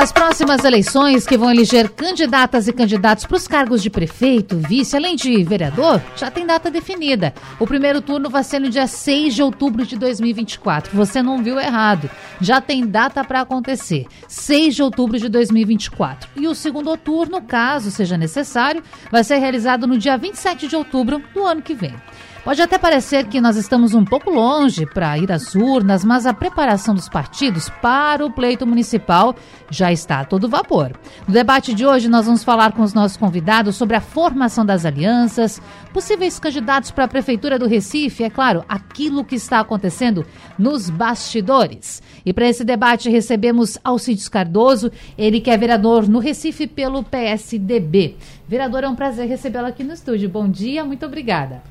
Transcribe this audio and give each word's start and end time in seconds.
as 0.00 0.10
próximas 0.10 0.64
eleições 0.64 1.26
que 1.26 1.36
vão 1.36 1.50
eleger 1.50 1.90
candidatas 1.90 2.66
e 2.66 2.72
candidatos 2.72 3.26
para 3.26 3.36
os 3.36 3.46
cargos 3.46 3.82
de 3.82 3.90
prefeito, 3.90 4.56
vice, 4.56 4.96
além 4.96 5.14
de 5.14 5.44
vereador, 5.44 6.00
já 6.16 6.30
tem 6.30 6.46
data 6.46 6.70
definida. 6.70 7.34
O 7.58 7.66
primeiro 7.66 8.00
turno 8.00 8.30
vai 8.30 8.42
ser 8.42 8.60
no 8.60 8.70
dia 8.70 8.86
6 8.86 9.34
de 9.34 9.42
outubro 9.42 9.84
de 9.84 9.98
2024. 9.98 10.96
Você 10.96 11.22
não 11.22 11.42
viu 11.42 11.60
errado. 11.60 12.08
Já 12.40 12.62
tem 12.62 12.86
data 12.86 13.22
para 13.22 13.42
acontecer. 13.42 14.06
6 14.26 14.76
de 14.76 14.82
outubro 14.82 15.18
de 15.18 15.28
2024. 15.28 16.30
E 16.34 16.48
o 16.48 16.54
segundo 16.54 16.96
turno, 16.96 17.42
caso 17.42 17.90
seja 17.90 18.16
necessário, 18.16 18.82
vai 19.10 19.22
ser 19.22 19.36
realizado 19.36 19.86
no 19.86 19.98
dia 19.98 20.16
27 20.16 20.66
de 20.66 20.76
outubro 20.76 21.22
do 21.34 21.44
ano 21.44 21.60
que 21.60 21.74
vem. 21.74 21.94
Pode 22.42 22.62
até 22.62 22.78
parecer 22.78 23.26
que 23.26 23.38
nós 23.38 23.54
estamos 23.56 23.92
um 23.92 24.02
pouco 24.02 24.30
longe 24.30 24.86
para 24.86 25.18
ir 25.18 25.30
às 25.30 25.54
urnas, 25.54 26.02
mas 26.02 26.24
a 26.24 26.32
preparação 26.32 26.94
dos 26.94 27.06
partidos 27.06 27.68
para 27.82 28.24
o 28.24 28.30
pleito 28.32 28.66
municipal 28.66 29.36
já 29.70 29.92
está 29.92 30.20
a 30.20 30.24
todo 30.24 30.48
vapor. 30.48 30.98
No 31.28 31.34
debate 31.34 31.74
de 31.74 31.84
hoje, 31.84 32.08
nós 32.08 32.24
vamos 32.24 32.42
falar 32.42 32.72
com 32.72 32.80
os 32.80 32.94
nossos 32.94 33.18
convidados 33.18 33.76
sobre 33.76 33.94
a 33.94 34.00
formação 34.00 34.64
das 34.64 34.86
alianças, 34.86 35.60
possíveis 35.92 36.38
candidatos 36.38 36.90
para 36.90 37.04
a 37.04 37.08
Prefeitura 37.08 37.58
do 37.58 37.68
Recife, 37.68 38.24
é 38.24 38.30
claro, 38.30 38.64
aquilo 38.66 39.22
que 39.22 39.36
está 39.36 39.60
acontecendo 39.60 40.24
nos 40.58 40.88
bastidores. 40.88 42.02
E 42.24 42.32
para 42.32 42.48
esse 42.48 42.64
debate 42.64 43.10
recebemos 43.10 43.76
Alcides 43.84 44.30
Cardoso, 44.30 44.90
ele 45.18 45.42
que 45.42 45.50
é 45.50 45.58
vereador 45.58 46.08
no 46.08 46.18
Recife 46.18 46.66
pelo 46.66 47.04
PSDB. 47.04 48.16
Vereador, 48.48 48.82
é 48.82 48.88
um 48.88 48.96
prazer 48.96 49.28
recebê-lo 49.28 49.66
aqui 49.66 49.84
no 49.84 49.92
estúdio. 49.92 50.30
Bom 50.30 50.48
dia, 50.48 50.82
muito 50.86 51.04
obrigada. 51.04 51.62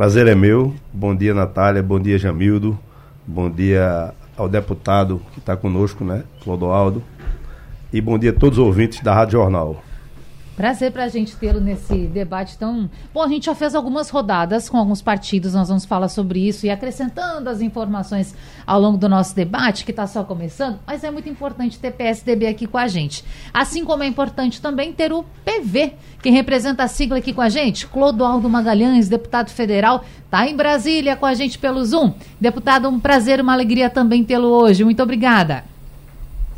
Prazer 0.00 0.26
é 0.26 0.34
meu. 0.34 0.74
Bom 0.90 1.14
dia, 1.14 1.34
Natália. 1.34 1.82
Bom 1.82 2.00
dia, 2.00 2.16
Jamildo. 2.16 2.78
Bom 3.26 3.50
dia 3.50 4.14
ao 4.34 4.48
deputado 4.48 5.20
que 5.34 5.40
está 5.40 5.54
conosco, 5.54 6.02
né? 6.02 6.24
Clodoaldo. 6.42 7.02
E 7.92 8.00
bom 8.00 8.18
dia 8.18 8.30
a 8.30 8.32
todos 8.32 8.58
os 8.58 8.64
ouvintes 8.64 9.02
da 9.02 9.12
Rádio 9.12 9.32
Jornal. 9.32 9.84
Prazer 10.60 10.92
para 10.92 11.04
a 11.04 11.08
gente 11.08 11.36
tê-lo 11.36 11.58
nesse 11.58 12.06
debate 12.06 12.58
tão. 12.58 12.90
Bom, 13.14 13.22
a 13.22 13.28
gente 13.28 13.46
já 13.46 13.54
fez 13.54 13.74
algumas 13.74 14.10
rodadas 14.10 14.68
com 14.68 14.76
alguns 14.76 15.00
partidos, 15.00 15.54
nós 15.54 15.68
vamos 15.68 15.86
falar 15.86 16.08
sobre 16.08 16.46
isso 16.46 16.66
e 16.66 16.70
acrescentando 16.70 17.48
as 17.48 17.62
informações 17.62 18.34
ao 18.66 18.78
longo 18.78 18.98
do 18.98 19.08
nosso 19.08 19.34
debate, 19.34 19.86
que 19.86 19.90
está 19.90 20.06
só 20.06 20.22
começando, 20.22 20.78
mas 20.86 21.02
é 21.02 21.10
muito 21.10 21.30
importante 21.30 21.78
ter 21.78 21.92
PSDB 21.92 22.46
aqui 22.46 22.66
com 22.66 22.76
a 22.76 22.86
gente. 22.88 23.24
Assim 23.54 23.86
como 23.86 24.02
é 24.02 24.06
importante 24.06 24.60
também 24.60 24.92
ter 24.92 25.14
o 25.14 25.24
PV, 25.46 25.94
quem 26.22 26.34
representa 26.34 26.82
a 26.82 26.88
sigla 26.88 27.16
aqui 27.16 27.32
com 27.32 27.40
a 27.40 27.48
gente, 27.48 27.86
Clodoaldo 27.86 28.46
Magalhães, 28.46 29.08
deputado 29.08 29.48
federal, 29.48 30.04
está 30.26 30.46
em 30.46 30.54
Brasília 30.54 31.16
com 31.16 31.24
a 31.24 31.32
gente 31.32 31.58
pelo 31.58 31.82
Zoom. 31.82 32.12
Deputado, 32.38 32.86
um 32.86 33.00
prazer, 33.00 33.40
uma 33.40 33.54
alegria 33.54 33.88
também 33.88 34.22
tê-lo 34.22 34.48
hoje. 34.48 34.84
Muito 34.84 35.02
obrigada. 35.02 35.69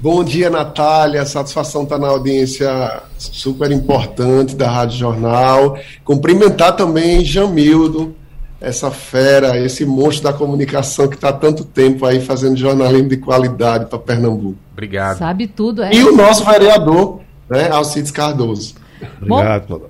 Bom 0.03 0.25
dia, 0.25 0.51
Natália. 0.51 1.25
Satisfação 1.25 1.85
estar 1.85 1.95
tá 1.95 2.03
na 2.03 2.09
audiência 2.09 3.05
super 3.17 3.71
importante 3.71 4.57
da 4.57 4.69
Rádio 4.69 4.99
Jornal. 4.99 5.79
Cumprimentar 6.05 6.75
também 6.75 7.25
Jamildo, 7.25 8.13
essa 8.61 8.91
fera, 8.91 9.57
esse 9.57 9.87
monstro 9.87 10.25
da 10.25 10.33
comunicação 10.33 11.07
que 11.07 11.15
está 11.15 11.29
há 11.29 11.33
tanto 11.33 11.65
tempo 11.65 12.05
aí 12.05 12.21
fazendo 12.21 12.57
jornalismo 12.57 13.11
de 13.11 13.19
qualidade 13.19 13.87
para 13.87 13.97
Pernambuco. 13.97 14.59
Obrigado. 14.73 15.19
Sabe 15.19 15.47
tudo, 15.47 15.85
é. 15.85 15.95
E 15.95 16.03
o 16.03 16.17
nosso 16.17 16.45
vereador, 16.45 17.21
né, 17.49 17.71
Alcides 17.71 18.11
Cardoso. 18.11 18.75
Obrigado, 19.21 19.69
Bom, 19.69 19.87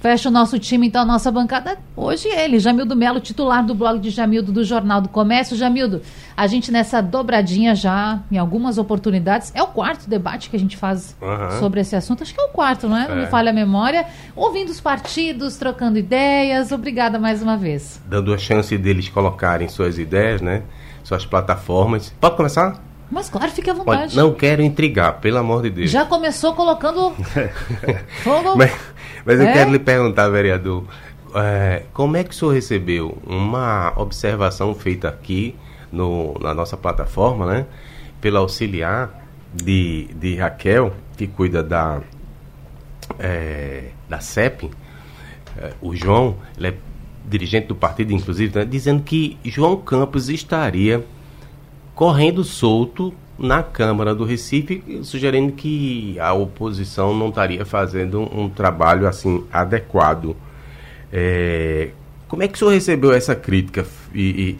Fecha 0.00 0.30
o 0.30 0.32
nosso 0.32 0.58
time, 0.58 0.86
então, 0.86 1.02
a 1.02 1.04
nossa 1.04 1.30
bancada. 1.30 1.78
Hoje 1.94 2.26
ele, 2.26 2.58
Jamildo 2.58 2.96
Melo, 2.96 3.20
titular 3.20 3.64
do 3.64 3.74
blog 3.74 4.00
de 4.00 4.08
Jamildo 4.08 4.50
do 4.50 4.64
Jornal 4.64 5.02
do 5.02 5.10
Comércio. 5.10 5.54
Jamildo, 5.54 6.00
a 6.34 6.46
gente 6.46 6.72
nessa 6.72 7.02
dobradinha 7.02 7.74
já, 7.74 8.20
em 8.32 8.38
algumas 8.38 8.78
oportunidades, 8.78 9.52
é 9.54 9.62
o 9.62 9.66
quarto 9.66 10.08
debate 10.08 10.48
que 10.48 10.56
a 10.56 10.58
gente 10.58 10.74
faz 10.74 11.14
uhum. 11.20 11.60
sobre 11.60 11.80
esse 11.80 11.94
assunto. 11.94 12.22
Acho 12.22 12.32
que 12.32 12.40
é 12.40 12.44
o 12.44 12.48
quarto, 12.48 12.88
não 12.88 12.96
é? 12.96 13.08
Não 13.08 13.16
me 13.16 13.24
é. 13.24 13.26
falha 13.26 13.50
a 13.50 13.52
memória. 13.52 14.06
Ouvindo 14.34 14.70
os 14.70 14.80
partidos, 14.80 15.58
trocando 15.58 15.98
ideias. 15.98 16.72
Obrigada 16.72 17.18
mais 17.18 17.42
uma 17.42 17.58
vez. 17.58 18.00
Dando 18.06 18.32
a 18.32 18.38
chance 18.38 18.76
deles 18.78 19.10
colocarem 19.10 19.68
suas 19.68 19.98
ideias, 19.98 20.40
né? 20.40 20.62
Suas 21.04 21.26
plataformas. 21.26 22.10
Pode 22.18 22.36
começar? 22.36 22.89
Mas 23.10 23.28
claro, 23.28 23.50
fique 23.50 23.68
à 23.68 23.74
vontade. 23.74 24.00
Pode, 24.02 24.16
não 24.16 24.32
quero 24.32 24.62
intrigar, 24.62 25.20
pelo 25.20 25.38
amor 25.38 25.62
de 25.62 25.70
Deus. 25.70 25.90
Já 25.90 26.04
começou 26.04 26.54
colocando 26.54 27.12
fogo. 28.22 28.56
Mas, 28.56 28.72
mas 29.24 29.40
eu 29.40 29.46
é? 29.46 29.52
quero 29.52 29.72
lhe 29.72 29.78
perguntar, 29.78 30.28
vereador, 30.28 30.84
é, 31.34 31.82
como 31.92 32.16
é 32.16 32.22
que 32.22 32.30
o 32.30 32.34
senhor 32.34 32.52
recebeu 32.52 33.18
uma 33.26 33.92
observação 33.96 34.74
feita 34.74 35.08
aqui 35.08 35.56
no, 35.90 36.34
na 36.40 36.54
nossa 36.54 36.76
plataforma, 36.76 37.46
né? 37.46 37.66
Pelo 38.20 38.38
auxiliar 38.38 39.26
de, 39.52 40.08
de 40.14 40.36
Raquel, 40.36 40.92
que 41.16 41.26
cuida 41.26 41.62
da, 41.62 42.00
é, 43.18 43.90
da 44.08 44.20
CEP, 44.20 44.70
é, 45.56 45.72
o 45.80 45.94
João, 45.96 46.36
ele 46.56 46.68
é 46.68 46.74
dirigente 47.28 47.66
do 47.66 47.74
partido, 47.74 48.12
inclusive, 48.12 48.56
né, 48.58 48.64
dizendo 48.64 49.02
que 49.02 49.38
João 49.44 49.76
Campos 49.76 50.28
estaria 50.28 51.04
correndo 52.00 52.42
solto 52.42 53.12
na 53.38 53.62
Câmara 53.62 54.14
do 54.14 54.24
Recife, 54.24 54.82
sugerindo 55.02 55.52
que 55.52 56.18
a 56.18 56.32
oposição 56.32 57.14
não 57.14 57.28
estaria 57.28 57.62
fazendo 57.66 58.22
um, 58.22 58.48
trabalho 58.48 59.06
assim 59.06 59.44
adequado. 59.52 60.34
É, 61.12 61.90
como 62.26 62.42
é 62.42 62.48
que 62.48 62.54
o 62.54 62.58
senhor 62.58 62.70
recebeu 62.70 63.12
essa 63.12 63.34
crítica 63.34 63.84
e, 64.14 64.22
e 64.22 64.58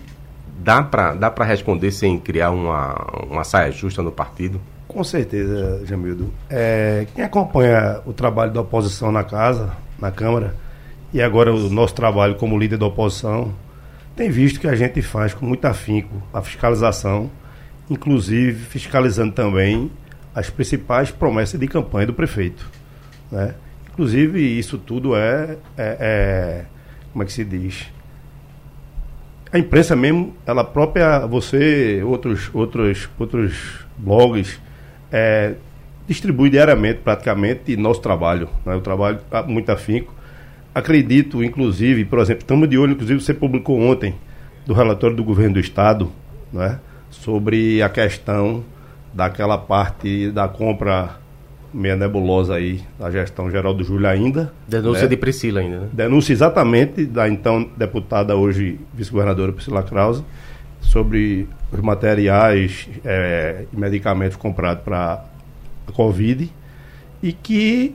dá 0.59 0.83
para 0.83 1.15
dá 1.15 1.33
responder 1.43 1.91
sem 1.93 2.19
criar 2.19 2.51
uma, 2.51 2.95
uma 3.31 3.43
saia 3.43 3.73
justa 3.73 4.03
no 4.03 4.13
partido? 4.13 4.61
Com 4.87 5.03
certeza, 5.03 5.81
Jamildo. 5.87 6.31
É, 6.51 7.07
quem 7.15 7.25
acompanha 7.25 8.03
o 8.05 8.13
trabalho 8.13 8.53
da 8.53 8.61
oposição 8.61 9.11
na 9.11 9.25
casa, 9.25 9.73
na 9.99 10.11
Câmara, 10.11 10.55
e 11.11 11.23
agora 11.23 11.55
o 11.55 11.71
nosso 11.71 11.95
trabalho 11.95 12.35
como 12.35 12.59
líder 12.59 12.77
da 12.77 12.85
oposição, 12.85 13.55
tem 14.17 14.31
visto 14.31 14.61
que 14.61 14.69
a 14.69 14.75
gente 14.75 15.01
faz 15.03 15.33
com 15.35 15.47
muito 15.47 15.65
afinco 15.65 16.23
a 16.33 16.43
fiscalização 16.43 17.31
inclusive 17.91 18.65
fiscalizando 18.65 19.33
também 19.33 19.91
as 20.33 20.49
principais 20.49 21.11
promessas 21.11 21.59
de 21.59 21.67
campanha 21.67 22.07
do 22.07 22.15
prefeito. 22.15 22.65
Né? 23.31 23.55
Inclusive, 23.93 24.41
isso 24.41 24.79
tudo 24.79 25.17
é, 25.17 25.59
é, 25.77 25.97
é, 26.01 26.65
Como 27.13 27.25
é 27.25 27.27
que 27.27 27.33
se 27.33 27.45
diz? 27.45 27.93
A 29.53 29.59
imprensa 29.59 29.97
mesmo, 29.97 30.37
ela 30.47 30.63
própria, 30.63 31.27
você, 31.27 32.01
outros, 32.05 32.49
outros, 32.55 33.09
outros 33.19 33.85
blogs, 33.99 34.61
é, 35.11 35.55
distribui 36.07 36.49
diariamente, 36.49 37.01
praticamente, 37.01 37.77
nosso 37.77 38.01
trabalho. 38.01 38.49
Né? 38.65 38.77
O 38.77 38.81
trabalho 38.81 39.19
tá 39.29 39.43
muito 39.43 39.71
afinco. 39.71 40.15
Acredito, 40.75 41.43
inclusive, 41.43 42.05
por 42.05 42.19
exemplo, 42.19 42.43
estamos 42.43 42.69
de 42.69 42.79
olho, 42.79 42.93
inclusive, 42.93 43.21
você 43.21 43.35
publicou 43.35 43.81
ontem, 43.81 44.15
do 44.67 44.73
relatório 44.73 45.17
do 45.17 45.25
governo 45.25 45.55
do 45.55 45.61
Estado, 45.61 46.11
né? 46.53 46.79
sobre 47.11 47.83
a 47.83 47.89
questão 47.89 48.63
daquela 49.13 49.59
parte 49.59 50.31
da 50.31 50.47
compra 50.49 51.19
meia 51.73 51.97
nebulosa 51.97 52.55
aí 52.55 52.81
da 52.99 53.11
gestão 53.11 53.51
geral 53.51 53.75
do 53.75 53.85
Júlio 53.85 54.09
ainda. 54.09 54.53
Denúncia 54.67 55.05
né? 55.05 55.09
de 55.09 55.17
Priscila 55.17 55.61
ainda, 55.61 55.81
né? 55.81 55.89
Denúncia 55.93 56.33
exatamente 56.33 57.05
da 57.07 57.29
então 57.29 57.69
deputada, 57.77 58.37
hoje 58.37 58.79
vice-governadora 58.95 59.53
Priscila 59.53 59.83
Krause, 59.83 60.25
sobre 60.81 61.49
os 61.73 61.81
materiais 61.81 62.89
é, 63.05 63.65
e 63.73 63.77
medicamentos 63.77 64.37
comprados 64.37 64.83
para 64.83 65.25
a 65.87 65.93
Covid 65.93 66.51
e 67.23 67.33
que 67.33 67.95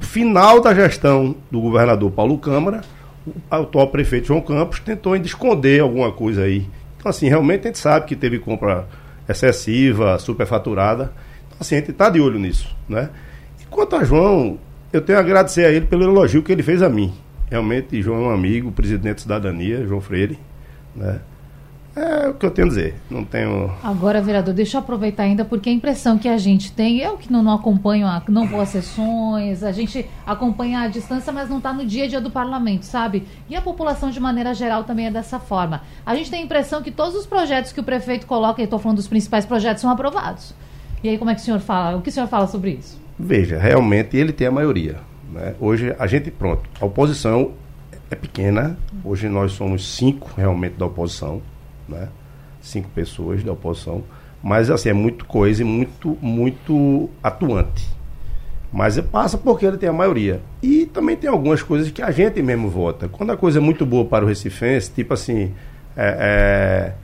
final 0.00 0.60
da 0.60 0.74
gestão 0.74 1.36
do 1.50 1.60
governador 1.60 2.10
Paulo 2.10 2.38
Câmara, 2.38 2.82
o 3.26 3.32
atual 3.50 3.88
prefeito 3.88 4.28
João 4.28 4.40
Campos 4.40 4.80
tentou 4.80 5.12
ainda 5.12 5.26
esconder 5.26 5.80
alguma 5.80 6.12
coisa 6.12 6.42
aí 6.42 6.66
então, 7.06 7.10
assim, 7.10 7.28
realmente 7.28 7.60
a 7.60 7.66
gente 7.68 7.78
sabe 7.78 8.04
que 8.04 8.16
teve 8.16 8.40
compra 8.40 8.84
excessiva, 9.28 10.18
superfaturada. 10.18 11.12
Então, 11.46 11.58
assim, 11.60 11.76
a 11.76 11.78
gente 11.78 11.92
está 11.92 12.10
de 12.10 12.20
olho 12.20 12.36
nisso, 12.36 12.76
né? 12.88 13.10
E 13.60 13.64
quanto 13.66 13.94
a 13.94 14.02
João, 14.02 14.58
eu 14.92 15.00
tenho 15.00 15.16
a 15.16 15.20
agradecer 15.20 15.66
a 15.66 15.70
ele 15.70 15.86
pelo 15.86 16.02
elogio 16.02 16.42
que 16.42 16.50
ele 16.50 16.64
fez 16.64 16.82
a 16.82 16.88
mim. 16.88 17.14
Realmente, 17.48 18.02
João 18.02 18.24
é 18.24 18.26
um 18.26 18.30
amigo, 18.32 18.72
presidente 18.72 19.18
da 19.18 19.22
cidadania, 19.22 19.86
João 19.86 20.00
Freire, 20.00 20.36
né? 20.96 21.20
É 21.96 22.28
o 22.28 22.34
que 22.34 22.44
eu 22.44 22.50
tenho 22.50 22.66
a 22.66 22.68
dizer. 22.68 22.94
Não 23.10 23.24
tenho. 23.24 23.72
Agora, 23.82 24.20
vereador, 24.20 24.52
deixa 24.52 24.76
eu 24.76 24.82
aproveitar 24.82 25.22
ainda, 25.22 25.46
porque 25.46 25.70
a 25.70 25.72
impressão 25.72 26.18
que 26.18 26.28
a 26.28 26.36
gente 26.36 26.70
tem, 26.70 26.98
eu 26.98 27.16
que 27.16 27.32
não, 27.32 27.42
não 27.42 27.54
acompanho, 27.54 28.06
a, 28.06 28.22
não 28.28 28.46
vou 28.46 28.60
às 28.60 28.68
sessões, 28.68 29.62
a 29.62 29.72
gente 29.72 30.04
acompanha 30.26 30.80
a 30.80 30.88
distância, 30.88 31.32
mas 31.32 31.48
não 31.48 31.56
está 31.56 31.72
no 31.72 31.86
dia 31.86 32.04
a 32.04 32.06
dia 32.06 32.20
do 32.20 32.30
parlamento, 32.30 32.84
sabe? 32.84 33.26
E 33.48 33.56
a 33.56 33.62
população, 33.62 34.10
de 34.10 34.20
maneira 34.20 34.52
geral, 34.52 34.84
também 34.84 35.06
é 35.06 35.10
dessa 35.10 35.40
forma. 35.40 35.80
A 36.04 36.14
gente 36.14 36.30
tem 36.30 36.42
a 36.42 36.44
impressão 36.44 36.82
que 36.82 36.90
todos 36.90 37.14
os 37.14 37.24
projetos 37.24 37.72
que 37.72 37.80
o 37.80 37.84
prefeito 37.84 38.26
coloca, 38.26 38.60
e 38.60 38.64
estou 38.64 38.78
falando 38.78 38.98
dos 38.98 39.08
principais 39.08 39.46
projetos, 39.46 39.80
são 39.80 39.90
aprovados. 39.90 40.54
E 41.02 41.08
aí, 41.08 41.16
como 41.16 41.30
é 41.30 41.34
que 41.34 41.40
o 41.40 41.44
senhor 41.44 41.60
fala? 41.60 41.96
O 41.96 42.02
que 42.02 42.10
o 42.10 42.12
senhor 42.12 42.28
fala 42.28 42.46
sobre 42.46 42.72
isso? 42.72 43.00
Veja, 43.18 43.58
realmente 43.58 44.18
ele 44.18 44.34
tem 44.34 44.46
a 44.46 44.52
maioria. 44.52 44.96
Né? 45.32 45.54
Hoje, 45.58 45.96
a 45.98 46.06
gente, 46.06 46.30
pronto, 46.30 46.68
a 46.78 46.84
oposição 46.84 47.52
é 48.10 48.14
pequena. 48.14 48.76
Hoje 49.02 49.30
nós 49.30 49.52
somos 49.52 49.96
cinco 49.96 50.30
realmente 50.36 50.74
da 50.74 50.84
oposição 50.84 51.40
né? 51.88 52.08
Cinco 52.60 52.88
pessoas 52.90 53.42
da 53.42 53.52
oposição. 53.52 54.02
Mas, 54.42 54.70
assim, 54.70 54.88
é 54.88 54.92
muito 54.92 55.24
coisa 55.24 55.62
e 55.62 55.64
muito, 55.64 56.16
muito 56.20 57.10
atuante. 57.22 57.96
Mas 58.72 59.00
passa 59.00 59.38
porque 59.38 59.64
ele 59.64 59.78
tem 59.78 59.88
a 59.88 59.92
maioria. 59.92 60.40
E 60.62 60.86
também 60.86 61.16
tem 61.16 61.30
algumas 61.30 61.62
coisas 61.62 61.90
que 61.90 62.02
a 62.02 62.10
gente 62.10 62.42
mesmo 62.42 62.68
vota. 62.68 63.08
Quando 63.08 63.30
a 63.30 63.36
coisa 63.36 63.58
é 63.58 63.60
muito 63.60 63.86
boa 63.86 64.04
para 64.04 64.24
o 64.24 64.28
Recifense, 64.28 64.92
tipo 64.92 65.14
assim, 65.14 65.52
é, 65.96 66.16
é, 66.20 66.94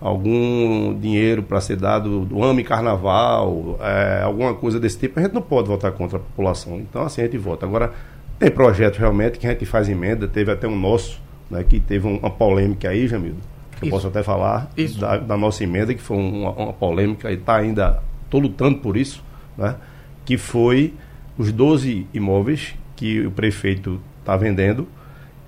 algum 0.00 0.98
dinheiro 0.98 1.42
para 1.42 1.60
ser 1.60 1.76
dado 1.76 2.24
do 2.24 2.42
AME 2.44 2.62
Carnaval, 2.62 3.78
é, 3.80 4.22
alguma 4.22 4.54
coisa 4.54 4.78
desse 4.78 4.98
tipo, 4.98 5.18
a 5.18 5.22
gente 5.22 5.32
não 5.32 5.42
pode 5.42 5.68
votar 5.68 5.90
contra 5.92 6.18
a 6.18 6.20
população. 6.20 6.76
Então, 6.76 7.02
assim, 7.02 7.22
a 7.22 7.24
gente 7.24 7.38
vota. 7.38 7.66
Agora, 7.66 7.92
tem 8.38 8.50
projetos 8.50 8.98
realmente 8.98 9.38
que 9.38 9.46
a 9.46 9.50
gente 9.50 9.64
faz 9.64 9.88
emenda, 9.88 10.28
teve 10.28 10.52
até 10.52 10.68
um 10.68 10.78
nosso, 10.78 11.20
né, 11.50 11.64
que 11.64 11.80
teve 11.80 12.06
uma 12.06 12.30
polêmica 12.30 12.90
aí, 12.90 13.08
Jamildo, 13.08 13.40
eu 13.82 13.90
posso 13.90 14.06
até 14.08 14.22
falar 14.22 14.70
da, 14.98 15.16
da, 15.18 15.36
nossa 15.36 15.62
emenda, 15.62 15.94
que 15.94 16.00
foi 16.00 16.16
uma, 16.16 16.50
uma 16.50 16.72
polêmica 16.72 17.30
e 17.30 17.34
está 17.34 17.56
ainda, 17.56 18.02
estou 18.24 18.40
lutando 18.40 18.78
por 18.78 18.96
isso, 18.96 19.22
né? 19.56 19.76
que 20.24 20.38
foi 20.38 20.94
os 21.36 21.52
12 21.52 22.06
imóveis 22.14 22.74
que 22.94 23.20
o 23.20 23.30
prefeito 23.30 24.00
está 24.20 24.36
vendendo 24.36 24.88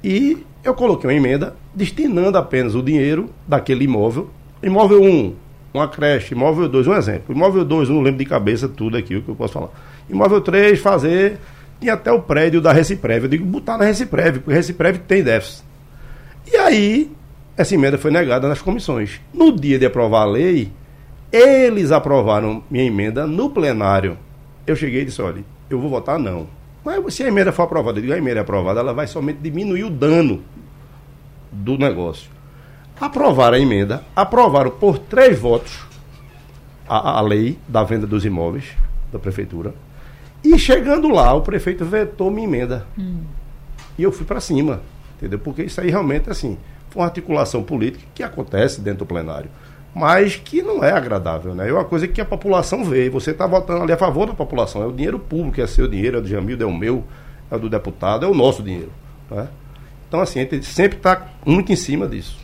e 0.03 0.45
eu 0.63 0.75
coloquei 0.75 1.09
uma 1.09 1.17
emenda 1.17 1.57
destinando 1.75 2.37
apenas 2.39 2.75
o 2.75 2.83
dinheiro 2.83 3.31
daquele 3.47 3.85
imóvel. 3.85 4.31
Imóvel 4.63 5.03
1, 5.03 5.35
uma 5.73 5.89
creche. 5.89 6.35
Imóvel 6.35 6.69
2, 6.69 6.87
um 6.87 6.95
exemplo. 6.95 7.35
Imóvel 7.35 7.65
2, 7.65 7.89
não 7.89 8.01
lembro 8.01 8.19
de 8.19 8.25
cabeça 8.25 8.69
tudo 8.69 8.97
aqui 8.97 9.17
o 9.17 9.23
que 9.23 9.29
eu 9.29 9.37
posso 9.37 9.55
falar. 9.55 9.71
Imóvel 10.09 10.41
3, 10.41 10.79
fazer. 10.79 11.39
Tinha 11.81 11.95
até 11.95 12.11
o 12.11 12.21
prédio 12.21 12.61
da 12.61 12.73
Reciprev. 12.73 13.25
Eu 13.25 13.29
digo, 13.29 13.45
botar 13.45 13.79
na 13.79 13.85
Reciprev, 13.85 14.41
porque 14.41 14.53
Reciprev 14.53 14.99
tem 14.99 15.23
déficit. 15.23 15.65
E 16.51 16.57
aí, 16.57 17.11
essa 17.59 17.75
emenda 17.75 17.99
foi 17.99 18.13
negada 18.13 18.49
nas 18.49 18.63
comissões. 18.63 19.21
No 19.35 19.51
dia 19.51 19.81
de 19.81 19.85
aprovar 19.85 20.23
a 20.23 20.27
lei, 20.27 20.71
eles 21.33 21.91
aprovaram 21.91 22.63
minha 22.71 22.85
emenda 22.85 23.27
no 23.27 23.51
plenário. 23.51 24.17
Eu 24.65 24.77
cheguei 24.77 25.03
e 25.03 25.05
disse: 25.07 25.21
olha, 25.21 25.45
eu 25.69 25.81
vou 25.81 25.91
votar 25.91 26.21
não. 26.21 26.47
Mas 26.85 27.15
se 27.15 27.25
a 27.25 27.27
emenda 27.27 27.51
for 27.51 27.65
aprovada, 27.65 27.99
eu 27.99 28.03
digo, 28.03 28.15
a 28.15 28.17
emenda 28.17 28.39
é 28.39 28.43
aprovada, 28.43 28.79
ela 28.79 28.95
vai 28.95 29.09
somente 29.09 29.41
diminuir 29.41 29.83
o 29.83 29.91
dano 29.91 30.41
do 31.51 31.77
negócio. 31.77 32.31
Aprovaram 33.01 33.57
a 33.57 33.61
emenda, 33.61 34.05
aprovaram 34.15 34.71
por 34.71 34.97
três 34.97 35.37
votos 35.37 35.81
a, 36.89 37.19
a 37.19 37.21
lei 37.21 37.59
da 37.67 37.83
venda 37.83 38.07
dos 38.07 38.25
imóveis 38.25 38.67
da 39.13 39.19
prefeitura. 39.19 39.75
E 40.45 40.57
chegando 40.57 41.09
lá, 41.09 41.35
o 41.35 41.43
prefeito 41.43 41.85
vetou 41.85 42.31
minha 42.31 42.47
emenda. 42.47 42.87
Hum. 42.97 43.23
E 43.99 44.03
eu 44.05 44.13
fui 44.13 44.25
para 44.25 44.41
cima, 44.41 44.81
entendeu? 45.17 45.41
Porque 45.41 45.65
isso 45.65 45.81
aí 45.81 45.91
realmente, 45.91 46.31
assim, 46.31 46.57
foi 46.57 46.78
uma 46.95 47.05
articulação 47.05 47.63
política 47.63 48.05
que 48.15 48.23
acontece 48.23 48.81
dentro 48.81 49.01
do 49.01 49.07
plenário, 49.07 49.51
mas 49.95 50.37
que 50.37 50.63
não 50.63 50.83
é 50.83 50.93
agradável, 50.93 51.55
né? 51.55 51.69
É 51.69 51.73
uma 51.73 51.85
coisa 51.85 52.07
que 52.07 52.21
a 52.21 52.25
população 52.25 52.85
vê. 52.85 53.11
Você 53.11 53.33
está 53.33 53.47
votando 53.47 53.83
ali 53.83 53.93
a 53.93 53.97
favor 53.97 54.27
da 54.27 54.35
população. 54.35 54.83
É 54.83 54.87
o 54.87 54.93
dinheiro 54.93 55.19
público, 55.19 55.61
é 55.61 55.67
seu 55.67 55.89
dinheiro, 55.89 56.19
é 56.19 56.21
do 56.21 56.29
Jamil, 56.29 56.57
é 56.61 56.65
o 56.65 56.73
meu, 56.73 57.05
é 57.51 57.59
do 57.59 57.69
deputado, 57.69 58.25
é 58.25 58.29
o 58.29 58.35
nosso 58.35 58.63
dinheiro. 58.63 58.93
Né? 59.31 59.49
Então, 60.07 60.21
assim, 60.21 60.41
a 60.41 60.43
gente 60.43 60.65
sempre 60.65 60.99
está 60.99 61.27
muito 61.45 61.73
em 61.73 61.77
cima 61.77 62.07
disso. 62.07 62.39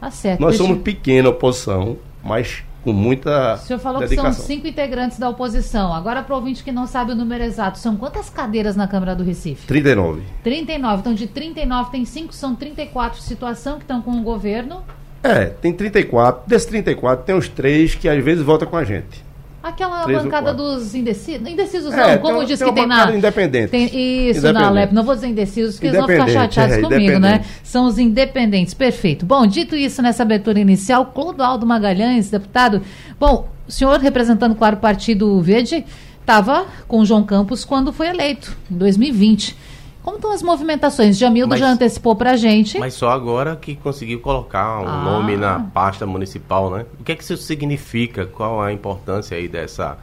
Tá 0.00 0.10
certo. 0.10 0.40
Nós 0.40 0.56
somos 0.56 0.82
pequena 0.82 1.28
oposição, 1.28 1.96
mas 2.22 2.64
com 2.82 2.92
muita. 2.92 3.54
O 3.54 3.58
senhor 3.58 3.78
falou 3.78 4.00
dedicação. 4.00 4.30
que 4.30 4.36
são 4.36 4.46
cinco 4.46 4.66
integrantes 4.66 5.18
da 5.18 5.28
oposição. 5.28 5.92
Agora, 5.92 6.22
para 6.22 6.34
ouvinte 6.34 6.64
que 6.64 6.72
não 6.72 6.86
sabe 6.86 7.12
o 7.12 7.14
número 7.14 7.42
exato, 7.44 7.78
são 7.78 7.96
quantas 7.96 8.28
cadeiras 8.28 8.76
na 8.76 8.88
Câmara 8.88 9.14
do 9.14 9.22
Recife? 9.22 9.66
39. 9.66 10.22
39. 10.42 11.00
Então, 11.00 11.14
de 11.14 11.26
39 11.26 11.90
tem 11.90 12.04
cinco, 12.04 12.34
são 12.34 12.54
34 12.54 13.20
situação 13.20 13.76
que 13.76 13.84
estão 13.84 14.02
com 14.02 14.12
o 14.12 14.22
governo. 14.22 14.82
É, 15.22 15.46
tem 15.46 15.72
34. 15.72 16.42
Desses 16.46 16.66
34, 16.66 17.24
tem 17.24 17.34
uns 17.34 17.48
três 17.48 17.94
que 17.94 18.08
às 18.08 18.22
vezes 18.22 18.44
votam 18.44 18.68
com 18.68 18.76
a 18.76 18.84
gente. 18.84 19.31
Aquela 19.62 20.06
bancada 20.06 20.52
dos 20.52 20.94
indecisos. 20.94 21.46
Indecisos 21.46 21.94
é, 21.94 22.16
não, 22.16 22.22
como 22.22 22.38
tem, 22.38 22.46
diz 22.48 22.58
tem 22.58 22.68
que 22.68 22.74
tem 22.74 22.86
na. 22.86 23.14
Independente. 23.14 23.70
Tem, 23.70 24.28
isso, 24.28 24.52
na 24.52 24.66
Alep. 24.66 24.92
Não 24.92 25.04
vou 25.04 25.14
dizer 25.14 25.28
indecisos, 25.28 25.74
porque 25.74 25.86
eles 25.86 25.98
vão 25.98 26.08
ficar 26.08 26.28
chateados 26.28 26.76
é, 26.76 26.80
comigo, 26.80 27.18
né? 27.20 27.44
São 27.62 27.86
os 27.86 27.98
independentes. 27.98 28.74
Perfeito. 28.74 29.24
Bom, 29.24 29.46
dito 29.46 29.76
isso 29.76 30.02
nessa 30.02 30.24
abertura 30.24 30.58
inicial, 30.58 31.06
Clodoaldo 31.06 31.64
Magalhães, 31.64 32.28
deputado. 32.28 32.82
Bom, 33.20 33.48
o 33.68 33.70
senhor, 33.70 34.00
representando, 34.00 34.54
claro, 34.56 34.76
o 34.76 34.80
Partido 34.80 35.40
Verde, 35.40 35.84
estava 36.20 36.66
com 36.88 37.00
o 37.00 37.04
João 37.04 37.22
Campos 37.22 37.64
quando 37.64 37.92
foi 37.92 38.08
eleito, 38.08 38.56
em 38.70 38.76
2020. 38.76 39.56
Como 40.02 40.16
estão 40.16 40.32
as 40.32 40.42
movimentações? 40.42 41.16
Jamildo 41.16 41.50
mas, 41.50 41.60
já 41.60 41.70
antecipou 41.70 42.16
para 42.16 42.32
a 42.32 42.36
gente. 42.36 42.78
Mas 42.78 42.94
só 42.94 43.10
agora 43.10 43.54
que 43.54 43.76
conseguiu 43.76 44.20
colocar 44.20 44.80
um 44.80 44.88
ah. 44.88 45.04
nome 45.04 45.36
na 45.36 45.60
pasta 45.60 46.04
municipal, 46.04 46.70
né? 46.70 46.86
O 46.98 47.04
que 47.04 47.12
é 47.12 47.14
que 47.14 47.22
isso 47.22 47.36
significa? 47.36 48.26
Qual 48.26 48.60
a 48.60 48.72
importância 48.72 49.36
aí 49.36 49.46
dessa 49.46 49.96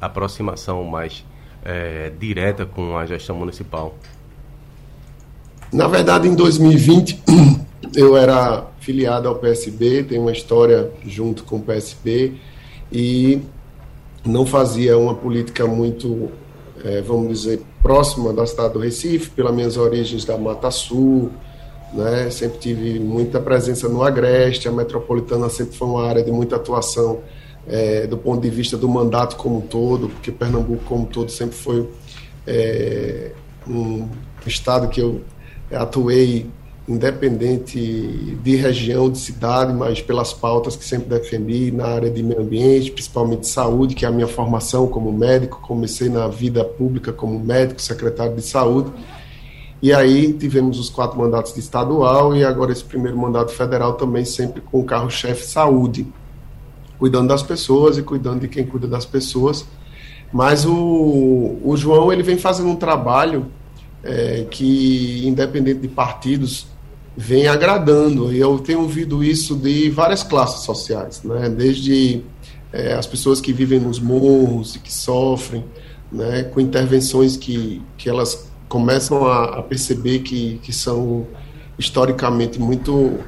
aproximação 0.00 0.82
mais 0.84 1.24
é, 1.64 2.10
direta 2.18 2.64
com 2.64 2.96
a 2.96 3.04
gestão 3.04 3.36
municipal? 3.36 3.94
Na 5.70 5.86
verdade, 5.86 6.28
em 6.28 6.34
2020, 6.34 7.22
eu 7.94 8.16
era 8.16 8.66
filiado 8.80 9.28
ao 9.28 9.34
PSB, 9.34 10.04
tenho 10.04 10.22
uma 10.22 10.32
história 10.32 10.90
junto 11.06 11.44
com 11.44 11.56
o 11.56 11.62
PSB 11.62 12.34
e 12.90 13.40
não 14.24 14.46
fazia 14.46 14.96
uma 14.96 15.14
política 15.14 15.66
muito, 15.66 16.30
é, 16.84 17.00
vamos 17.00 17.40
dizer, 17.40 17.62
próxima 17.82 18.32
da 18.32 18.46
cidade 18.46 18.74
do 18.74 18.78
Recife, 18.78 19.30
pelas 19.30 19.54
minhas 19.54 19.76
origens 19.76 20.24
da 20.24 20.38
Mata 20.38 20.70
Sul, 20.70 21.30
né? 21.92 22.30
Sempre 22.30 22.58
tive 22.58 22.98
muita 23.00 23.40
presença 23.40 23.88
no 23.88 24.02
Agreste, 24.02 24.68
a 24.68 24.72
metropolitana 24.72 25.48
sempre 25.50 25.76
foi 25.76 25.88
uma 25.88 26.06
área 26.06 26.22
de 26.22 26.30
muita 26.30 26.56
atuação 26.56 27.20
é, 27.66 28.06
do 28.06 28.16
ponto 28.16 28.40
de 28.40 28.50
vista 28.50 28.76
do 28.76 28.88
mandato 28.88 29.36
como 29.36 29.58
um 29.58 29.60
todo, 29.60 30.08
porque 30.08 30.30
Pernambuco 30.32 30.84
como 30.84 31.02
um 31.02 31.06
todo 31.06 31.30
sempre 31.30 31.56
foi 31.56 31.88
é, 32.46 33.32
um 33.68 34.08
estado 34.46 34.88
que 34.88 35.00
eu 35.00 35.20
atuei 35.70 36.50
independente 36.86 37.78
de 38.42 38.56
região, 38.56 39.08
de 39.08 39.18
cidade, 39.18 39.72
mas 39.72 40.00
pelas 40.00 40.32
pautas 40.32 40.74
que 40.74 40.84
sempre 40.84 41.08
defendi 41.08 41.70
na 41.70 41.86
área 41.86 42.10
de 42.10 42.22
meio 42.22 42.40
ambiente, 42.40 42.90
principalmente 42.90 43.46
saúde, 43.46 43.94
que 43.94 44.04
é 44.04 44.08
a 44.08 44.10
minha 44.10 44.26
formação 44.26 44.88
como 44.88 45.12
médico. 45.12 45.60
Comecei 45.62 46.08
na 46.08 46.26
vida 46.26 46.64
pública 46.64 47.12
como 47.12 47.38
médico, 47.38 47.80
secretário 47.80 48.34
de 48.34 48.42
saúde. 48.42 48.92
E 49.80 49.92
aí 49.92 50.32
tivemos 50.32 50.78
os 50.78 50.88
quatro 50.88 51.18
mandatos 51.18 51.54
de 51.54 51.60
estadual 51.60 52.36
e 52.36 52.44
agora 52.44 52.72
esse 52.72 52.84
primeiro 52.84 53.18
mandato 53.18 53.52
federal 53.52 53.94
também 53.94 54.24
sempre 54.24 54.60
com 54.60 54.80
o 54.80 54.84
carro-chefe 54.84 55.44
saúde, 55.44 56.06
cuidando 56.98 57.28
das 57.28 57.42
pessoas 57.42 57.98
e 57.98 58.02
cuidando 58.02 58.40
de 58.40 58.48
quem 58.48 58.64
cuida 58.64 58.86
das 58.86 59.04
pessoas. 59.04 59.66
Mas 60.32 60.64
o, 60.64 61.58
o 61.64 61.76
João 61.76 62.12
ele 62.12 62.22
vem 62.22 62.38
fazendo 62.38 62.68
um 62.68 62.76
trabalho 62.76 63.46
é, 64.02 64.46
que, 64.50 65.26
independente 65.26 65.80
de 65.80 65.88
partidos, 65.88 66.66
vem 67.16 67.46
agradando. 67.46 68.32
E 68.32 68.38
eu 68.38 68.58
tenho 68.58 68.80
ouvido 68.80 69.22
isso 69.22 69.54
de 69.56 69.90
várias 69.90 70.22
classes 70.22 70.64
sociais, 70.64 71.22
né? 71.22 71.48
desde 71.48 72.22
é, 72.72 72.94
as 72.94 73.06
pessoas 73.06 73.40
que 73.40 73.52
vivem 73.52 73.78
nos 73.78 73.98
morros 74.00 74.76
e 74.76 74.78
que 74.78 74.92
sofrem, 74.92 75.64
né? 76.10 76.44
com 76.44 76.60
intervenções 76.60 77.36
que, 77.36 77.82
que 77.96 78.08
elas 78.08 78.50
começam 78.68 79.26
a, 79.26 79.58
a 79.58 79.62
perceber 79.62 80.20
que, 80.20 80.58
que 80.62 80.72
são 80.72 81.26
historicamente 81.78 82.58
muito 82.58 83.18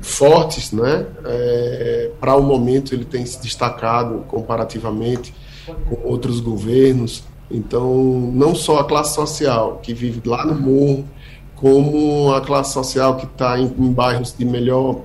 fortes, 0.00 0.70
né? 0.70 1.06
É, 1.24 2.10
Para 2.20 2.36
o 2.36 2.42
momento 2.42 2.94
ele 2.94 3.04
tem 3.04 3.24
se 3.24 3.40
destacado 3.40 4.18
comparativamente 4.28 5.34
com 5.88 6.06
outros 6.06 6.40
governos. 6.40 7.24
Então, 7.50 8.30
não 8.34 8.54
só 8.54 8.78
a 8.78 8.84
classe 8.84 9.14
social 9.14 9.80
que 9.82 9.92
vive 9.92 10.20
lá 10.26 10.44
no 10.46 10.54
morro, 10.54 11.04
como 11.54 12.32
a 12.32 12.40
classe 12.40 12.72
social 12.72 13.16
que 13.16 13.26
está 13.26 13.58
em, 13.58 13.64
em, 13.66 13.92
bairros 13.92 14.34
de 14.36 14.44
melhor, 14.44 15.02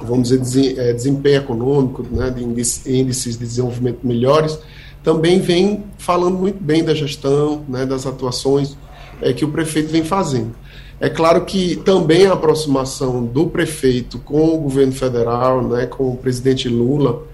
vamos 0.00 0.28
dizer, 0.28 0.78
é, 0.78 0.92
desempenho 0.92 1.38
econômico, 1.38 2.06
né, 2.10 2.30
de 2.30 2.42
índices 2.44 3.38
de 3.38 3.44
desenvolvimento 3.44 4.00
melhores, 4.02 4.58
também 5.02 5.40
vem 5.40 5.84
falando 5.98 6.38
muito 6.38 6.62
bem 6.62 6.84
da 6.84 6.94
gestão, 6.94 7.64
né, 7.68 7.86
das 7.86 8.06
atuações 8.06 8.76
é, 9.20 9.32
que 9.32 9.44
o 9.44 9.48
prefeito 9.50 9.90
vem 9.90 10.04
fazendo. 10.04 10.54
É 11.00 11.08
claro 11.08 11.44
que 11.44 11.76
também 11.76 12.26
a 12.26 12.34
aproximação 12.34 13.24
do 13.24 13.48
prefeito 13.48 14.20
com 14.20 14.54
o 14.54 14.58
governo 14.58 14.92
federal, 14.92 15.62
né, 15.66 15.86
com 15.86 16.12
o 16.12 16.16
presidente 16.16 16.68
Lula, 16.68 17.24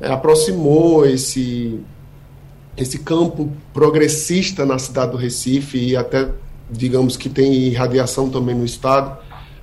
é, 0.00 0.10
aproximou 0.10 1.04
esse, 1.04 1.78
esse 2.78 2.98
campo 2.98 3.52
progressista 3.72 4.64
na 4.64 4.78
cidade 4.78 5.12
do 5.12 5.16
Recife 5.16 5.78
e 5.78 5.96
até, 5.96 6.28
digamos 6.70 7.16
que 7.16 7.28
tem 7.28 7.52
irradiação 7.52 8.30
também 8.30 8.54
no 8.54 8.64
estado, 8.64 9.18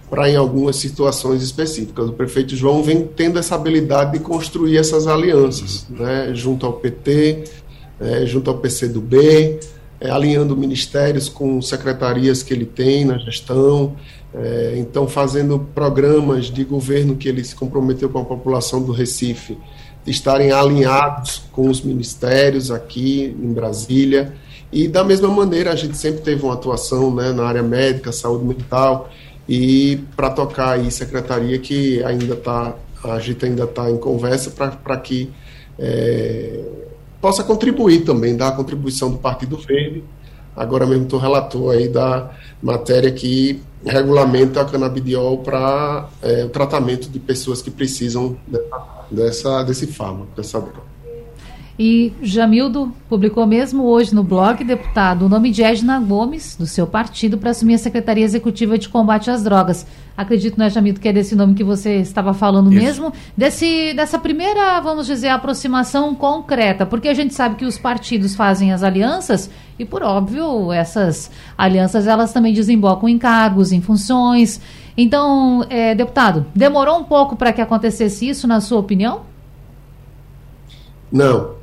para 0.09 0.29
em 0.29 0.35
algumas 0.35 0.75
situações 0.75 1.41
específicas. 1.41 2.09
O 2.09 2.13
prefeito 2.13 2.55
João 2.55 2.83
vem 2.83 3.07
tendo 3.07 3.39
essa 3.39 3.55
habilidade 3.55 4.13
de 4.13 4.19
construir 4.19 4.77
essas 4.77 5.07
alianças, 5.07 5.87
né, 5.89 6.31
junto 6.33 6.65
ao 6.65 6.73
PT, 6.73 7.43
é, 7.99 8.25
junto 8.25 8.49
ao 8.49 8.57
PCdoB, 8.57 9.59
é, 9.99 10.09
alinhando 10.09 10.55
ministérios 10.55 11.29
com 11.29 11.61
secretarias 11.61 12.43
que 12.43 12.53
ele 12.53 12.65
tem 12.65 13.05
na 13.05 13.17
gestão, 13.17 13.95
é, 14.33 14.75
então 14.77 15.07
fazendo 15.07 15.59
programas 15.73 16.45
de 16.45 16.63
governo 16.63 17.15
que 17.15 17.27
ele 17.27 17.43
se 17.43 17.55
comprometeu 17.55 18.09
com 18.09 18.19
a 18.19 18.25
população 18.25 18.81
do 18.81 18.91
Recife, 18.91 19.57
estarem 20.05 20.51
alinhados 20.51 21.43
com 21.51 21.69
os 21.69 21.81
ministérios 21.81 22.71
aqui 22.71 23.35
em 23.41 23.53
Brasília. 23.53 24.33
E 24.71 24.87
da 24.87 25.03
mesma 25.03 25.29
maneira, 25.29 25.71
a 25.71 25.75
gente 25.75 25.97
sempre 25.97 26.21
teve 26.21 26.43
uma 26.43 26.53
atuação 26.53 27.13
né, 27.13 27.31
na 27.31 27.45
área 27.45 27.63
médica, 27.63 28.11
saúde 28.11 28.45
mental, 28.45 29.09
e 29.47 29.99
para 30.15 30.29
tocar 30.29 30.71
aí 30.71 30.91
secretaria 30.91 31.57
que 31.59 32.03
ainda 32.03 32.33
está, 32.33 32.75
a 33.03 33.19
gente 33.19 33.45
ainda 33.45 33.63
está 33.63 33.89
em 33.89 33.97
conversa 33.97 34.51
para 34.51 34.97
que 34.97 35.31
é, 35.77 36.61
possa 37.21 37.43
contribuir 37.43 38.03
também, 38.03 38.35
dar 38.35 38.49
a 38.49 38.51
contribuição 38.51 39.11
do 39.11 39.17
Partido 39.17 39.57
Verde. 39.57 40.03
Agora 40.55 40.85
mesmo 40.85 41.03
estou 41.03 41.19
relator 41.19 41.73
aí 41.73 41.87
da 41.87 42.31
matéria 42.61 43.11
que 43.11 43.61
regulamenta 43.85 44.61
a 44.61 44.65
canabidiol 44.65 45.39
para 45.39 46.09
é, 46.21 46.45
o 46.45 46.49
tratamento 46.49 47.09
de 47.09 47.19
pessoas 47.19 47.61
que 47.61 47.69
precisam 47.69 48.37
dessa, 49.11 49.63
desse 49.63 49.87
fármaco, 49.87 50.29
dessa 50.35 50.59
droga. 50.59 50.94
E 51.77 52.13
Jamildo 52.21 52.93
publicou 53.09 53.45
mesmo 53.45 53.83
hoje 53.83 54.15
no 54.15 54.23
blog, 54.23 54.63
deputado, 54.63 55.25
o 55.25 55.29
nome 55.29 55.51
de 55.51 55.61
Edna 55.61 55.99
Gomes, 55.99 56.55
do 56.55 56.65
seu 56.65 56.87
partido, 56.87 57.37
para 57.37 57.49
assumir 57.49 57.73
a 57.73 57.77
Secretaria 57.77 58.23
Executiva 58.23 58.77
de 58.77 58.87
Combate 58.87 59.29
às 59.29 59.43
Drogas. 59.43 59.85
Acredito, 60.15 60.57
né, 60.57 60.69
Jamildo, 60.69 61.01
que 61.01 61.09
é 61.09 61.11
desse 61.11 61.35
nome 61.35 61.53
que 61.53 61.65
você 61.65 61.97
estava 61.97 62.33
falando 62.33 62.71
Isso. 62.71 62.81
mesmo, 62.81 63.13
desse, 63.35 63.93
dessa 63.93 64.17
primeira, 64.17 64.79
vamos 64.79 65.05
dizer, 65.05 65.27
aproximação 65.27 66.15
concreta, 66.15 66.85
porque 66.85 67.09
a 67.09 67.13
gente 67.13 67.33
sabe 67.33 67.55
que 67.55 67.65
os 67.65 67.77
partidos 67.77 68.35
fazem 68.35 68.71
as 68.71 68.81
alianças 68.81 69.49
e, 69.77 69.83
por 69.83 70.01
óbvio, 70.01 70.71
essas 70.71 71.29
alianças 71.57 72.07
elas 72.07 72.31
também 72.31 72.53
desembocam 72.53 73.09
em 73.09 73.17
cargos, 73.17 73.73
em 73.73 73.81
funções. 73.81 74.61
Então, 74.95 75.65
é, 75.69 75.93
deputado, 75.93 76.45
demorou 76.55 76.97
um 76.97 77.03
pouco 77.03 77.35
para 77.35 77.51
que 77.51 77.59
acontecesse 77.59 78.29
isso, 78.29 78.47
na 78.47 78.61
sua 78.61 78.79
opinião? 78.79 79.23
Não, 81.11 81.54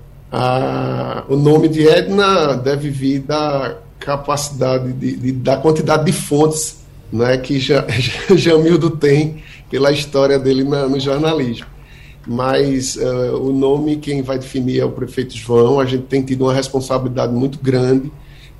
o 1.28 1.36
nome 1.36 1.68
de 1.68 1.86
Edna 1.86 2.54
deve 2.54 2.90
vir 2.90 3.20
da 3.20 3.76
capacidade, 3.98 4.92
de, 4.92 5.16
de, 5.16 5.32
da 5.32 5.56
quantidade 5.56 6.04
de 6.04 6.12
fontes 6.12 6.82
né, 7.12 7.36
que 7.36 7.58
ja, 7.58 7.86
Jamildo 8.34 8.90
tem 8.90 9.42
pela 9.70 9.92
história 9.92 10.38
dele 10.38 10.64
na, 10.64 10.88
no 10.88 10.98
jornalismo. 10.98 11.66
Mas 12.26 12.96
uh, 12.96 13.36
o 13.36 13.52
nome, 13.52 13.96
quem 13.96 14.22
vai 14.22 14.38
definir 14.38 14.80
é 14.80 14.84
o 14.84 14.90
prefeito 14.90 15.36
João. 15.36 15.80
A 15.80 15.84
gente 15.84 16.04
tem 16.04 16.22
tido 16.22 16.44
uma 16.44 16.54
responsabilidade 16.54 17.32
muito 17.32 17.58
grande 17.58 18.10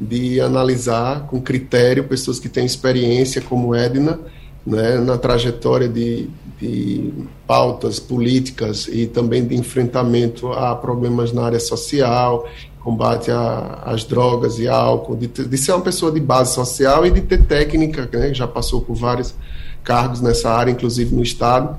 de 0.01 0.41
analisar 0.41 1.27
com 1.29 1.41
critério 1.41 2.05
pessoas 2.05 2.41
que 2.41 2.49
têm 2.49 2.67
experiência, 2.67 3.41
como 3.41 3.75
Edna, 3.75 4.19
né, 4.67 4.99
na 4.99 5.17
trajetória 5.17 5.89
de, 5.89 6.29
de 6.63 7.13
pautas 7.45 7.99
políticas 7.99 8.87
e 8.87 9.07
também 9.07 9.45
de 9.45 9.57
enfrentamento 9.57 10.53
a 10.53 10.77
problemas 10.77 11.33
na 11.33 11.43
área 11.43 11.59
social, 11.59 12.49
combate 12.79 13.31
às 13.85 14.05
drogas 14.05 14.61
e 14.61 14.69
álcool, 14.69 15.17
de, 15.17 15.27
de, 15.27 15.59
ser 15.59 15.73
uma 15.73 15.81
pessoa 15.81 16.13
de 16.13 16.21
base 16.21 16.55
social 16.55 17.05
e 17.05 17.11
de 17.11 17.21
ter 17.21 17.43
técnica, 17.45 18.09
né, 18.13 18.33
já 18.33 18.47
passou 18.47 18.81
por 18.81 18.95
vários 18.95 19.35
cargos 19.83 20.21
nessa 20.21 20.51
área, 20.51 20.71
inclusive 20.71 21.15
no 21.15 21.23
Estado. 21.23 21.77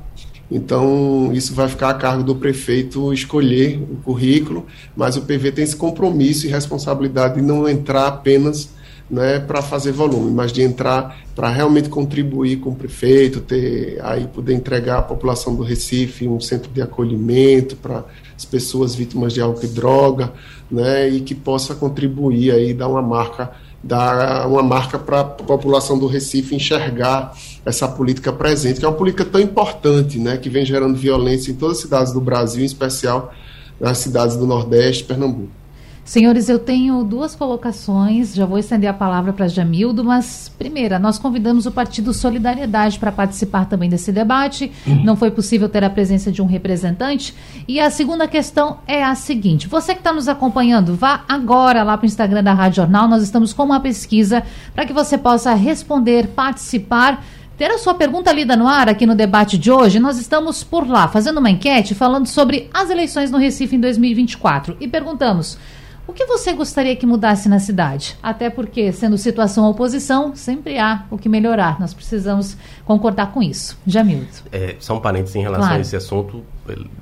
Então, 0.51 1.31
isso 1.33 1.53
vai 1.53 1.69
ficar 1.69 1.89
a 1.89 1.93
cargo 1.93 2.23
do 2.23 2.35
prefeito 2.35 3.13
escolher 3.13 3.81
o 3.89 3.95
currículo, 4.03 4.65
mas 4.95 5.15
o 5.15 5.21
PV 5.21 5.53
tem 5.53 5.63
esse 5.63 5.75
compromisso 5.75 6.45
e 6.45 6.49
responsabilidade 6.49 7.35
de 7.35 7.41
não 7.41 7.67
entrar 7.67 8.07
apenas 8.07 8.69
né, 9.13 9.39
para 9.39 9.61
fazer 9.61 9.91
volume, 9.91 10.31
mas 10.31 10.51
de 10.51 10.63
entrar 10.63 11.19
para 11.35 11.47
realmente 11.47 11.87
contribuir 11.87 12.57
com 12.57 12.71
o 12.71 12.75
prefeito, 12.75 13.39
ter 13.41 13.99
aí 14.03 14.25
poder 14.25 14.55
entregar 14.55 14.97
à 14.97 15.01
população 15.03 15.55
do 15.55 15.61
Recife 15.61 16.27
um 16.27 16.39
centro 16.39 16.71
de 16.71 16.81
acolhimento 16.81 17.75
para 17.75 18.03
as 18.35 18.43
pessoas 18.43 18.95
vítimas 18.95 19.31
de 19.31 19.39
álcool 19.39 19.65
e 19.65 19.67
droga, 19.67 20.33
né, 20.69 21.07
e 21.07 21.21
que 21.21 21.35
possa 21.35 21.75
contribuir 21.75 22.51
aí 22.51 22.73
dar 22.73 22.87
uma 22.87 23.01
marca 23.01 23.51
dar 23.85 24.47
uma 24.47 24.63
marca 24.63 24.97
para 24.97 25.19
a 25.19 25.23
população 25.25 25.99
do 25.99 26.07
Recife 26.07 26.55
enxergar 26.55 27.35
essa 27.65 27.85
política 27.85 28.31
presente, 28.31 28.79
que 28.79 28.85
é 28.85 28.87
uma 28.87 28.95
política 28.95 29.25
tão 29.25 29.41
importante, 29.41 30.17
né, 30.17 30.37
que 30.37 30.49
vem 30.49 30.65
gerando 30.65 30.97
violência 30.97 31.51
em 31.51 31.55
todas 31.55 31.77
as 31.77 31.83
cidades 31.83 32.13
do 32.13 32.21
Brasil, 32.21 32.63
em 32.63 32.65
especial 32.65 33.33
nas 33.79 33.97
cidades 33.97 34.37
do 34.37 34.47
Nordeste, 34.47 35.03
Pernambuco. 35.03 35.62
Senhores, 36.05 36.49
eu 36.49 36.59
tenho 36.59 37.01
duas 37.01 37.33
colocações, 37.33 38.35
já 38.35 38.45
vou 38.45 38.57
estender 38.57 38.89
a 38.89 38.93
palavra 38.93 39.31
para 39.31 39.47
Jamildo, 39.47 40.03
mas 40.03 40.51
primeira, 40.59 40.99
nós 40.99 41.17
convidamos 41.17 41.65
o 41.65 41.71
Partido 41.71 42.13
Solidariedade 42.13 42.99
para 42.99 43.09
participar 43.09 43.65
também 43.65 43.89
desse 43.89 44.11
debate. 44.11 44.69
Não 44.85 45.15
foi 45.15 45.31
possível 45.31 45.69
ter 45.69 45.81
a 45.81 45.89
presença 45.89 46.29
de 46.29 46.41
um 46.41 46.45
representante. 46.45 47.33
E 47.65 47.79
a 47.79 47.89
segunda 47.89 48.27
questão 48.27 48.79
é 48.85 49.01
a 49.01 49.15
seguinte: 49.15 49.69
você 49.69 49.93
que 49.93 50.01
está 50.01 50.11
nos 50.11 50.27
acompanhando, 50.27 50.93
vá 50.93 51.23
agora 51.27 51.83
lá 51.83 51.97
para 51.97 52.03
o 52.03 52.07
Instagram 52.07 52.43
da 52.43 52.53
Rádio 52.53 52.77
Jornal. 52.77 53.07
Nós 53.07 53.23
estamos 53.23 53.53
com 53.53 53.63
uma 53.63 53.79
pesquisa 53.79 54.43
para 54.75 54.85
que 54.85 54.91
você 54.91 55.17
possa 55.17 55.53
responder, 55.53 56.27
participar 56.27 57.23
ter 57.57 57.69
a 57.69 57.77
sua 57.77 57.93
pergunta 57.93 58.33
lida 58.33 58.57
no 58.57 58.67
ar 58.67 58.89
aqui 58.89 59.05
no 59.05 59.13
debate 59.13 59.59
de 59.59 59.71
hoje, 59.71 59.99
nós 59.99 60.17
estamos 60.17 60.63
por 60.63 60.87
lá 60.87 61.07
fazendo 61.07 61.37
uma 61.37 61.51
enquete 61.51 61.93
falando 61.93 62.25
sobre 62.25 62.67
as 62.73 62.89
eleições 62.89 63.29
no 63.29 63.37
Recife 63.37 63.75
em 63.75 63.79
2024 63.79 64.75
e 64.79 64.87
perguntamos: 64.87 65.57
o 66.05 66.11
que 66.11 66.25
você 66.25 66.51
gostaria 66.51 66.95
que 66.95 67.05
mudasse 67.05 67.47
na 67.47 67.59
cidade? 67.59 68.17
Até 68.21 68.49
porque, 68.49 68.91
sendo 68.91 69.17
situação 69.17 69.69
oposição, 69.69 70.35
sempre 70.35 70.77
há 70.77 71.05
o 71.09 71.17
que 71.17 71.29
melhorar. 71.29 71.79
Nós 71.79 71.93
precisamos 71.93 72.57
concordar 72.83 73.31
com 73.31 73.41
isso. 73.41 73.77
Jamildo. 73.87 74.27
É, 74.51 74.75
só 74.79 74.95
um 74.95 74.99
parênteses 74.99 75.35
em 75.37 75.41
relação 75.41 75.67
claro. 75.67 75.77
a 75.77 75.81
esse 75.81 75.95
assunto. 75.95 76.43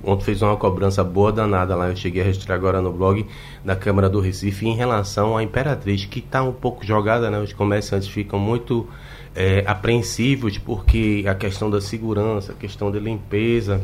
Ontem 0.03 0.23
fez 0.23 0.41
uma 0.43 0.55
cobrança 0.55 1.03
boa 1.03 1.31
danada 1.31 1.75
lá. 1.75 1.89
Eu 1.89 1.95
cheguei 1.95 2.21
a 2.21 2.25
registrar 2.25 2.55
agora 2.55 2.79
no 2.79 2.93
blog 2.93 3.25
da 3.65 3.75
Câmara 3.75 4.07
do 4.07 4.19
Recife 4.19 4.67
em 4.67 4.75
relação 4.75 5.35
à 5.35 5.41
Imperatriz, 5.41 6.05
que 6.05 6.19
está 6.19 6.43
um 6.43 6.53
pouco 6.53 6.85
jogada, 6.85 7.31
né? 7.31 7.39
Os 7.39 7.53
comerciantes 7.53 8.07
ficam 8.07 8.37
muito 8.37 8.87
é, 9.35 9.63
apreensivos 9.65 10.59
porque 10.59 11.25
a 11.27 11.33
questão 11.33 11.71
da 11.71 11.81
segurança, 11.81 12.51
a 12.51 12.55
questão 12.55 12.91
da 12.91 12.99
limpeza 12.99 13.81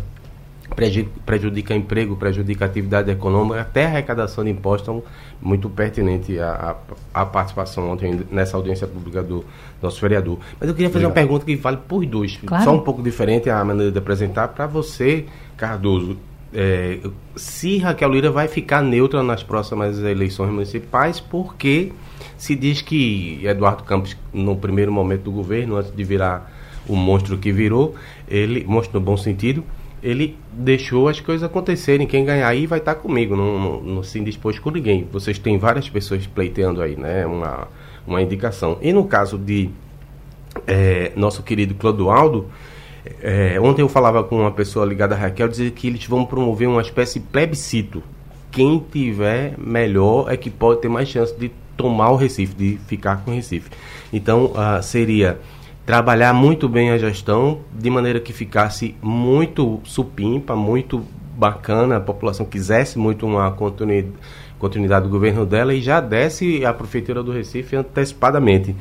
prejudica 1.25 1.73
emprego, 1.75 2.15
prejudica 2.15 2.65
atividade 2.65 3.09
econômica, 3.09 3.61
até 3.61 3.85
a 3.85 3.87
arrecadação 3.87 4.43
de 4.43 4.51
impostos, 4.51 4.87
então, 4.87 5.03
muito 5.41 5.69
pertinente 5.69 6.37
a, 6.39 6.75
a, 7.13 7.21
a, 7.21 7.25
participação 7.25 7.89
ontem 7.89 8.21
nessa 8.31 8.57
audiência 8.57 8.85
pública 8.85 9.23
do 9.23 9.43
nosso 9.81 9.99
vereador. 10.01 10.39
Mas 10.59 10.69
eu 10.69 10.75
queria 10.75 10.89
fazer 10.89 11.05
Obrigado. 11.05 11.25
uma 11.25 11.27
pergunta 11.27 11.45
que 11.45 11.55
vale 11.55 11.77
por 11.87 12.05
dois, 12.05 12.37
claro. 12.45 12.63
só 12.63 12.73
um 12.73 12.79
pouco 12.79 13.01
diferente 13.01 13.49
a 13.49 13.63
maneira 13.63 13.91
de 13.91 13.97
apresentar, 13.97 14.49
para 14.49 14.67
você, 14.67 15.25
Cardoso, 15.55 16.17
é, 16.53 16.99
se 17.35 17.77
Raquel 17.77 18.11
Lira 18.11 18.31
vai 18.31 18.47
ficar 18.47 18.81
neutra 18.81 19.21
nas 19.21 19.43
próximas 19.43 19.99
eleições 19.99 20.51
municipais, 20.51 21.19
porque 21.19 21.91
se 22.37 22.55
diz 22.55 22.81
que 22.81 23.39
Eduardo 23.43 23.83
Campos, 23.83 24.15
no 24.33 24.55
primeiro 24.55 24.91
momento 24.91 25.23
do 25.23 25.31
governo, 25.31 25.75
antes 25.75 25.93
de 25.93 26.03
virar 26.03 26.51
o 26.87 26.95
monstro 26.95 27.37
que 27.37 27.51
virou, 27.51 27.95
ele, 28.27 28.63
monstro 28.65 28.99
no 28.99 29.05
bom 29.05 29.17
sentido, 29.17 29.63
ele 30.01 30.37
deixou 30.51 31.07
as 31.07 31.19
coisas 31.19 31.43
acontecerem. 31.43 32.07
Quem 32.07 32.23
ganhar 32.23 32.47
aí 32.47 32.65
vai 32.67 32.79
estar 32.79 32.95
comigo, 32.95 33.35
não, 33.35 33.59
não, 33.59 33.81
não 33.81 34.03
se 34.03 34.19
indispôs 34.19 34.59
com 34.59 34.69
ninguém. 34.69 35.07
Vocês 35.11 35.39
têm 35.39 35.57
várias 35.57 35.89
pessoas 35.89 36.25
pleiteando 36.27 36.81
aí, 36.81 36.95
né? 36.95 37.25
Uma, 37.25 37.67
uma 38.05 38.21
indicação. 38.21 38.77
E 38.81 38.93
no 38.93 39.05
caso 39.05 39.37
de 39.37 39.69
é, 40.65 41.11
nosso 41.15 41.43
querido 41.43 41.73
Clodoaldo, 41.75 42.47
é, 43.21 43.59
ontem 43.59 43.81
eu 43.81 43.89
falava 43.89 44.23
com 44.23 44.39
uma 44.39 44.51
pessoa 44.51 44.85
ligada 44.85 45.15
a 45.15 45.17
Raquel, 45.17 45.47
dizia 45.47 45.71
que 45.71 45.87
eles 45.87 46.05
vão 46.05 46.25
promover 46.25 46.67
uma 46.67 46.81
espécie 46.81 47.19
de 47.19 47.25
plebiscito. 47.25 48.03
Quem 48.51 48.79
tiver 48.91 49.55
melhor 49.57 50.31
é 50.31 50.37
que 50.37 50.49
pode 50.49 50.81
ter 50.81 50.89
mais 50.89 51.09
chance 51.09 51.37
de 51.37 51.51
tomar 51.75 52.09
o 52.09 52.15
Recife, 52.15 52.55
de 52.55 52.77
ficar 52.87 53.23
com 53.23 53.31
o 53.31 53.33
Recife. 53.33 53.69
Então, 54.11 54.45
uh, 54.45 54.81
seria 54.81 55.39
trabalhar 55.87 56.33
muito 56.33 56.67
bem 56.67 56.91
a 56.91 56.97
gestão, 56.97 57.61
de 57.71 57.89
maneira 57.89 58.19
que 58.19 58.33
ficasse 58.33 58.93
muito 59.01 59.79
supimpa, 59.85 60.53
muito 60.53 61.01
bacana, 61.33 61.95
a 61.95 62.01
população 62.01 62.45
quisesse 62.45 62.99
muito 62.99 63.25
uma 63.25 63.49
continuidade, 63.51 64.13
continuidade 64.59 65.05
do 65.05 65.09
governo 65.09 65.45
dela 65.45 65.73
e 65.73 65.79
já 65.81 66.01
desse 66.01 66.65
a 66.65 66.73
prefeitura 66.73 67.23
do 67.23 67.31
Recife 67.31 67.77
antecipadamente. 67.77 68.75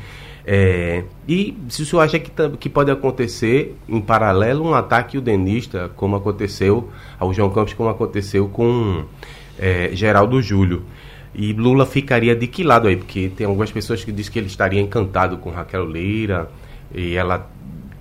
É, 0.44 1.04
e 1.28 1.56
se 1.68 1.82
o 1.82 1.86
senhor 1.86 2.02
acha 2.02 2.18
que, 2.18 2.30
que 2.58 2.68
pode 2.68 2.90
acontecer 2.90 3.76
em 3.88 4.00
paralelo 4.00 4.64
um 4.64 4.74
ataque 4.74 5.16
udenista, 5.16 5.88
como 5.94 6.16
aconteceu 6.16 6.90
ao 7.20 7.32
João 7.32 7.50
Campos, 7.50 7.72
como 7.72 7.88
aconteceu 7.88 8.48
com 8.48 9.04
é, 9.56 9.90
Geraldo 9.92 10.42
Júlio. 10.42 10.82
E 11.32 11.52
Lula 11.52 11.86
ficaria 11.86 12.34
de 12.34 12.48
que 12.48 12.64
lado 12.64 12.88
aí? 12.88 12.96
Porque 12.96 13.28
tem 13.28 13.46
algumas 13.46 13.70
pessoas 13.70 14.02
que 14.02 14.10
dizem 14.10 14.32
que 14.32 14.38
ele 14.40 14.48
estaria 14.48 14.80
encantado 14.80 15.36
com 15.38 15.50
Raquel 15.50 15.84
Leira 15.84 16.50
e 16.94 17.16
ela 17.16 17.48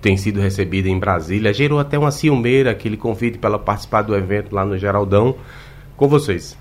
tem 0.00 0.16
sido 0.16 0.40
recebida 0.40 0.88
em 0.88 0.98
Brasília. 0.98 1.52
Gerou 1.52 1.78
até 1.78 1.98
uma 1.98 2.10
ciumeira 2.10 2.70
aquele 2.70 2.96
convite 2.96 3.38
para 3.38 3.50
ela 3.50 3.58
participar 3.58 4.02
do 4.02 4.14
evento 4.14 4.54
lá 4.54 4.64
no 4.64 4.78
Geraldão. 4.78 5.36
Com 5.96 6.08
vocês. 6.08 6.56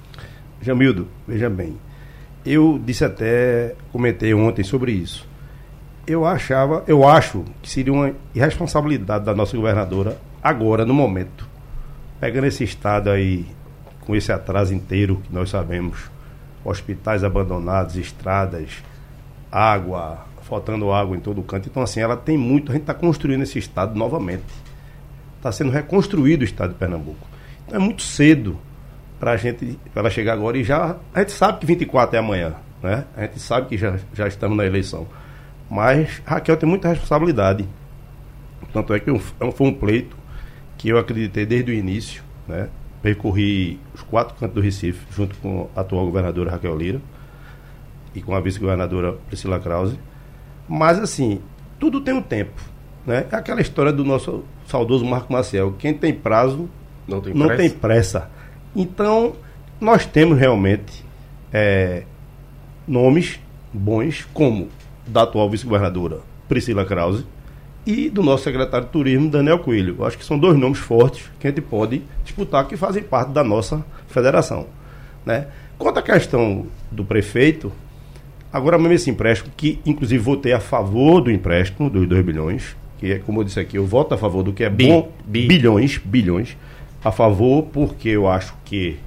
Jamildo, 0.62 1.08
veja 1.28 1.50
bem. 1.50 1.78
Eu 2.46 2.80
disse 2.84 3.04
até, 3.04 3.76
comentei 3.92 4.34
ontem 4.34 4.64
sobre 4.64 4.92
isso. 4.92 5.28
Eu 6.08 6.26
achava, 6.26 6.84
eu 6.88 7.08
acho 7.08 7.44
que 7.62 7.70
seria 7.70 7.92
uma 7.92 8.14
irresponsabilidade 8.34 9.26
da 9.26 9.34
nossa 9.34 9.58
governadora 9.58 10.18
agora, 10.42 10.86
no 10.86 10.94
momento, 10.94 11.48
pegando 12.20 12.46
esse 12.46 12.64
estado 12.64 13.10
aí 13.10 13.46
com 14.02 14.16
esse 14.16 14.32
atraso 14.32 14.74
inteiro 14.74 15.22
que 15.24 15.34
nós 15.34 15.50
sabemos 15.50 16.12
hospitais 16.64 17.24
abandonados, 17.24 17.96
estradas, 17.96 18.84
água, 19.52 20.26
faltando 20.46 20.92
água 20.92 21.16
em 21.18 21.20
todo 21.20 21.42
canto. 21.44 21.68
Então, 21.68 21.84
assim, 21.84 22.00
ela 22.00 22.16
tem 22.16 22.38
muito. 22.38 22.72
A 22.72 22.74
gente 22.74 22.84
está 22.84 22.94
construindo 22.94 23.42
esse 23.42 23.60
estado 23.60 23.98
novamente. 23.98 24.44
Está 25.38 25.52
sendo 25.52 25.72
reconstruído 25.72 26.42
o 26.42 26.46
estado 26.46 26.74
de 26.74 26.80
Pernambuco. 26.80 27.28
Então, 27.66 27.80
é 27.80 27.84
muito 27.84 28.02
cedo 28.02 28.58
para 29.20 29.32
a 29.32 29.38
gente, 29.38 29.80
pra 29.92 30.02
ela 30.02 30.10
chegar 30.10 30.34
agora 30.34 30.58
e 30.58 30.64
já. 30.64 30.98
A 31.14 31.20
gente 31.20 31.32
sabe 31.32 31.60
que 31.60 31.66
24 31.66 32.16
é 32.16 32.20
amanhã, 32.20 32.56
né? 32.82 33.06
A 33.16 33.22
gente 33.24 33.40
sabe 33.40 33.68
que 33.68 33.78
já, 33.78 33.98
já 34.14 34.28
estamos 34.28 34.56
na 34.56 34.66
eleição. 34.66 35.08
Mas 35.70 36.22
Raquel 36.26 36.58
tem 36.58 36.70
muita 36.70 36.90
responsabilidade. 36.90 37.68
Tanto 38.72 38.94
é 38.94 39.00
que 39.00 39.18
foi 39.20 39.68
um 39.68 39.74
pleito 39.74 40.16
que 40.78 40.90
eu 40.90 40.98
acreditei 40.98 41.46
desde 41.46 41.72
o 41.72 41.74
início, 41.74 42.24
né? 42.48 42.70
percorri 43.02 43.80
os 43.94 44.02
quatro 44.02 44.36
cantos 44.36 44.56
do 44.56 44.62
Recife, 44.62 45.06
junto 45.12 45.38
com 45.38 45.70
a 45.76 45.82
atual 45.82 46.06
governadora 46.06 46.50
Raquel 46.50 46.76
Lira 46.76 47.00
e 48.16 48.22
com 48.22 48.34
a 48.34 48.40
vice-governadora 48.40 49.14
Priscila 49.28 49.60
Krause. 49.60 50.00
Mas, 50.68 51.00
assim, 51.00 51.42
tudo 51.80 52.02
tem 52.02 52.14
um 52.14 52.22
tempo. 52.22 52.62
Né? 53.06 53.26
É 53.32 53.36
aquela 53.36 53.62
história 53.62 53.92
do 53.92 54.04
nosso 54.04 54.44
saudoso 54.68 55.06
Marco 55.06 55.32
Maciel: 55.32 55.76
quem 55.78 55.94
tem 55.94 56.14
prazo 56.14 56.70
não 57.08 57.22
tem, 57.22 57.34
não 57.34 57.48
pressa. 57.48 57.62
tem 57.62 57.70
pressa. 57.70 58.32
Então, 58.76 59.36
nós 59.80 60.06
temos 60.06 60.38
realmente 60.38 61.06
é, 61.54 62.04
nomes 62.88 63.40
bons, 63.72 64.28
como 64.34 64.70
da 65.06 65.24
atual 65.24 65.50
vice-governadora 65.50 66.20
Priscila 66.48 66.86
Krause, 66.86 67.26
e 67.86 68.10
do 68.10 68.24
nosso 68.24 68.44
secretário 68.44 68.88
de 68.88 68.92
turismo, 68.92 69.30
Daniel 69.30 69.60
Coelho. 69.60 69.98
Eu 70.00 70.06
acho 70.06 70.18
que 70.18 70.26
são 70.26 70.40
dois 70.40 70.58
nomes 70.58 70.80
fortes 70.80 71.30
que 71.40 71.48
a 71.48 71.50
gente 71.52 71.62
pode 71.62 72.02
disputar 72.24 72.68
que 72.68 72.76
fazem 72.76 73.04
parte 73.04 73.32
da 73.32 73.44
nossa 73.44 73.86
federação. 74.08 74.68
Né? 75.26 75.48
Quanto 75.78 76.00
à 76.00 76.02
questão 76.02 76.66
do 76.92 77.06
prefeito, 77.06 77.72
agora 78.52 78.78
mesmo 78.78 78.94
esse 78.94 79.10
empréstimo, 79.10 79.52
que 79.56 79.80
inclusive 79.86 80.22
votei 80.22 80.54
a 80.54 80.60
favor 80.60 81.22
do 81.22 81.32
empréstimo 81.32 81.90
dos 81.90 82.08
2 82.08 82.26
bilhões, 82.26 82.76
que 82.98 83.14
é 83.14 83.20
como 83.20 83.42
eu 83.42 83.44
disse 83.44 83.60
aqui, 83.60 83.78
eu 83.78 83.86
voto 83.86 84.14
a 84.14 84.18
favor 84.18 84.44
do 84.44 84.54
que 84.54 84.64
é 84.64 84.70
bi, 84.70 84.88
bom, 84.88 85.12
bi. 85.26 85.48
bilhões, 85.48 86.00
bilhões, 86.04 86.58
a 87.04 87.12
favor 87.12 87.64
porque 87.72 88.10
eu 88.10 88.28
acho 88.28 88.56
que 88.66 88.98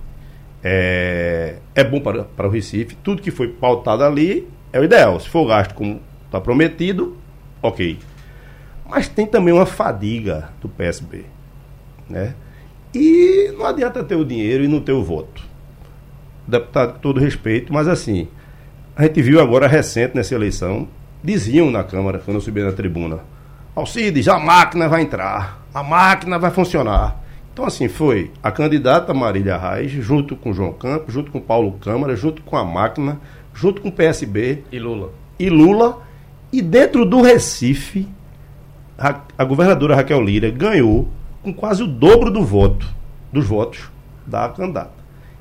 é, 0.63 1.57
é 1.75 1.85
bom 1.85 2.01
para, 2.01 2.25
para 2.25 2.47
o 2.47 2.51
Recife, 2.51 2.97
tudo 2.97 3.23
que 3.23 3.31
foi 3.31 3.49
pautado 3.49 4.05
ali 4.05 4.47
é 4.73 4.79
o 4.79 4.85
ideal. 4.85 5.19
Se 5.19 5.29
for 5.29 5.47
gasto 5.47 5.75
como 5.75 6.01
está 6.27 6.41
prometido, 6.41 7.17
ok. 7.63 7.99
Mas 8.89 9.09
tem 9.09 9.27
também 9.27 9.53
uma 9.53 9.67
fadiga 9.67 10.51
do 10.61 10.69
PSB. 10.69 11.25
Né? 12.09 12.35
E 12.95 13.53
não 13.57 13.67
adianta 13.67 14.03
ter 14.03 14.15
o 14.15 14.25
dinheiro 14.25 14.65
e 14.65 14.69
não 14.69 14.81
ter 14.81 14.93
o 14.93 15.03
voto. 15.03 15.43
Deputado, 16.47 16.95
com 16.95 16.99
todo 17.01 17.21
respeito, 17.21 17.73
mas 17.73 17.87
assim, 17.87 18.29
a 18.99 19.05
gente 19.05 19.23
viu 19.23 19.41
agora 19.41 19.69
recente 19.69 20.17
nessa 20.17 20.35
eleição, 20.35 20.89
diziam 21.23 21.71
na 21.71 21.85
Câmara, 21.85 22.19
quando 22.19 22.39
eu 22.39 22.41
subi 22.41 22.65
na 22.65 22.73
tribuna, 22.73 23.21
Alcides, 23.77 24.27
a 24.27 24.41
máquina 24.41 24.89
vai 24.89 25.03
entrar, 25.03 25.65
a 25.73 25.85
máquina 25.85 26.37
vai 26.37 26.51
funcionar. 26.51 27.23
Então, 27.53 27.65
assim, 27.65 27.87
foi 27.87 28.33
a 28.43 28.51
candidata 28.51 29.15
Marília 29.15 29.57
Reis, 29.57 29.93
junto 29.93 30.35
com 30.35 30.53
João 30.53 30.73
Campos, 30.73 31.15
junto 31.15 31.31
com 31.31 31.41
Paulo 31.41 31.79
Câmara, 31.81 32.17
junto 32.17 32.43
com 32.43 32.57
a 32.57 32.65
máquina, 32.65 33.21
junto 33.55 33.81
com 33.81 33.89
o 33.89 33.93
PSB. 33.93 34.65
E 34.73 34.81
Lula. 34.81 35.13
E 35.39 35.49
Lula. 35.49 36.03
E 36.53 36.61
dentro 36.61 37.05
do 37.05 37.23
Recife, 37.23 38.09
a 38.99 39.45
governadora 39.45 39.95
Raquel 39.95 40.21
Lira 40.21 40.51
ganhou 40.51 41.09
com 41.45 41.55
quase 41.55 41.85
o 41.85 41.87
dobro 41.87 42.33
do 42.33 42.45
voto, 42.45 42.85
dos 43.33 43.47
votos 43.47 43.89
da 44.27 44.49
candidata. 44.49 44.99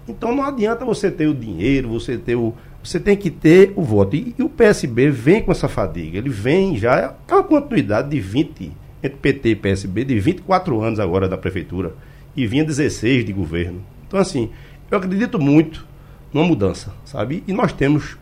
Então 0.07 0.33
não 0.33 0.43
adianta 0.43 0.85
você 0.85 1.11
ter 1.11 1.27
o 1.27 1.33
dinheiro, 1.33 1.89
você 1.89 2.17
ter 2.17 2.35
o. 2.35 2.53
Você 2.87 3.01
tem 3.01 3.17
que 3.17 3.29
ter 3.29 3.73
o 3.75 3.81
voto. 3.81 4.15
E, 4.15 4.33
e 4.39 4.41
o 4.41 4.47
PSB 4.47 5.11
vem 5.11 5.43
com 5.43 5.51
essa 5.51 5.67
fadiga. 5.67 6.19
Ele 6.19 6.29
vem 6.29 6.77
já. 6.77 7.13
É 7.27 7.33
uma 7.33 7.43
continuidade 7.43 8.09
de 8.09 8.17
20, 8.17 8.71
entre 9.03 9.17
PT 9.17 9.49
e 9.49 9.55
PSB, 9.57 10.05
de 10.05 10.17
24 10.17 10.81
anos 10.81 10.97
agora 10.97 11.27
da 11.27 11.37
prefeitura. 11.37 11.93
E 12.33 12.47
vinha 12.47 12.63
16 12.63 13.25
de 13.25 13.33
governo. 13.33 13.83
Então, 14.07 14.17
assim, 14.17 14.51
eu 14.89 14.97
acredito 14.97 15.37
muito 15.37 15.85
numa 16.31 16.45
mudança, 16.45 16.93
sabe? 17.03 17.43
E 17.45 17.51
nós 17.51 17.73
temos 17.73 18.17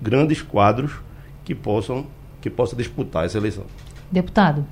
grandes 0.00 0.40
quadros 0.42 0.92
que 1.44 1.52
possam, 1.52 2.06
que 2.40 2.48
possam 2.48 2.78
disputar 2.78 3.24
essa 3.24 3.36
eleição. 3.36 3.64
Deputado. 4.12 4.64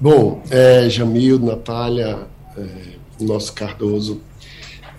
Bom, 0.00 0.42
é, 0.50 0.90
Jamil, 0.90 1.38
Natália, 1.38 2.26
é, 2.58 3.03
nosso 3.20 3.52
Cardoso, 3.52 4.20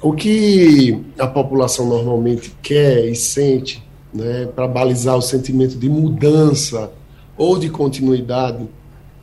o 0.01 0.13
que 0.13 1.01
a 1.17 1.27
população 1.27 1.87
normalmente 1.87 2.53
quer 2.61 3.05
e 3.05 3.15
sente 3.15 3.83
né, 4.13 4.45
para 4.55 4.67
balizar 4.67 5.17
o 5.17 5.21
sentimento 5.21 5.77
de 5.77 5.89
mudança 5.89 6.91
ou 7.37 7.57
de 7.57 7.69
continuidade 7.69 8.67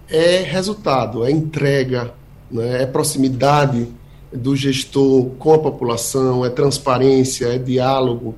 é 0.09 0.43
resultado, 0.43 1.25
é 1.25 1.31
entrega, 1.31 2.13
né, 2.51 2.83
é 2.83 2.87
proximidade 2.87 3.89
do 4.33 4.57
gestor 4.57 5.31
com 5.39 5.55
a 5.55 5.59
população, 5.59 6.45
é 6.45 6.51
transparência, 6.51 7.47
é 7.47 7.59
diálogo, 7.59 8.35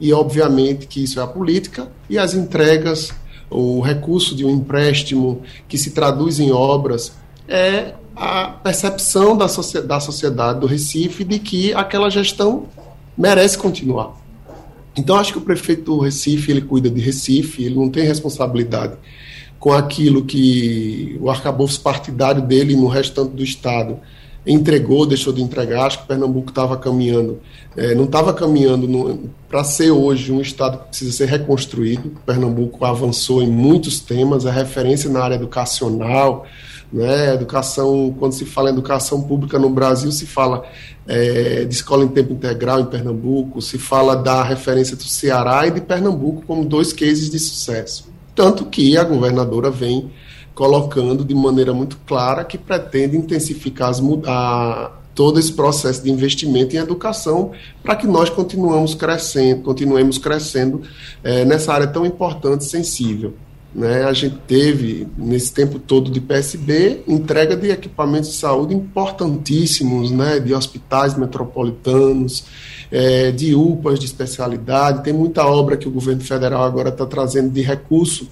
e 0.00 0.12
obviamente 0.12 0.86
que 0.86 1.02
isso 1.02 1.20
é 1.20 1.22
a 1.22 1.26
política 1.26 1.88
e 2.08 2.18
as 2.18 2.34
entregas, 2.34 3.12
o 3.50 3.80
recurso 3.80 4.34
de 4.34 4.44
um 4.44 4.50
empréstimo 4.50 5.42
que 5.68 5.78
se 5.78 5.90
traduz 5.90 6.40
em 6.40 6.50
obras 6.50 7.12
é 7.48 7.94
a 8.16 8.48
percepção 8.48 9.36
da, 9.36 9.46
da 9.86 10.00
sociedade 10.00 10.60
do 10.60 10.66
Recife 10.66 11.24
de 11.24 11.38
que 11.38 11.74
aquela 11.74 12.10
gestão 12.10 12.66
merece 13.16 13.58
continuar. 13.58 14.12
Então 14.96 15.16
acho 15.16 15.32
que 15.32 15.38
o 15.38 15.42
prefeito 15.42 15.84
do 15.84 15.98
Recife 15.98 16.50
ele 16.50 16.60
cuida 16.60 16.88
de 16.88 17.00
Recife, 17.00 17.64
ele 17.64 17.74
não 17.74 17.90
tem 17.90 18.04
responsabilidade 18.04 18.94
com 19.58 19.72
aquilo 19.72 20.24
que 20.24 21.16
o 21.20 21.30
arcabouço 21.30 21.80
partidário 21.80 22.42
dele 22.42 22.76
no 22.76 22.86
restante 22.86 23.30
do 23.30 23.42
estado 23.42 23.98
entregou, 24.46 25.06
deixou 25.06 25.32
de 25.32 25.42
entregar. 25.42 25.86
Acho 25.86 26.02
que 26.02 26.06
Pernambuco 26.06 26.50
estava 26.50 26.76
caminhando, 26.76 27.40
é, 27.76 27.94
não 27.94 28.04
estava 28.04 28.34
caminhando 28.34 29.30
para 29.48 29.64
ser 29.64 29.90
hoje 29.90 30.30
um 30.30 30.40
estado 30.40 30.78
que 30.78 30.88
precisa 30.88 31.12
ser 31.12 31.28
reconstruído. 31.28 32.12
Pernambuco 32.26 32.84
avançou 32.84 33.42
em 33.42 33.48
muitos 33.48 34.00
temas, 34.00 34.44
é 34.44 34.50
referência 34.50 35.08
na 35.08 35.22
área 35.22 35.36
educacional. 35.36 36.46
Né, 36.94 37.34
educação, 37.34 38.14
quando 38.20 38.34
se 38.34 38.44
fala 38.44 38.70
em 38.70 38.72
educação 38.72 39.20
pública 39.20 39.58
no 39.58 39.68
Brasil, 39.68 40.12
se 40.12 40.26
fala 40.26 40.64
é, 41.08 41.64
de 41.64 41.74
escola 41.74 42.04
em 42.04 42.08
tempo 42.08 42.32
integral 42.32 42.78
em 42.78 42.84
Pernambuco, 42.84 43.60
se 43.60 43.78
fala 43.78 44.14
da 44.14 44.44
referência 44.44 44.94
do 44.94 45.02
Ceará 45.02 45.66
e 45.66 45.72
de 45.72 45.80
Pernambuco 45.80 46.44
como 46.46 46.64
dois 46.64 46.92
cases 46.92 47.28
de 47.28 47.38
sucesso. 47.40 48.08
Tanto 48.32 48.66
que 48.66 48.96
a 48.96 49.02
governadora 49.02 49.72
vem 49.72 50.08
colocando 50.54 51.24
de 51.24 51.34
maneira 51.34 51.74
muito 51.74 51.98
clara 52.06 52.44
que 52.44 52.56
pretende 52.56 53.16
intensificar 53.16 53.88
as, 53.90 54.00
a, 54.24 54.92
todo 55.16 55.40
esse 55.40 55.52
processo 55.52 56.00
de 56.00 56.12
investimento 56.12 56.76
em 56.76 56.78
educação 56.78 57.50
para 57.82 57.96
que 57.96 58.06
nós 58.06 58.30
continuemos 58.30 58.94
crescendo, 58.94 59.62
continuemos 59.62 60.16
crescendo 60.16 60.82
é, 61.24 61.44
nessa 61.44 61.72
área 61.72 61.88
tão 61.88 62.06
importante 62.06 62.60
e 62.60 62.66
sensível. 62.66 63.34
Né? 63.74 64.04
A 64.04 64.12
gente 64.12 64.36
teve, 64.46 65.08
nesse 65.18 65.52
tempo 65.52 65.78
todo 65.78 66.10
de 66.10 66.20
PSB, 66.20 67.02
entrega 67.08 67.56
de 67.56 67.70
equipamentos 67.70 68.30
de 68.30 68.36
saúde 68.36 68.74
importantíssimos, 68.74 70.12
né? 70.12 70.38
de 70.38 70.54
hospitais 70.54 71.16
metropolitanos, 71.16 72.44
é, 72.90 73.32
de 73.32 73.54
UPAs 73.54 73.98
de 73.98 74.06
especialidade. 74.06 75.02
Tem 75.02 75.12
muita 75.12 75.44
obra 75.44 75.76
que 75.76 75.88
o 75.88 75.90
governo 75.90 76.22
federal 76.22 76.62
agora 76.62 76.90
está 76.90 77.04
trazendo 77.04 77.50
de 77.50 77.62
recurso 77.62 78.28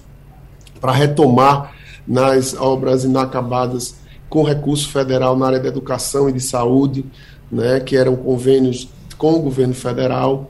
para 0.79 0.93
retomar 0.93 1.73
nas 2.07 2.53
obras 2.53 3.03
inacabadas 3.03 3.95
com 4.29 4.43
recurso 4.43 4.89
federal 4.89 5.37
na 5.37 5.47
área 5.47 5.59
da 5.59 5.67
educação 5.67 6.27
e 6.27 6.33
de 6.33 6.39
saúde, 6.41 7.05
né, 7.51 7.79
que 7.79 7.95
eram 7.95 8.15
convênios 8.15 8.89
com 9.17 9.33
o 9.33 9.39
governo 9.39 9.73
federal. 9.73 10.49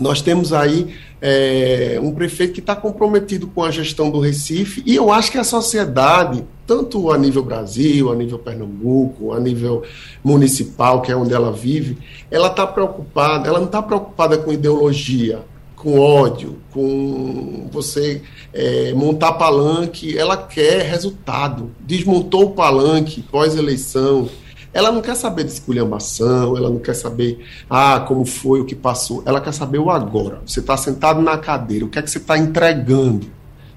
Nós 0.00 0.22
temos 0.22 0.52
aí 0.52 0.94
é, 1.20 1.98
um 2.02 2.12
prefeito 2.12 2.54
que 2.54 2.60
está 2.60 2.74
comprometido 2.74 3.46
com 3.46 3.62
a 3.62 3.70
gestão 3.70 4.10
do 4.10 4.18
Recife, 4.18 4.82
e 4.86 4.96
eu 4.96 5.12
acho 5.12 5.30
que 5.30 5.38
a 5.38 5.44
sociedade, 5.44 6.42
tanto 6.66 7.12
a 7.12 7.18
nível 7.18 7.42
Brasil, 7.42 8.10
a 8.10 8.16
nível 8.16 8.38
Pernambuco, 8.38 9.32
a 9.32 9.38
nível 9.38 9.82
municipal, 10.24 11.02
que 11.02 11.12
é 11.12 11.16
onde 11.16 11.34
ela 11.34 11.52
vive, 11.52 11.98
ela 12.30 12.48
está 12.48 12.66
preocupada, 12.66 13.46
ela 13.46 13.58
não 13.58 13.66
está 13.66 13.82
preocupada 13.82 14.38
com 14.38 14.50
ideologia, 14.50 15.40
com 15.76 15.98
ódio, 15.98 16.58
com 16.72 17.68
você 17.70 18.22
é, 18.52 18.92
montar 18.92 19.32
palanque, 19.32 20.16
ela 20.16 20.36
quer 20.36 20.82
resultado. 20.82 21.70
Desmontou 21.80 22.44
o 22.44 22.50
palanque 22.50 23.22
pós-eleição, 23.22 24.28
ela 24.72 24.92
não 24.92 25.02
quer 25.02 25.16
saber 25.16 25.44
de 25.44 25.52
esculhambação, 25.52 26.56
ela 26.56 26.70
não 26.70 26.78
quer 26.78 26.94
saber 26.94 27.44
ah, 27.68 28.00
como 28.06 28.24
foi, 28.24 28.60
o 28.60 28.64
que 28.64 28.74
passou. 28.74 29.22
Ela 29.26 29.40
quer 29.40 29.52
saber 29.52 29.78
o 29.78 29.90
agora. 29.90 30.40
Você 30.46 30.60
está 30.60 30.76
sentado 30.76 31.20
na 31.20 31.36
cadeira, 31.36 31.84
o 31.84 31.88
que 31.88 31.98
é 31.98 32.02
que 32.02 32.10
você 32.10 32.18
está 32.18 32.38
entregando? 32.38 33.26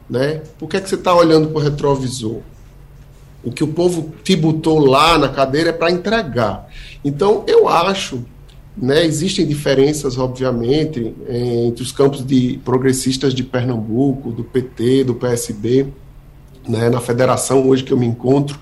Né? 0.10 0.42
Por 0.60 0.70
que 0.70 0.78
é 0.78 0.82
que 0.82 0.88
você 0.88 0.96
está 0.96 1.16
olhando 1.16 1.48
para 1.48 1.60
o 1.60 1.64
retrovisor? 1.64 2.42
O 3.44 3.52
que 3.52 3.64
o 3.64 3.68
povo 3.68 4.14
te 4.24 4.36
botou 4.36 4.80
lá 4.80 5.18
na 5.18 5.30
cadeira 5.30 5.72
é 5.72 5.74
para 5.74 5.92
entregar. 5.92 6.70
Então, 7.04 7.44
eu 7.48 7.68
acho, 7.68 8.24
né, 8.78 9.04
existem 9.06 9.46
diferenças, 9.46 10.18
obviamente, 10.18 11.14
entre 11.28 11.84
os 11.84 11.92
campos 11.92 12.26
de 12.26 12.60
progressistas 12.64 13.34
de 13.34 13.44
Pernambuco, 13.44 14.32
do 14.32 14.44
PT, 14.44 15.04
do 15.04 15.16
PSB, 15.16 15.88
né, 16.68 16.90
na 16.90 17.02
federação 17.02 17.68
hoje 17.68 17.84
que 17.84 17.92
eu 17.92 17.98
me 17.98 18.06
encontro, 18.06 18.58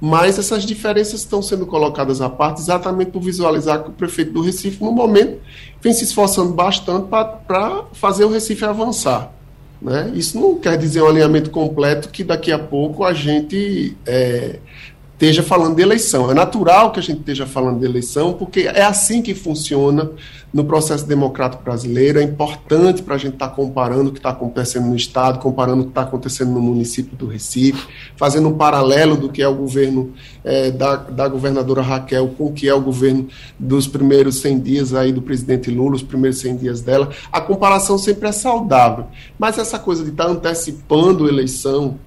mas 0.00 0.38
essas 0.38 0.64
diferenças 0.64 1.20
estão 1.20 1.40
sendo 1.40 1.66
colocadas 1.66 2.20
à 2.20 2.28
parte 2.28 2.60
exatamente 2.60 3.10
por 3.10 3.22
visualizar 3.22 3.82
que 3.82 3.90
o 3.90 3.92
prefeito 3.92 4.32
do 4.32 4.42
Recife, 4.42 4.82
no 4.82 4.92
momento, 4.92 5.40
vem 5.80 5.92
se 5.92 6.04
esforçando 6.04 6.52
bastante 6.52 7.08
para 7.08 7.84
fazer 7.92 8.24
o 8.24 8.28
Recife 8.28 8.64
avançar. 8.64 9.32
Né? 9.80 10.10
Isso 10.14 10.38
não 10.38 10.58
quer 10.58 10.76
dizer 10.76 11.02
um 11.02 11.08
alinhamento 11.08 11.50
completo 11.50 12.08
que 12.08 12.24
daqui 12.24 12.50
a 12.50 12.58
pouco 12.58 13.04
a 13.04 13.12
gente 13.12 13.96
é, 14.06 14.58
esteja 15.16 15.42
falando 15.42 15.74
de 15.74 15.82
eleição. 15.82 16.30
É 16.30 16.34
natural 16.34 16.92
que 16.92 17.00
a 17.00 17.02
gente 17.02 17.20
esteja 17.20 17.46
falando 17.46 17.80
de 17.80 17.86
eleição, 17.86 18.34
porque 18.34 18.60
é 18.60 18.82
assim 18.82 19.22
que 19.22 19.34
funciona 19.34 20.10
no 20.52 20.64
processo 20.64 21.06
democrático 21.06 21.64
brasileiro. 21.64 22.18
É 22.18 22.22
importante 22.22 23.02
para 23.02 23.14
a 23.14 23.18
gente 23.18 23.34
estar 23.34 23.48
tá 23.48 23.54
comparando 23.54 24.10
o 24.10 24.12
que 24.12 24.18
está 24.18 24.30
acontecendo 24.30 24.86
no 24.86 24.94
Estado, 24.94 25.38
comparando 25.38 25.80
o 25.80 25.84
que 25.84 25.90
está 25.90 26.02
acontecendo 26.02 26.52
no 26.52 26.60
município 26.60 27.16
do 27.16 27.26
Recife, 27.26 27.86
fazendo 28.14 28.48
um 28.48 28.56
paralelo 28.56 29.16
do 29.16 29.30
que 29.30 29.42
é 29.42 29.48
o 29.48 29.54
governo 29.54 30.12
é, 30.44 30.70
da, 30.70 30.96
da 30.96 31.28
governadora 31.28 31.80
Raquel 31.80 32.28
com 32.36 32.46
o 32.46 32.52
que 32.52 32.68
é 32.68 32.74
o 32.74 32.80
governo 32.80 33.26
dos 33.58 33.86
primeiros 33.86 34.36
100 34.40 34.58
dias 34.60 34.94
aí 34.94 35.12
do 35.12 35.22
presidente 35.22 35.70
Lula, 35.70 35.96
os 35.96 36.02
primeiros 36.02 36.38
100 36.40 36.56
dias 36.58 36.82
dela. 36.82 37.10
A 37.32 37.40
comparação 37.40 37.96
sempre 37.96 38.28
é 38.28 38.32
saudável. 38.32 39.06
Mas 39.38 39.56
essa 39.56 39.78
coisa 39.78 40.04
de 40.04 40.10
estar 40.10 40.26
tá 40.26 40.30
antecipando 40.30 41.26
eleição 41.26 41.98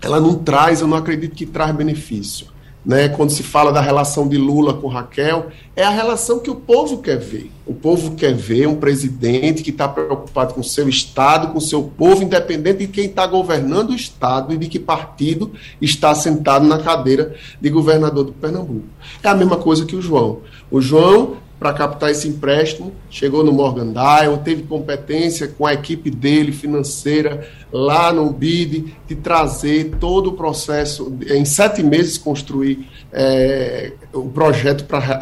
ela 0.00 0.20
não 0.20 0.34
traz, 0.34 0.80
eu 0.80 0.86
não 0.86 0.96
acredito 0.96 1.34
que 1.34 1.46
traz 1.46 1.74
benefício. 1.74 2.46
Né? 2.84 3.08
Quando 3.08 3.30
se 3.30 3.42
fala 3.42 3.72
da 3.72 3.80
relação 3.80 4.26
de 4.26 4.38
Lula 4.38 4.72
com 4.72 4.86
Raquel, 4.88 5.48
é 5.76 5.84
a 5.84 5.90
relação 5.90 6.38
que 6.38 6.50
o 6.50 6.54
povo 6.54 6.98
quer 6.98 7.18
ver. 7.18 7.50
O 7.66 7.74
povo 7.74 8.14
quer 8.14 8.32
ver 8.32 8.66
um 8.66 8.76
presidente 8.76 9.62
que 9.62 9.70
está 9.70 9.86
preocupado 9.86 10.54
com 10.54 10.60
o 10.60 10.64
seu 10.64 10.88
Estado, 10.88 11.48
com 11.48 11.58
o 11.58 11.60
seu 11.60 11.82
povo, 11.82 12.22
independente 12.22 12.78
de 12.78 12.88
quem 12.88 13.06
está 13.06 13.26
governando 13.26 13.90
o 13.90 13.94
Estado 13.94 14.54
e 14.54 14.56
de 14.56 14.68
que 14.68 14.78
partido 14.78 15.52
está 15.82 16.14
sentado 16.14 16.66
na 16.66 16.78
cadeira 16.78 17.34
de 17.60 17.68
governador 17.68 18.24
do 18.24 18.32
Pernambuco. 18.32 18.86
É 19.22 19.28
a 19.28 19.34
mesma 19.34 19.56
coisa 19.56 19.84
que 19.84 19.96
o 19.96 20.00
João. 20.00 20.38
O 20.70 20.80
João 20.80 21.36
para 21.58 21.72
captar 21.72 22.10
esse 22.10 22.28
empréstimo, 22.28 22.92
chegou 23.10 23.42
no 23.42 23.52
Morgan 23.52 23.92
Dial, 23.92 24.38
teve 24.38 24.62
competência 24.62 25.48
com 25.48 25.66
a 25.66 25.74
equipe 25.74 26.10
dele 26.10 26.52
financeira 26.52 27.48
lá 27.72 28.12
no 28.12 28.30
BID 28.30 28.94
de 29.06 29.16
trazer 29.16 29.96
todo 29.98 30.28
o 30.28 30.32
processo, 30.34 31.12
em 31.28 31.44
sete 31.44 31.82
meses 31.82 32.16
construir 32.16 32.88
é, 33.12 33.92
o 34.12 34.28
projeto 34.28 34.84
para 34.84 35.16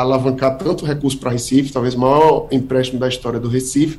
alavancar 0.00 0.56
tanto 0.58 0.84
recurso 0.84 1.18
para 1.18 1.32
Recife, 1.32 1.72
talvez 1.72 1.94
o 1.94 1.98
maior 1.98 2.46
empréstimo 2.52 3.00
da 3.00 3.08
história 3.08 3.40
do 3.40 3.48
Recife, 3.48 3.98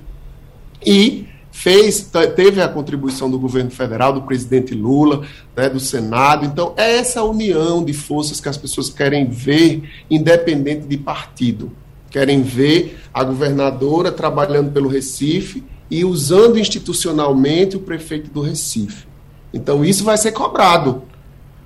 e 0.85 1.27
fez, 1.51 2.09
teve 2.35 2.61
a 2.61 2.67
contribuição 2.67 3.29
do 3.29 3.37
governo 3.37 3.71
federal, 3.71 4.13
do 4.13 4.21
presidente 4.21 4.73
Lula, 4.73 5.25
né, 5.55 5.69
do 5.69 5.79
Senado. 5.79 6.45
Então, 6.45 6.73
é 6.77 6.97
essa 6.97 7.23
união 7.23 7.83
de 7.83 7.93
forças 7.93 8.39
que 8.39 8.49
as 8.49 8.57
pessoas 8.57 8.89
querem 8.89 9.29
ver, 9.29 9.83
independente 10.09 10.87
de 10.87 10.97
partido 10.97 11.71
querem 12.11 12.43
ver 12.43 12.99
a 13.13 13.23
governadora 13.23 14.11
trabalhando 14.11 14.71
pelo 14.71 14.89
Recife 14.89 15.63
e 15.89 16.05
usando 16.05 16.59
institucionalmente 16.59 17.77
o 17.77 17.79
prefeito 17.79 18.29
do 18.29 18.41
Recife. 18.41 19.07
Então 19.53 19.83
isso 19.83 20.03
vai 20.03 20.17
ser 20.17 20.33
cobrado, 20.33 21.03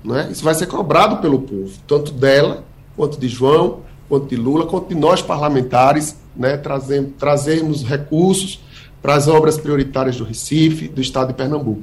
né? 0.02 0.28
Isso 0.30 0.42
vai 0.42 0.54
ser 0.54 0.66
cobrado 0.66 1.18
pelo 1.18 1.40
povo, 1.40 1.72
tanto 1.86 2.12
dela 2.12 2.64
quanto 2.96 3.18
de 3.18 3.28
João, 3.28 3.80
quanto 4.08 4.28
de 4.28 4.36
Lula, 4.36 4.66
quanto 4.66 4.88
de 4.88 4.94
nós 4.94 5.20
parlamentares, 5.20 6.16
né? 6.34 6.56
Trazendo, 6.56 7.12
trazermos 7.18 7.82
recursos 7.82 8.60
para 9.02 9.14
as 9.14 9.28
obras 9.28 9.58
prioritárias 9.58 10.16
do 10.16 10.24
Recife, 10.24 10.88
do 10.88 11.00
Estado 11.00 11.28
de 11.28 11.34
Pernambuco. 11.34 11.82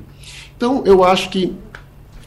Então 0.55 0.83
eu 0.85 1.03
acho 1.03 1.29
que 1.29 1.55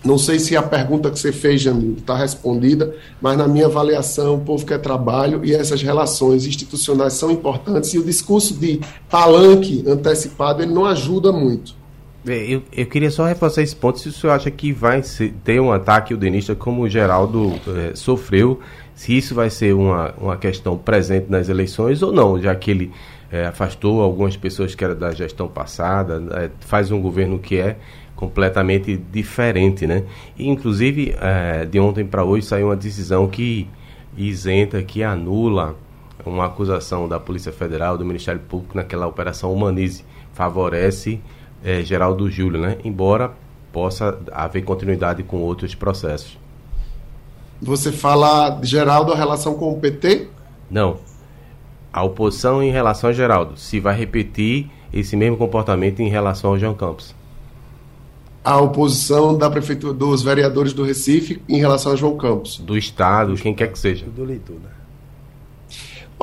não 0.06 0.16
sei 0.16 0.38
se 0.38 0.56
a 0.56 0.62
pergunta 0.62 1.10
que 1.10 1.18
você 1.18 1.32
fez, 1.32 1.60
Jamil, 1.60 1.96
está 1.98 2.16
respondida, 2.16 2.94
mas 3.20 3.36
na 3.36 3.48
minha 3.48 3.66
avaliação, 3.66 4.36
o 4.36 4.40
povo 4.40 4.64
quer 4.64 4.78
trabalho 4.78 5.44
e 5.44 5.52
essas 5.52 5.82
relações 5.82 6.46
institucionais 6.46 7.14
são 7.14 7.28
importantes 7.30 7.92
e 7.92 7.98
o 7.98 8.04
discurso 8.04 8.54
de 8.54 8.80
palanque 9.10 9.82
antecipado 9.86 10.62
ele 10.62 10.72
não 10.72 10.84
ajuda 10.84 11.32
muito. 11.32 11.74
Eu, 12.24 12.62
eu 12.72 12.86
queria 12.86 13.10
só 13.10 13.24
reforçar 13.24 13.62
esse 13.62 13.74
ponto, 13.74 13.98
se 13.98 14.08
o 14.08 14.12
senhor 14.12 14.32
acha 14.32 14.50
que 14.50 14.72
vai 14.72 15.02
ter 15.44 15.60
um 15.60 15.72
ataque 15.72 16.14
o 16.14 16.16
denista 16.16 16.54
como 16.54 16.82
o 16.82 16.88
Geraldo 16.88 17.52
é, 17.68 17.94
sofreu, 17.94 18.60
se 18.94 19.16
isso 19.16 19.34
vai 19.34 19.50
ser 19.50 19.74
uma, 19.74 20.14
uma 20.20 20.36
questão 20.36 20.76
presente 20.76 21.26
nas 21.28 21.48
eleições 21.48 22.02
ou 22.02 22.12
não, 22.12 22.40
já 22.40 22.54
que 22.54 22.70
ele 22.70 22.92
é, 23.30 23.46
afastou 23.46 24.00
algumas 24.00 24.36
pessoas 24.36 24.74
que 24.74 24.84
eram 24.84 24.96
da 24.96 25.12
gestão 25.12 25.48
passada, 25.48 26.22
é, 26.32 26.50
faz 26.60 26.90
um 26.90 27.00
governo 27.00 27.38
que 27.38 27.58
é 27.58 27.76
completamente 28.14 28.96
diferente, 28.96 29.86
né? 29.86 30.04
E, 30.38 30.48
inclusive, 30.48 31.14
é, 31.20 31.64
de 31.64 31.78
ontem 31.78 32.04
para 32.04 32.24
hoje 32.24 32.46
saiu 32.46 32.68
uma 32.68 32.76
decisão 32.76 33.28
que 33.28 33.68
isenta, 34.16 34.82
que 34.82 35.02
anula 35.02 35.76
uma 36.24 36.46
acusação 36.46 37.06
da 37.06 37.20
Polícia 37.20 37.52
Federal, 37.52 37.98
do 37.98 38.04
Ministério 38.04 38.40
Público 38.40 38.76
naquela 38.76 39.06
operação 39.06 39.52
Humanize, 39.52 40.04
favorece 40.32 41.20
é, 41.62 41.82
Geraldo 41.82 42.30
Júlio, 42.30 42.60
né? 42.60 42.78
Embora 42.84 43.32
possa 43.72 44.18
haver 44.32 44.64
continuidade 44.64 45.22
com 45.22 45.38
outros 45.42 45.74
processos. 45.74 46.38
Você 47.60 47.92
fala 47.92 48.50
de 48.50 48.66
Geraldo 48.66 49.12
a 49.12 49.16
relação 49.16 49.54
com 49.54 49.72
o 49.72 49.78
PT? 49.78 50.28
Não. 50.70 50.98
A 51.96 52.04
oposição 52.04 52.62
em 52.62 52.70
relação 52.70 53.10
a 53.10 53.12
Geraldo, 53.12 53.56
se 53.56 53.80
vai 53.80 53.96
repetir 53.96 54.70
esse 54.92 55.16
mesmo 55.16 55.36
comportamento 55.36 56.00
em 56.00 56.08
relação 56.08 56.50
ao 56.50 56.58
João 56.58 56.74
Campos 56.74 57.14
a 58.44 58.60
oposição 58.60 59.36
da 59.36 59.50
prefeitura 59.50 59.92
dos 59.92 60.22
vereadores 60.22 60.72
do 60.72 60.84
Recife 60.84 61.42
em 61.48 61.58
relação 61.58 61.90
a 61.90 61.96
João 61.96 62.16
Campos. 62.16 62.58
Do 62.58 62.78
Estado, 62.78 63.34
quem 63.34 63.52
quer 63.52 63.72
que 63.72 63.76
seja. 63.76 64.06
Do 64.06 64.22
leitor, 64.22 64.54
né? 64.62 64.70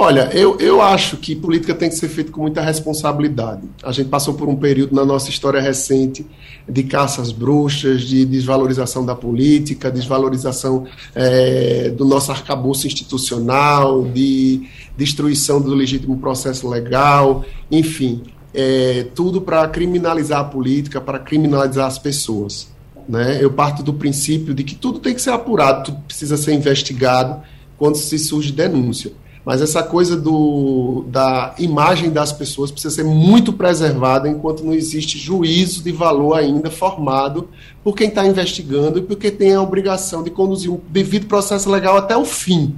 Olha, 0.04 0.30
eu, 0.34 0.58
eu 0.60 0.82
acho 0.82 1.16
que 1.16 1.34
política 1.34 1.74
tem 1.74 1.88
que 1.88 1.96
ser 1.96 2.10
feita 2.10 2.30
com 2.30 2.42
muita 2.42 2.62
responsabilidade. 2.62 3.62
A 3.82 3.92
gente 3.94 4.10
passou 4.10 4.34
por 4.34 4.50
um 4.50 4.56
período 4.56 4.94
na 4.94 5.06
nossa 5.06 5.30
história 5.30 5.62
recente 5.62 6.26
de 6.68 6.84
caças 6.84 7.32
bruxas, 7.32 8.02
de 8.02 8.26
desvalorização 8.26 9.06
da 9.06 9.16
política, 9.16 9.90
desvalorização 9.90 10.86
é, 11.16 11.90
do 11.90 12.04
nosso 12.04 12.32
arcabouço 12.32 12.86
institucional, 12.86 14.04
de 14.04 14.68
destruição 14.98 15.62
do 15.62 15.74
legítimo 15.74 16.18
processo 16.18 16.68
legal, 16.68 17.46
enfim 17.72 18.24
é, 18.54 19.08
tudo 19.16 19.42
para 19.42 19.68
criminalizar 19.68 20.42
a 20.42 20.44
política, 20.44 21.02
para 21.02 21.20
criminalizar 21.20 21.88
as 21.88 21.98
pessoas. 21.98 22.68
Né? 23.08 23.40
Eu 23.42 23.52
parto 23.52 23.82
do 23.82 23.94
princípio 23.94 24.54
de 24.54 24.64
que 24.64 24.76
tudo 24.76 25.00
tem 25.00 25.14
que 25.14 25.22
ser 25.22 25.32
apurado, 25.32 25.86
tudo 25.86 26.02
precisa 26.04 26.38
ser 26.38 26.54
investigado 26.54 27.42
quando 27.78 27.96
se 27.96 28.20
surge 28.20 28.52
denúncia. 28.52 29.12
Mas 29.46 29.62
essa 29.62 29.84
coisa 29.84 30.16
do, 30.16 31.04
da 31.10 31.54
imagem 31.60 32.10
das 32.10 32.32
pessoas 32.32 32.72
precisa 32.72 32.96
ser 32.96 33.04
muito 33.04 33.52
preservada 33.52 34.30
enquanto 34.30 34.64
não 34.64 34.74
existe 34.74 35.18
juízo 35.18 35.84
de 35.84 35.92
valor 35.92 36.36
ainda 36.36 36.72
formado 36.72 37.50
por 37.84 37.94
quem 37.94 38.08
está 38.08 38.26
investigando 38.26 39.00
e 39.00 39.02
porque 39.02 39.30
tem 39.30 39.54
a 39.54 39.62
obrigação 39.62 40.24
de 40.24 40.30
conduzir 40.30 40.72
um 40.72 40.80
devido 40.88 41.28
processo 41.28 41.70
legal 41.70 41.98
até 41.98 42.16
o 42.16 42.24
fim. 42.24 42.74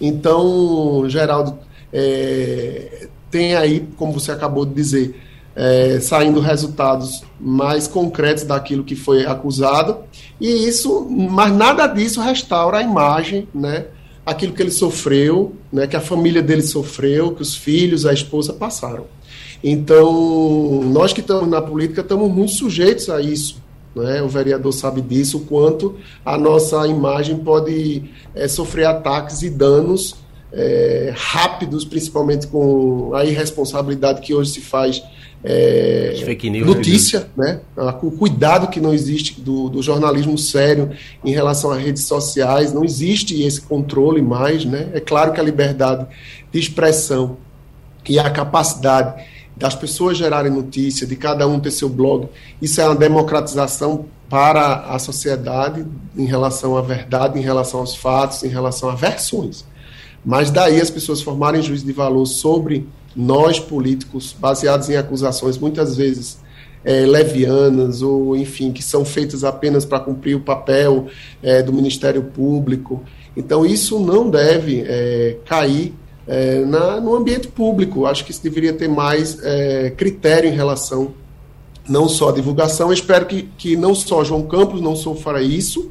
Então, 0.00 1.04
Geraldo, 1.08 1.58
é, 1.92 3.08
tem 3.30 3.56
aí, 3.56 3.84
como 3.96 4.12
você 4.12 4.30
acabou 4.30 4.64
de 4.64 4.74
dizer, 4.74 5.20
é, 5.56 5.98
saindo 6.00 6.40
resultados 6.40 7.24
mais 7.40 7.88
concretos 7.88 8.44
daquilo 8.44 8.84
que 8.84 8.94
foi 8.94 9.26
acusado, 9.26 9.98
e 10.40 10.68
isso, 10.68 11.08
mas 11.10 11.52
nada 11.52 11.86
disso 11.86 12.20
restaura 12.20 12.78
a 12.78 12.82
imagem, 12.82 13.48
né? 13.54 13.86
Aquilo 14.24 14.52
que 14.52 14.62
ele 14.62 14.70
sofreu, 14.70 15.54
né, 15.72 15.86
que 15.86 15.96
a 15.96 16.00
família 16.00 16.42
dele 16.42 16.62
sofreu, 16.62 17.34
que 17.34 17.42
os 17.42 17.54
filhos, 17.54 18.06
a 18.06 18.12
esposa 18.12 18.52
passaram. 18.52 19.06
Então, 19.62 20.82
nós 20.84 21.12
que 21.12 21.20
estamos 21.20 21.48
na 21.48 21.60
política 21.60 22.00
estamos 22.02 22.30
muito 22.30 22.52
sujeitos 22.52 23.08
a 23.08 23.20
isso. 23.20 23.62
Né? 23.94 24.20
O 24.22 24.28
vereador 24.28 24.72
sabe 24.72 25.00
disso, 25.00 25.38
o 25.38 25.40
quanto 25.40 25.96
a 26.24 26.36
nossa 26.36 26.86
imagem 26.86 27.38
pode 27.38 28.04
é, 28.34 28.48
sofrer 28.48 28.86
ataques 28.86 29.42
e 29.42 29.50
danos 29.50 30.16
é, 30.52 31.12
rápidos, 31.16 31.84
principalmente 31.84 32.46
com 32.46 33.14
a 33.14 33.24
irresponsabilidade 33.24 34.20
que 34.20 34.34
hoje 34.34 34.50
se 34.50 34.60
faz 34.60 35.02
é, 35.46 36.14
news, 36.44 36.66
notícia, 36.66 37.28
né? 37.36 37.60
O 38.02 38.10
cuidado 38.10 38.68
que 38.68 38.80
não 38.80 38.94
existe 38.94 39.42
do, 39.42 39.68
do, 39.68 39.82
jornalismo 39.82 40.38
sério 40.38 40.90
em 41.22 41.32
relação 41.32 41.70
às 41.70 41.82
redes 41.82 42.04
sociais, 42.04 42.72
não 42.72 42.82
existe 42.82 43.42
esse 43.42 43.60
controle 43.60 44.22
mais, 44.22 44.64
né? 44.64 44.88
É 44.94 45.00
claro 45.00 45.32
que 45.34 45.40
a 45.40 45.42
liberdade 45.42 46.06
de 46.50 46.58
expressão 46.58 47.36
e 48.08 48.18
a 48.18 48.30
capacidade 48.30 49.22
das 49.54 49.74
pessoas 49.74 50.16
gerarem 50.16 50.50
notícia, 50.50 51.06
de 51.06 51.14
cada 51.14 51.46
um 51.46 51.60
ter 51.60 51.70
seu 51.70 51.90
blog, 51.90 52.26
isso 52.60 52.80
é 52.80 52.86
uma 52.86 52.96
democratização 52.96 54.06
para 54.30 54.76
a 54.76 54.98
sociedade 54.98 55.86
em 56.16 56.24
relação 56.24 56.76
à 56.76 56.80
verdade, 56.80 57.38
em 57.38 57.42
relação 57.42 57.80
aos 57.80 57.94
fatos, 57.94 58.42
em 58.42 58.48
relação 58.48 58.88
a 58.88 58.94
versões. 58.94 59.64
Mas 60.24 60.50
daí 60.50 60.80
as 60.80 60.90
pessoas 60.90 61.20
formarem 61.20 61.60
juízo 61.60 61.84
de 61.84 61.92
valor 61.92 62.24
sobre 62.24 62.88
nós 63.14 63.60
políticos, 63.60 64.34
baseados 64.38 64.88
em 64.90 64.96
acusações 64.96 65.56
muitas 65.58 65.96
vezes 65.96 66.38
é, 66.84 67.06
levianas 67.06 68.02
ou, 68.02 68.36
enfim, 68.36 68.72
que 68.72 68.82
são 68.82 69.04
feitas 69.04 69.42
apenas 69.42 69.84
para 69.84 70.00
cumprir 70.00 70.36
o 70.36 70.40
papel 70.40 71.06
é, 71.42 71.62
do 71.62 71.72
Ministério 71.72 72.22
Público. 72.22 73.02
Então, 73.36 73.64
isso 73.64 73.98
não 73.98 74.28
deve 74.28 74.84
é, 74.86 75.38
cair 75.44 75.94
na, 76.66 77.02
no 77.02 77.14
ambiente 77.14 77.48
público. 77.48 78.06
Acho 78.06 78.24
que 78.24 78.30
isso 78.30 78.42
deveria 78.42 78.72
ter 78.72 78.88
mais 78.88 79.36
critério 79.98 80.48
em 80.48 80.54
relação 80.54 81.12
não 81.86 82.08
só 82.08 82.30
à 82.30 82.32
divulgação. 82.32 82.88
Eu 82.88 82.94
espero 82.94 83.26
que, 83.26 83.42
que 83.58 83.76
não 83.76 83.94
só 83.94 84.24
João 84.24 84.42
Campos 84.44 84.80
não 84.80 84.96
sofra 84.96 85.42
isso, 85.42 85.90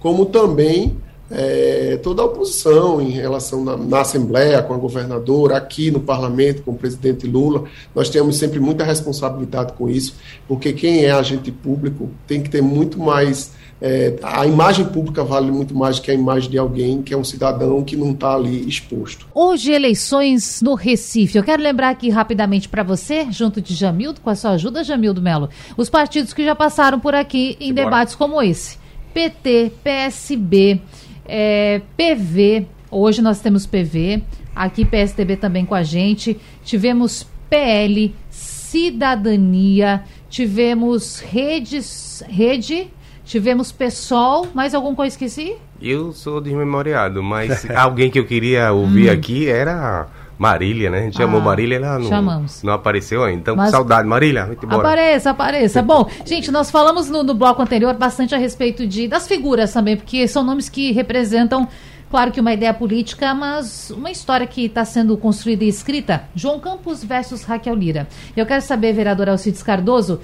como 0.00 0.24
também 0.24 0.96
é, 1.30 1.98
toda 2.02 2.22
a 2.22 2.24
oposição 2.24 3.00
em 3.00 3.10
relação 3.10 3.64
na, 3.64 3.76
na, 3.76 4.00
Assembleia, 4.00 4.62
com 4.62 4.74
a 4.74 4.76
governadora, 4.76 5.56
aqui 5.56 5.90
no 5.90 6.00
parlamento, 6.00 6.62
com 6.62 6.72
o 6.72 6.76
presidente 6.76 7.26
Lula. 7.26 7.64
Nós 7.94 8.08
temos 8.08 8.36
sempre 8.36 8.60
muita 8.60 8.84
responsabilidade 8.84 9.72
com 9.72 9.88
isso, 9.88 10.14
porque 10.46 10.72
quem 10.72 11.04
é 11.04 11.10
agente 11.10 11.50
público 11.50 12.10
tem 12.26 12.42
que 12.42 12.48
ter 12.48 12.62
muito 12.62 12.98
mais. 12.98 13.52
É, 13.78 14.14
a 14.22 14.46
imagem 14.46 14.86
pública 14.86 15.22
vale 15.22 15.50
muito 15.50 15.74
mais 15.74 15.96
do 15.96 16.02
que 16.02 16.10
a 16.10 16.14
imagem 16.14 16.48
de 16.48 16.56
alguém 16.56 17.02
que 17.02 17.12
é 17.12 17.16
um 17.16 17.24
cidadão 17.24 17.84
que 17.84 17.94
não 17.94 18.12
está 18.12 18.34
ali 18.34 18.66
exposto. 18.66 19.26
Hoje, 19.34 19.70
eleições 19.70 20.62
no 20.62 20.74
Recife. 20.74 21.36
Eu 21.36 21.44
quero 21.44 21.62
lembrar 21.62 21.90
aqui 21.90 22.08
rapidamente 22.08 22.70
para 22.70 22.82
você, 22.82 23.26
junto 23.30 23.60
de 23.60 23.74
Jamildo, 23.74 24.20
com 24.22 24.30
a 24.30 24.34
sua 24.34 24.52
ajuda, 24.52 24.82
Jamildo 24.82 25.20
Melo, 25.20 25.50
os 25.76 25.90
partidos 25.90 26.32
que 26.32 26.42
já 26.42 26.54
passaram 26.54 26.98
por 26.98 27.14
aqui 27.14 27.56
em 27.60 27.74
debates 27.74 28.14
como 28.14 28.40
esse: 28.40 28.78
PT, 29.12 29.72
PSB 29.84 30.80
é, 31.28 31.80
PV, 31.96 32.66
hoje 32.90 33.20
nós 33.22 33.40
temos 33.40 33.66
PV, 33.66 34.22
aqui 34.54 34.84
PSDB 34.84 35.36
também 35.36 35.64
com 35.64 35.74
a 35.74 35.82
gente, 35.82 36.38
tivemos 36.64 37.26
PL, 37.48 38.14
Cidadania, 38.30 40.02
tivemos 40.28 41.20
redes, 41.20 42.22
Rede, 42.28 42.88
tivemos 43.24 43.72
PSOL, 43.72 44.48
mais 44.54 44.74
algum 44.74 44.94
coisa 44.94 45.14
esqueci? 45.14 45.56
Eu 45.80 46.12
sou 46.12 46.40
desmemoriado, 46.40 47.22
mas 47.22 47.68
alguém 47.74 48.10
que 48.10 48.18
eu 48.18 48.24
queria 48.24 48.72
ouvir 48.72 49.08
hum. 49.08 49.12
aqui 49.12 49.48
era 49.48 50.06
Marília, 50.38 50.90
né? 50.90 50.98
A 50.98 51.02
gente 51.02 51.16
ah, 51.16 51.20
chamou 51.22 51.40
Marília, 51.40 51.76
ela 51.76 51.98
não, 51.98 52.08
chamamos. 52.08 52.62
não 52.62 52.72
apareceu 52.74 53.24
ainda. 53.24 53.40
Então, 53.40 53.56
Mas, 53.56 53.70
saudade, 53.70 54.06
Marília. 54.06 54.56
Apareça, 54.68 55.30
apareça. 55.30 55.82
Bom, 55.82 56.08
gente, 56.24 56.50
nós 56.50 56.70
falamos 56.70 57.08
no, 57.08 57.22
no, 57.22 57.34
bloco 57.34 57.62
anterior 57.62 57.94
bastante 57.94 58.34
a 58.34 58.38
respeito 58.38 58.86
de 58.86 59.08
das 59.08 59.26
figuras 59.26 59.72
também, 59.72 59.96
porque 59.96 60.28
são 60.28 60.44
nomes 60.44 60.68
que 60.68 60.92
representam, 60.92 61.66
claro 62.10 62.30
que 62.30 62.40
uma 62.40 62.52
ideia 62.52 62.74
política, 62.74 63.32
mas 63.34 63.90
uma 63.90 64.10
história 64.10 64.46
que 64.46 64.66
está 64.66 64.84
sendo 64.84 65.16
construída 65.16 65.64
e 65.64 65.68
escrita. 65.68 66.24
João 66.34 66.60
Campos 66.60 67.02
versus 67.02 67.42
Raquel 67.42 67.74
Lira. 67.74 68.06
Eu 68.36 68.44
quero 68.44 68.60
saber, 68.60 68.92
vereador 68.92 69.30
Alcides 69.30 69.62
Cardoso, 69.62 70.20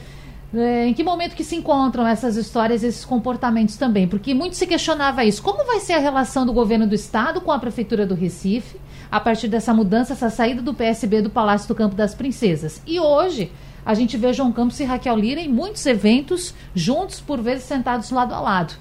é, 0.54 0.86
em 0.86 0.92
que 0.92 1.02
momento 1.02 1.34
que 1.34 1.44
se 1.44 1.56
encontram 1.56 2.06
essas 2.06 2.36
histórias, 2.36 2.82
esses 2.82 3.06
comportamentos 3.06 3.76
também? 3.76 4.06
Porque 4.06 4.34
muito 4.34 4.56
se 4.56 4.66
questionava 4.66 5.24
isso. 5.24 5.42
Como 5.42 5.64
vai 5.64 5.80
ser 5.80 5.94
a 5.94 5.98
relação 5.98 6.44
do 6.44 6.52
governo 6.52 6.86
do 6.86 6.94
estado 6.94 7.40
com 7.40 7.50
a 7.50 7.58
prefeitura 7.58 8.04
do 8.04 8.14
Recife? 8.14 8.76
A 9.12 9.20
partir 9.20 9.46
dessa 9.46 9.74
mudança, 9.74 10.14
essa 10.14 10.30
saída 10.30 10.62
do 10.62 10.72
PSB 10.72 11.20
do 11.20 11.28
Palácio 11.28 11.68
do 11.68 11.74
Campo 11.74 11.94
das 11.94 12.14
Princesas. 12.14 12.80
E 12.86 12.98
hoje 12.98 13.52
a 13.84 13.92
gente 13.92 14.16
vê 14.16 14.32
João 14.32 14.50
Campos 14.50 14.80
e 14.80 14.84
Raquel 14.84 15.14
Lira 15.16 15.38
em 15.38 15.50
muitos 15.50 15.84
eventos, 15.84 16.54
juntos, 16.74 17.20
por 17.20 17.38
vezes 17.42 17.64
sentados 17.64 18.10
lado 18.10 18.32
a 18.32 18.40
lado. 18.40 18.72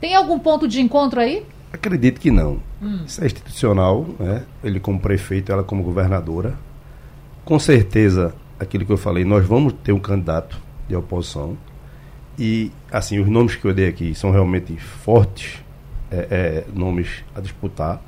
Tem 0.00 0.14
algum 0.14 0.38
ponto 0.38 0.68
de 0.68 0.80
encontro 0.80 1.18
aí? 1.18 1.44
Acredito 1.72 2.20
que 2.20 2.30
não. 2.30 2.60
Hum. 2.80 3.00
Isso 3.04 3.20
é 3.20 3.26
institucional, 3.26 4.06
né? 4.20 4.44
ele 4.62 4.78
como 4.78 5.00
prefeito, 5.00 5.50
ela 5.50 5.64
como 5.64 5.82
governadora. 5.82 6.56
Com 7.44 7.58
certeza, 7.58 8.36
aquilo 8.60 8.86
que 8.86 8.92
eu 8.92 8.96
falei, 8.96 9.24
nós 9.24 9.44
vamos 9.44 9.72
ter 9.82 9.90
um 9.90 9.98
candidato 9.98 10.56
de 10.86 10.94
oposição. 10.94 11.58
E, 12.38 12.70
assim, 12.92 13.18
os 13.18 13.26
nomes 13.26 13.56
que 13.56 13.64
eu 13.64 13.74
dei 13.74 13.88
aqui 13.88 14.14
são 14.14 14.30
realmente 14.30 14.76
fortes, 14.76 15.58
é, 16.08 16.16
é, 16.30 16.64
nomes 16.72 17.24
a 17.34 17.40
disputar 17.40 18.00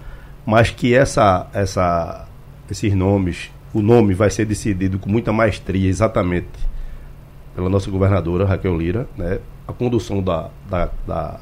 mas 0.48 0.70
que 0.70 0.94
essa, 0.94 1.46
essa, 1.52 2.26
esses 2.70 2.94
nomes, 2.94 3.50
o 3.74 3.82
nome 3.82 4.14
vai 4.14 4.30
ser 4.30 4.46
decidido 4.46 4.98
com 4.98 5.10
muita 5.10 5.30
maestria, 5.30 5.86
exatamente 5.86 6.48
pela 7.54 7.68
nossa 7.68 7.90
governadora 7.90 8.46
Raquel 8.46 8.74
Lira, 8.74 9.06
né? 9.14 9.40
A 9.66 9.74
condução 9.74 10.22
da, 10.22 10.48
da, 10.66 10.88
da, 11.06 11.38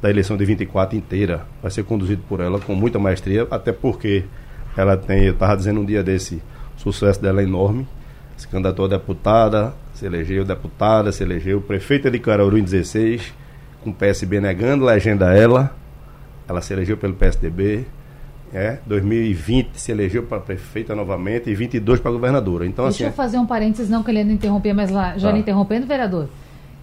da 0.00 0.08
eleição 0.08 0.38
de 0.38 0.46
24 0.46 0.96
inteira 0.96 1.44
vai 1.60 1.70
ser 1.70 1.84
conduzida 1.84 2.22
por 2.26 2.40
ela 2.40 2.58
com 2.58 2.74
muita 2.74 2.98
maestria, 2.98 3.46
até 3.50 3.72
porque 3.72 4.24
ela 4.74 4.96
tem, 4.96 5.24
eu 5.24 5.34
estava 5.34 5.54
dizendo 5.54 5.80
um 5.80 5.84
dia 5.84 6.02
desse, 6.02 6.42
o 6.78 6.80
sucesso 6.80 7.20
dela 7.20 7.42
é 7.42 7.44
enorme. 7.44 7.86
Se 8.38 8.48
candidatou 8.48 8.86
a 8.86 8.88
deputada, 8.88 9.74
se 9.92 10.06
elegeu 10.06 10.46
deputada, 10.46 11.12
se 11.12 11.22
elegeu 11.22 11.60
prefeita 11.60 12.10
de 12.10 12.18
Caruaru 12.18 12.56
em 12.56 12.62
16, 12.62 13.34
com 13.84 13.90
o 13.90 13.94
PSB 13.94 14.40
negando 14.40 14.82
legenda 14.82 15.28
a 15.28 15.36
ela. 15.36 15.76
Ela 16.48 16.62
se 16.62 16.72
elegeu 16.72 16.96
pelo 16.96 17.12
PSDB, 17.12 17.84
é, 18.52 18.78
2020 18.86 19.74
se 19.74 19.92
elegeu 19.92 20.22
para 20.22 20.40
prefeita 20.40 20.94
novamente 20.94 21.50
e 21.50 21.54
22 21.54 22.00
para 22.00 22.10
governadora. 22.10 22.66
Então, 22.66 22.84
Deixa 22.84 23.04
assim, 23.04 23.10
eu 23.10 23.12
fazer 23.12 23.38
um 23.38 23.46
parênteses, 23.46 23.90
não 23.90 24.02
querendo 24.02 24.30
interromper, 24.32 24.72
mas 24.72 24.90
lá, 24.90 25.18
já 25.18 25.30
tá. 25.30 25.38
interrompendo, 25.38 25.86
vereador. 25.86 26.28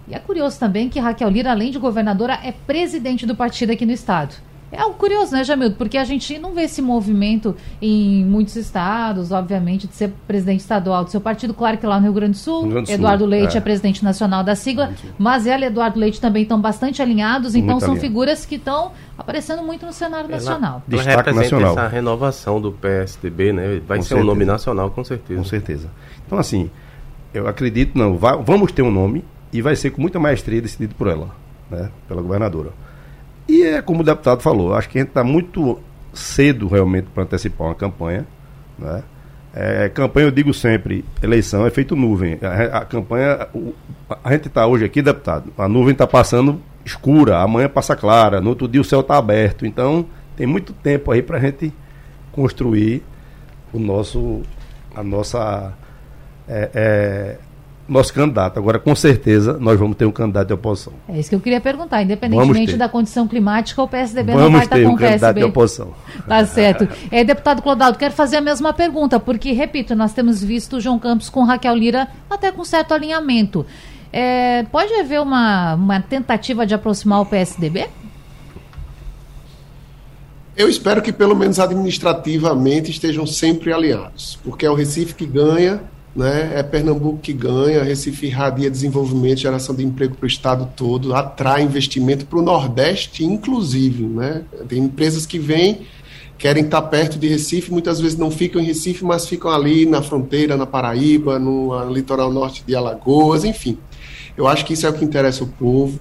E 0.08 0.13
é 0.13 0.19
curioso 0.19 0.60
também 0.60 0.89
que 0.89 0.99
Raquel 0.99 1.30
Lira, 1.30 1.52
além 1.52 1.71
de 1.71 1.80
governadora, 1.80 2.39
é 2.43 2.52
presidente 2.52 3.26
do 3.26 3.36
partido 3.36 3.71
aqui 3.71 3.86
no 3.86 3.91
estado. 3.91 4.36
É 4.73 4.81
algo 4.81 4.95
curioso, 4.95 5.31
né, 5.31 5.43
Jamildo? 5.43 5.75
Porque 5.75 5.99
a 5.99 6.03
gente 6.03 6.39
não 6.39 6.51
vê 6.51 6.63
esse 6.63 6.81
movimento 6.81 7.55
em 7.79 8.25
muitos 8.25 8.55
estados, 8.55 9.31
obviamente, 9.31 9.88
de 9.88 9.93
ser 9.93 10.12
presidente 10.27 10.62
estadual 10.62 11.03
do 11.03 11.12
seu 11.12 11.21
partido. 11.21 11.53
Claro 11.53 11.77
que 11.77 11.86
lá 11.86 11.97
no 11.97 12.05
Rio 12.05 12.13
Grande 12.13 12.31
do 12.31 12.38
Sul, 12.38 12.67
Grande 12.67 12.88
do 12.88 12.91
Eduardo 12.91 13.23
Sul, 13.23 13.29
Leite 13.29 13.53
é. 13.53 13.59
é. 13.59 13.62
presidente 13.62 14.03
nacional 14.03 14.43
da 14.43 14.55
sigla, 14.55 14.91
mas 15.15 15.45
ela 15.45 15.63
e 15.63 15.67
Eduardo 15.67 15.99
Leite 15.99 16.19
também 16.19 16.41
estão 16.41 16.59
bastante 16.59 17.03
alinhados, 17.03 17.53
então 17.53 17.73
muito 17.73 17.81
são 17.81 17.91
alinhado. 17.91 18.07
figuras 18.07 18.47
que 18.47 18.55
estão 18.55 18.93
aparecendo 19.15 19.62
muito 19.62 19.86
no 19.86 19.93
cenário 19.93 20.25
ela, 20.25 20.38
nacional. 20.38 20.81
Ela 20.91 21.03
representa 21.03 21.41
nacional. 21.41 21.71
essa 21.73 21.88
renovação 21.88 22.59
do 22.59 22.71
PSDB, 22.71 23.53
né? 23.53 23.81
Vai 23.88 23.99
com 23.99 24.03
ser 24.03 24.09
certeza. 24.09 24.21
um 24.21 24.23
nome 24.25 24.43
nacional, 24.43 24.89
com 24.89 25.03
certeza. 25.03 25.39
Com 25.39 25.45
certeza. 25.45 25.91
Então, 26.25 26.39
assim, 26.39 26.71
eu 27.31 27.47
acredito, 27.47 27.95
não, 27.95 28.17
vai, 28.17 28.36
vamos 28.41 28.71
ter 28.71 28.81
um 28.81 28.89
nome 28.89 29.23
e 29.51 29.62
vai 29.62 29.75
ser 29.75 29.91
com 29.91 30.01
muita 30.01 30.19
maestria 30.19 30.59
decidido 30.59 30.95
por 30.95 31.07
ela, 31.07 31.29
né? 31.69 31.91
Pela 32.07 32.23
governadora. 32.23 32.71
E 33.47 33.63
é 33.63 33.82
como 33.82 34.01
o 34.01 34.03
deputado 34.03 34.41
falou, 34.41 34.73
acho 34.73 34.89
que 34.89 34.97
a 34.97 35.01
gente 35.01 35.10
está 35.10 35.23
muito 35.23 35.79
cedo 36.13 36.67
realmente 36.67 37.08
para 37.13 37.23
antecipar 37.23 37.67
uma 37.67 37.75
campanha. 37.75 38.25
Né? 38.77 39.03
É, 39.53 39.89
campanha, 39.89 40.27
eu 40.27 40.32
digo 40.32 40.53
sempre, 40.53 41.06
eleição 41.21 41.65
é 41.65 41.69
feito 41.69 41.95
nuvem. 41.95 42.39
A, 42.41 42.79
a 42.79 42.86
campanha, 42.86 43.47
o, 43.53 43.73
a 44.23 44.32
gente 44.32 44.47
está 44.47 44.65
hoje 44.65 44.86
aqui, 44.86 45.01
deputado, 45.01 45.51
a 45.58 45.67
nuvem 45.67 45.91
está 45.91 46.08
passando 46.08 46.62
escura, 46.86 47.39
amanhã 47.39 47.69
passa 47.69 47.95
clara, 47.95 48.41
no 48.41 48.49
outro 48.49 48.67
dia 48.67 48.82
o 48.82 48.84
céu 48.84 49.01
está 49.01 49.17
aberto. 49.17 49.65
Então, 49.65 50.06
tem 50.36 50.47
muito 50.47 50.73
tempo 50.73 51.12
aí 51.12 51.21
para 51.21 51.38
a 51.38 51.39
gente 51.39 51.73
construir 52.32 53.03
o 53.71 53.79
nosso, 53.79 54.41
a 54.95 55.03
nossa 55.03 55.73
é, 56.47 56.69
é, 56.73 57.38
nosso 57.93 58.13
candidato. 58.13 58.58
Agora, 58.58 58.79
com 58.79 58.95
certeza, 58.95 59.58
nós 59.60 59.79
vamos 59.79 59.95
ter 59.95 60.06
um 60.06 60.12
candidato 60.12 60.47
de 60.47 60.53
oposição. 60.53 60.93
É 61.08 61.19
isso 61.19 61.29
que 61.29 61.36
eu 61.36 61.39
queria 61.39 61.62
perguntar. 61.62 62.01
Independentemente 62.01 62.75
da 62.75 62.89
condição 62.89 63.27
climática, 63.27 63.82
o 63.82 63.88
PSDB 63.88 64.34
vamos 64.34 64.45
não 64.45 64.51
vai 64.51 64.63
estar 64.63 64.75
com 64.75 64.88
um 64.88 64.93
o 64.93 64.97
PSDB. 64.97 65.10
candidato 65.10 65.38
de 65.38 65.43
oposição. 65.43 65.93
Tá 66.27 66.45
certo. 66.45 66.88
É, 67.12 67.23
deputado 67.23 67.62
Clodaldo, 67.62 67.97
quero 67.97 68.13
fazer 68.13 68.38
a 68.38 68.41
mesma 68.41 68.73
pergunta, 68.73 69.19
porque, 69.19 69.51
repito, 69.51 69.95
nós 69.95 70.13
temos 70.13 70.43
visto 70.43 70.77
o 70.77 70.82
João 70.82 70.99
Campos 70.99 71.29
com 71.29 71.43
Raquel 71.43 71.75
Lira 71.75 72.08
até 72.29 72.51
com 72.51 72.65
certo 72.65 72.93
alinhamento. 72.93 73.65
É, 74.12 74.63
pode 74.63 74.93
haver 74.93 75.21
uma, 75.21 75.75
uma 75.75 76.01
tentativa 76.01 76.65
de 76.65 76.73
aproximar 76.73 77.21
o 77.21 77.25
PSDB? 77.25 77.88
Eu 80.56 80.69
espero 80.69 81.01
que, 81.01 81.12
pelo 81.12 81.36
menos 81.36 81.60
administrativamente, 81.60 82.91
estejam 82.91 83.25
sempre 83.25 83.73
alinhados, 83.73 84.38
porque 84.43 84.65
é 84.65 84.69
o 84.69 84.75
Recife 84.75 85.15
que 85.15 85.25
ganha 85.25 85.82
né? 86.15 86.52
É 86.56 86.63
Pernambuco 86.63 87.19
que 87.19 87.34
ganha, 87.34 87.84
Recife 87.84 88.28
irradia 88.28 88.69
desenvolvimento, 88.69 89.39
geração 89.39 89.73
de 89.73 89.84
emprego 89.84 90.15
para 90.15 90.26
o 90.26 90.28
estado 90.28 90.69
todo, 90.76 91.15
atrai 91.15 91.63
investimento 91.63 92.26
para 92.26 92.39
o 92.39 92.41
Nordeste, 92.41 93.23
inclusive, 93.23 94.04
né? 94.04 94.43
Tem 94.67 94.80
empresas 94.80 95.26
que 95.26 95.39
vêm, 95.39 95.82
querem 96.38 96.63
estar 96.63 96.82
perto 96.84 97.17
de 97.17 97.28
Recife, 97.28 97.71
muitas 97.71 97.99
vezes 97.99 98.17
não 98.17 98.30
ficam 98.30 98.62
em 98.62 98.65
Recife, 98.65 99.04
mas 99.04 99.28
ficam 99.28 99.52
ali 99.52 99.86
na 99.86 100.02
fronteira, 100.02 100.56
na 100.56 100.65
Paraíba, 100.65 101.39
no 101.39 101.89
litoral 101.89 102.32
norte 102.32 102.63
de 102.65 102.76
Alagoas, 102.76 103.43
enfim. 103.43 103.78
Eu 104.36 104.47
acho 104.47 104.65
que 104.65 104.73
isso 104.73 104.86
é 104.86 104.89
o 104.89 104.93
que 104.93 105.06
interessa 105.06 105.43
o 105.43 105.47
povo. 105.47 105.99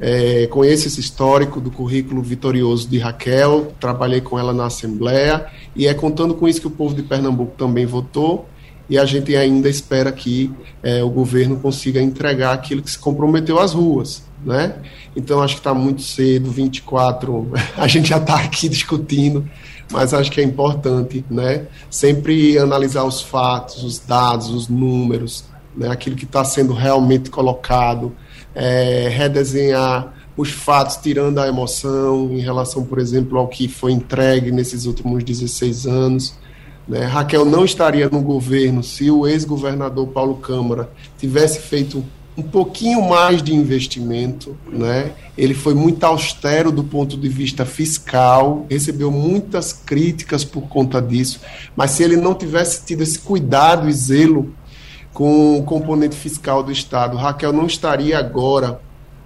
É, 0.00 0.48
conheço 0.48 0.88
esse 0.88 0.98
histórico 0.98 1.60
do 1.60 1.70
currículo 1.70 2.22
vitorioso 2.22 2.88
de 2.88 2.98
Raquel, 2.98 3.72
trabalhei 3.78 4.20
com 4.20 4.36
ela 4.36 4.52
na 4.52 4.66
Assembleia, 4.66 5.46
e 5.76 5.86
é 5.86 5.94
contando 5.94 6.34
com 6.34 6.48
isso 6.48 6.60
que 6.60 6.66
o 6.66 6.70
povo 6.70 6.94
de 6.94 7.02
Pernambuco 7.02 7.52
também 7.56 7.86
votou, 7.86 8.48
e 8.92 8.98
a 8.98 9.06
gente 9.06 9.34
ainda 9.34 9.70
espera 9.70 10.12
que 10.12 10.52
é, 10.82 11.02
o 11.02 11.08
governo 11.08 11.56
consiga 11.56 11.98
entregar 11.98 12.52
aquilo 12.52 12.82
que 12.82 12.90
se 12.90 12.98
comprometeu 12.98 13.58
às 13.58 13.72
ruas. 13.72 14.22
Né? 14.44 14.74
Então 15.16 15.40
acho 15.40 15.54
que 15.54 15.60
está 15.60 15.72
muito 15.72 16.02
cedo, 16.02 16.50
24, 16.50 17.52
a 17.74 17.88
gente 17.88 18.10
já 18.10 18.18
está 18.18 18.36
aqui 18.36 18.68
discutindo, 18.68 19.48
mas 19.90 20.12
acho 20.12 20.30
que 20.30 20.42
é 20.42 20.44
importante 20.44 21.24
né? 21.30 21.68
sempre 21.88 22.58
analisar 22.58 23.04
os 23.04 23.22
fatos, 23.22 23.82
os 23.82 23.98
dados, 23.98 24.50
os 24.50 24.68
números, 24.68 25.46
né? 25.74 25.88
aquilo 25.88 26.14
que 26.14 26.26
está 26.26 26.44
sendo 26.44 26.74
realmente 26.74 27.30
colocado, 27.30 28.14
é, 28.54 29.08
redesenhar 29.08 30.12
os 30.36 30.50
fatos, 30.50 30.96
tirando 30.96 31.38
a 31.38 31.48
emoção 31.48 32.30
em 32.30 32.40
relação, 32.40 32.84
por 32.84 32.98
exemplo, 32.98 33.38
ao 33.38 33.48
que 33.48 33.68
foi 33.68 33.92
entregue 33.92 34.52
nesses 34.52 34.84
últimos 34.84 35.24
16 35.24 35.86
anos. 35.86 36.42
Né? 36.86 37.04
Raquel 37.04 37.44
não 37.44 37.64
estaria 37.64 38.08
no 38.08 38.20
governo 38.20 38.82
se 38.82 39.10
o 39.10 39.26
ex-governador 39.26 40.08
Paulo 40.08 40.36
Câmara 40.36 40.90
tivesse 41.18 41.60
feito 41.60 42.04
um 42.36 42.42
pouquinho 42.42 43.02
mais 43.02 43.42
de 43.42 43.54
investimento, 43.54 44.56
né? 44.66 45.12
Ele 45.36 45.52
foi 45.52 45.74
muito 45.74 46.02
austero 46.04 46.72
do 46.72 46.82
ponto 46.82 47.16
de 47.16 47.28
vista 47.28 47.66
fiscal, 47.66 48.66
recebeu 48.70 49.10
muitas 49.10 49.72
críticas 49.72 50.42
por 50.42 50.62
conta 50.62 51.00
disso, 51.00 51.40
mas 51.76 51.90
se 51.90 52.02
ele 52.02 52.16
não 52.16 52.34
tivesse 52.34 52.84
tido 52.86 53.02
esse 53.02 53.18
cuidado 53.18 53.88
e 53.88 53.92
zelo 53.92 54.54
com 55.12 55.58
o 55.58 55.62
componente 55.62 56.16
fiscal 56.16 56.62
do 56.62 56.72
Estado, 56.72 57.18
Raquel 57.18 57.52
não 57.52 57.66
estaria 57.66 58.18
agora 58.18 58.80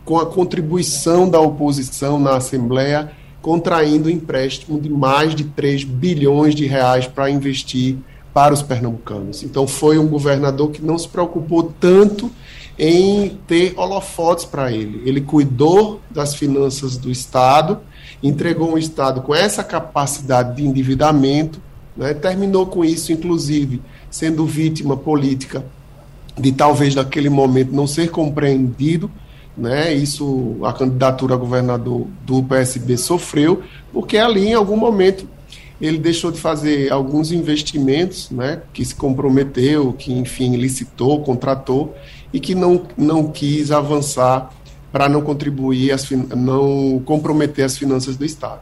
com 0.04 0.18
a 0.18 0.26
contribuição 0.26 1.28
da 1.28 1.40
oposição 1.40 2.18
na 2.18 2.36
Assembleia 2.36 3.12
contraindo 3.46 4.08
um 4.08 4.10
empréstimo 4.10 4.80
de 4.80 4.88
mais 4.88 5.32
de 5.32 5.44
3 5.44 5.84
bilhões 5.84 6.52
de 6.52 6.66
reais 6.66 7.06
para 7.06 7.30
investir 7.30 7.96
para 8.34 8.52
os 8.52 8.60
pernambucanos. 8.60 9.44
Então 9.44 9.68
foi 9.68 9.98
um 9.98 10.08
governador 10.08 10.72
que 10.72 10.82
não 10.82 10.98
se 10.98 11.06
preocupou 11.06 11.72
tanto 11.78 12.28
em 12.76 13.38
ter 13.46 13.72
holofotes 13.76 14.44
para 14.44 14.72
ele. 14.72 15.00
Ele 15.08 15.20
cuidou 15.20 16.00
das 16.10 16.34
finanças 16.34 16.96
do 16.96 17.08
Estado, 17.08 17.78
entregou 18.20 18.72
um 18.72 18.76
Estado 18.76 19.20
com 19.20 19.32
essa 19.32 19.62
capacidade 19.62 20.56
de 20.56 20.66
endividamento, 20.66 21.60
né, 21.96 22.14
terminou 22.14 22.66
com 22.66 22.84
isso, 22.84 23.12
inclusive, 23.12 23.80
sendo 24.10 24.44
vítima 24.44 24.96
política 24.96 25.64
de 26.36 26.50
talvez 26.50 26.96
naquele 26.96 27.28
momento 27.28 27.70
não 27.70 27.86
ser 27.86 28.10
compreendido 28.10 29.08
né? 29.56 29.92
Isso 29.92 30.56
a 30.62 30.72
candidatura 30.72 31.34
a 31.34 31.38
governador 31.38 32.06
do 32.24 32.42
PSB 32.42 32.96
sofreu, 32.96 33.62
porque 33.92 34.18
ali 34.18 34.48
em 34.48 34.54
algum 34.54 34.76
momento 34.76 35.28
ele 35.80 35.98
deixou 35.98 36.30
de 36.30 36.40
fazer 36.40 36.90
alguns 36.90 37.30
investimentos, 37.32 38.30
né, 38.30 38.62
que 38.72 38.84
se 38.84 38.94
comprometeu, 38.94 39.92
que 39.92 40.12
enfim 40.12 40.56
licitou, 40.56 41.22
contratou 41.22 41.94
e 42.32 42.40
que 42.40 42.54
não, 42.54 42.86
não 42.96 43.30
quis 43.30 43.70
avançar 43.70 44.50
para 44.90 45.08
não 45.08 45.20
contribuir, 45.20 45.92
as, 45.92 46.10
não 46.10 47.02
comprometer 47.04 47.64
as 47.64 47.76
finanças 47.76 48.16
do 48.16 48.24
Estado. 48.24 48.60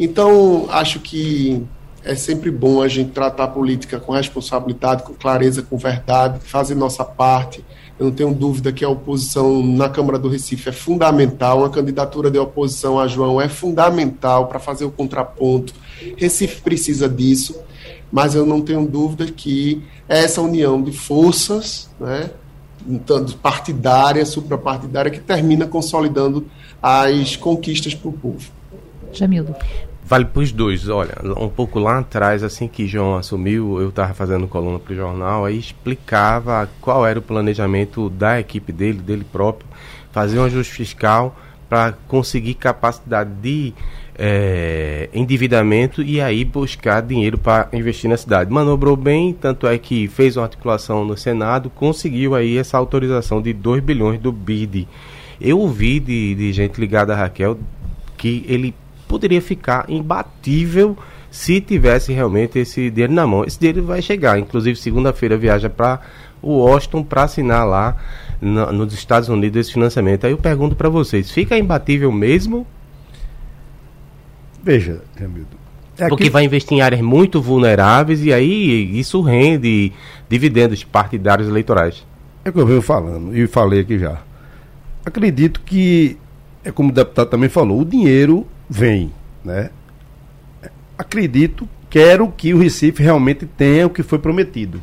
Então, 0.00 0.66
acho 0.70 0.98
que 1.00 1.64
é 2.04 2.14
sempre 2.14 2.50
bom 2.50 2.82
a 2.82 2.88
gente 2.88 3.10
tratar 3.10 3.44
a 3.44 3.48
política 3.48 4.00
com 4.00 4.12
responsabilidade, 4.12 5.02
com 5.02 5.14
clareza, 5.14 5.62
com 5.62 5.76
verdade, 5.76 6.40
fazer 6.40 6.74
nossa 6.74 7.04
parte, 7.04 7.64
eu 7.98 8.06
não 8.06 8.12
tenho 8.12 8.32
dúvida 8.32 8.72
que 8.72 8.84
a 8.84 8.88
oposição 8.88 9.62
na 9.62 9.88
Câmara 9.88 10.18
do 10.18 10.28
Recife 10.28 10.68
é 10.68 10.72
fundamental, 10.72 11.58
uma 11.58 11.70
candidatura 11.70 12.30
de 12.30 12.38
oposição 12.38 12.98
a 12.98 13.08
João 13.08 13.40
é 13.40 13.48
fundamental 13.48 14.46
para 14.46 14.60
fazer 14.60 14.84
o 14.84 14.90
contraponto. 14.90 15.74
Recife 16.16 16.60
precisa 16.60 17.08
disso, 17.08 17.58
mas 18.12 18.34
eu 18.34 18.46
não 18.46 18.60
tenho 18.60 18.86
dúvida 18.86 19.26
que 19.26 19.82
essa 20.08 20.40
união 20.40 20.80
de 20.80 20.92
forças, 20.92 21.90
né, 21.98 22.30
tanto 23.04 23.36
partidária, 23.36 24.24
suprapartidária, 24.24 25.10
que 25.10 25.20
termina 25.20 25.66
consolidando 25.66 26.46
as 26.80 27.34
conquistas 27.34 27.94
para 27.94 28.08
o 28.08 28.12
povo. 28.12 28.50
Jamildo. 29.12 29.54
Vale 30.08 30.24
para 30.24 30.40
os 30.40 30.52
dois. 30.52 30.88
Olha, 30.88 31.14
um 31.36 31.50
pouco 31.50 31.78
lá 31.78 31.98
atrás, 31.98 32.42
assim 32.42 32.66
que 32.66 32.86
João 32.86 33.16
assumiu, 33.16 33.78
eu 33.78 33.90
estava 33.90 34.14
fazendo 34.14 34.48
coluna 34.48 34.78
para 34.78 34.94
o 34.94 34.96
jornal, 34.96 35.44
aí 35.44 35.58
explicava 35.58 36.66
qual 36.80 37.06
era 37.06 37.18
o 37.18 37.22
planejamento 37.22 38.08
da 38.08 38.40
equipe 38.40 38.72
dele, 38.72 39.00
dele 39.00 39.26
próprio, 39.30 39.68
fazer 40.10 40.38
um 40.38 40.44
ajuste 40.44 40.72
fiscal 40.72 41.36
para 41.68 41.92
conseguir 42.08 42.54
capacidade 42.54 43.28
de 43.42 43.74
é, 44.18 45.10
endividamento 45.12 46.00
e 46.00 46.22
aí 46.22 46.42
buscar 46.42 47.02
dinheiro 47.02 47.36
para 47.36 47.68
investir 47.74 48.08
na 48.08 48.16
cidade. 48.16 48.50
Manobrou 48.50 48.96
bem, 48.96 49.34
tanto 49.34 49.66
é 49.66 49.76
que 49.76 50.08
fez 50.08 50.38
uma 50.38 50.44
articulação 50.44 51.04
no 51.04 51.18
Senado, 51.18 51.68
conseguiu 51.68 52.34
aí 52.34 52.56
essa 52.56 52.78
autorização 52.78 53.42
de 53.42 53.52
2 53.52 53.84
bilhões 53.84 54.18
do 54.18 54.32
BID. 54.32 54.88
Eu 55.38 55.58
ouvi 55.58 56.00
de, 56.00 56.34
de 56.34 56.50
gente 56.50 56.80
ligada 56.80 57.12
a 57.12 57.16
Raquel 57.16 57.58
que 58.16 58.46
ele 58.48 58.74
poderia 59.08 59.40
ficar 59.40 59.86
imbatível 59.88 60.96
se 61.30 61.60
tivesse 61.60 62.12
realmente 62.12 62.58
esse 62.58 62.90
dinheiro 62.90 63.12
na 63.12 63.26
mão. 63.26 63.44
Esse 63.44 63.58
dinheiro 63.58 63.84
vai 63.84 64.00
chegar, 64.02 64.38
inclusive 64.38 64.78
segunda-feira 64.78 65.36
viaja 65.36 65.68
para 65.68 66.00
o 66.40 66.58
Washington 66.58 67.02
para 67.02 67.24
assinar 67.24 67.66
lá 67.66 67.96
no, 68.40 68.72
nos 68.72 68.92
Estados 68.94 69.28
Unidos 69.28 69.58
esse 69.58 69.72
financiamento. 69.72 70.26
Aí 70.26 70.32
eu 70.32 70.38
pergunto 70.38 70.76
para 70.76 70.88
vocês, 70.88 71.30
fica 71.30 71.58
imbatível 71.58 72.12
mesmo? 72.12 72.66
Veja, 74.62 75.02
Ramildo. 75.18 75.58
É 75.98 76.08
Porque 76.08 76.30
vai 76.30 76.44
investir 76.44 76.78
em 76.78 76.80
áreas 76.80 77.02
muito 77.02 77.42
vulneráveis 77.42 78.24
e 78.24 78.32
aí 78.32 78.98
isso 78.98 79.20
rende 79.20 79.92
dividendos 80.28 80.84
partidários 80.84 81.48
eleitorais. 81.48 82.06
É 82.44 82.50
o 82.50 82.52
que 82.52 82.60
eu 82.60 82.66
venho 82.66 82.82
falando 82.82 83.36
e 83.36 83.46
falei 83.48 83.80
aqui 83.80 83.98
já. 83.98 84.18
Acredito 85.04 85.60
que, 85.60 86.16
é 86.62 86.70
como 86.70 86.90
o 86.90 86.92
deputado 86.92 87.28
também 87.28 87.48
falou, 87.48 87.80
o 87.80 87.84
dinheiro 87.84 88.46
vem, 88.68 89.12
né? 89.44 89.70
Acredito, 90.96 91.68
quero 91.88 92.30
que 92.30 92.52
o 92.52 92.58
Recife 92.58 93.02
realmente 93.02 93.46
tenha 93.46 93.86
o 93.86 93.90
que 93.90 94.02
foi 94.02 94.18
prometido. 94.18 94.82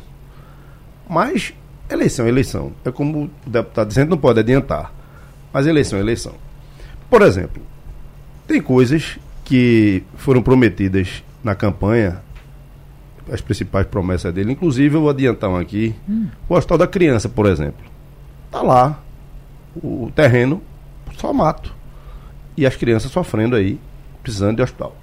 Mas 1.08 1.54
eleição 1.88 2.26
é 2.26 2.28
eleição. 2.28 2.72
É 2.84 2.90
como 2.90 3.30
o 3.46 3.50
deputado 3.50 3.88
dizendo, 3.88 4.10
não 4.10 4.18
pode 4.18 4.40
adiantar. 4.40 4.92
Mas 5.52 5.66
eleição 5.66 5.98
é 5.98 6.02
eleição. 6.02 6.34
Por 7.08 7.22
exemplo, 7.22 7.62
tem 8.46 8.60
coisas 8.60 9.18
que 9.44 10.02
foram 10.16 10.42
prometidas 10.42 11.22
na 11.44 11.54
campanha, 11.54 12.20
as 13.30 13.40
principais 13.40 13.86
promessas 13.86 14.32
dele. 14.32 14.52
Inclusive, 14.52 14.96
eu 14.96 15.00
vou 15.02 15.10
adiantar 15.10 15.50
um 15.50 15.56
aqui. 15.56 15.94
Hum. 16.08 16.28
O 16.48 16.54
Hospital 16.54 16.78
da 16.78 16.86
Criança, 16.86 17.28
por 17.28 17.46
exemplo. 17.46 17.84
Está 18.46 18.62
lá. 18.62 19.00
O 19.76 20.10
terreno, 20.14 20.62
só 21.16 21.32
mato 21.32 21.75
e 22.56 22.66
as 22.66 22.76
crianças 22.76 23.10
sofrendo 23.10 23.56
aí, 23.56 23.78
precisando 24.22 24.56
de 24.56 24.62
hospital. 24.62 24.96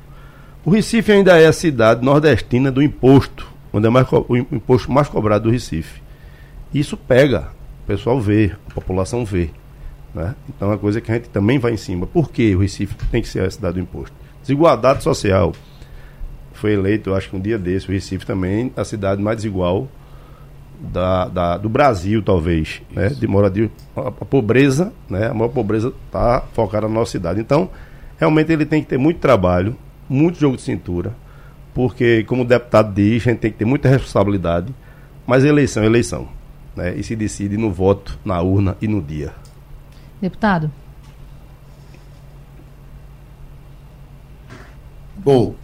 O 0.65 0.69
Recife 0.69 1.11
ainda 1.11 1.39
é 1.39 1.45
a 1.45 1.53
cidade 1.53 2.03
nordestina 2.03 2.71
do 2.71 2.81
imposto, 2.81 3.47
onde 3.71 3.87
é 3.87 3.89
mais, 3.89 4.07
o 4.11 4.35
imposto 4.35 4.91
mais 4.91 5.09
cobrado 5.09 5.45
do 5.45 5.51
Recife. 5.51 6.01
Isso 6.73 6.95
pega, 6.95 7.49
o 7.83 7.87
pessoal 7.87 8.19
vê, 8.19 8.53
a 8.69 8.73
população 8.73 9.25
vê. 9.25 9.49
Né? 10.13 10.35
Então 10.47 10.69
é 10.69 10.71
uma 10.71 10.77
coisa 10.77 11.01
que 11.01 11.11
a 11.11 11.15
gente 11.15 11.29
também 11.29 11.59
vai 11.59 11.73
em 11.73 11.77
cima. 11.77 12.05
Por 12.07 12.31
que 12.31 12.55
o 12.55 12.59
Recife 12.59 12.95
tem 13.11 13.21
que 13.21 13.27
ser 13.27 13.43
a 13.43 13.51
cidade 13.51 13.75
do 13.75 13.79
imposto? 13.81 14.15
Desigualdade 14.41 15.03
social. 15.03 15.53
Foi 16.53 16.73
eleito, 16.73 17.09
eu 17.09 17.15
acho 17.15 17.29
que 17.29 17.35
um 17.35 17.41
dia 17.41 17.57
desse, 17.57 17.89
o 17.89 17.91
Recife 17.91 18.25
também, 18.25 18.71
a 18.75 18.85
cidade 18.85 19.21
mais 19.21 19.37
desigual 19.37 19.87
da, 20.79 21.27
da, 21.27 21.57
do 21.57 21.69
Brasil, 21.69 22.21
talvez, 22.21 22.81
né? 22.91 23.09
de 23.09 23.27
moradia. 23.27 23.69
A, 23.95 24.11
pobreza, 24.11 24.93
né? 25.09 25.27
a 25.27 25.33
maior 25.33 25.49
pobreza 25.49 25.93
está 26.05 26.41
focada 26.53 26.87
na 26.87 26.93
nossa 26.93 27.11
cidade. 27.11 27.39
Então, 27.39 27.69
realmente 28.17 28.51
ele 28.51 28.65
tem 28.65 28.81
que 28.81 28.89
ter 28.89 28.97
muito 28.97 29.19
trabalho, 29.19 29.75
muito 30.09 30.39
jogo 30.39 30.55
de 30.55 30.61
cintura, 30.61 31.15
porque, 31.73 32.23
como 32.25 32.43
o 32.43 32.45
deputado 32.45 32.93
diz, 32.93 33.25
a 33.27 33.31
gente 33.31 33.39
tem 33.39 33.51
que 33.51 33.57
ter 33.57 33.65
muita 33.65 33.89
responsabilidade, 33.89 34.73
mas 35.25 35.43
eleição 35.43 35.83
é 35.83 35.85
eleição. 35.85 36.27
Né? 36.75 36.95
E 36.95 37.03
se 37.03 37.15
decide 37.15 37.57
no 37.57 37.71
voto, 37.71 38.19
na 38.25 38.41
urna 38.41 38.75
e 38.81 38.87
no 38.87 39.01
dia. 39.01 39.31
Deputado. 40.21 40.71
Bom, 45.17 45.55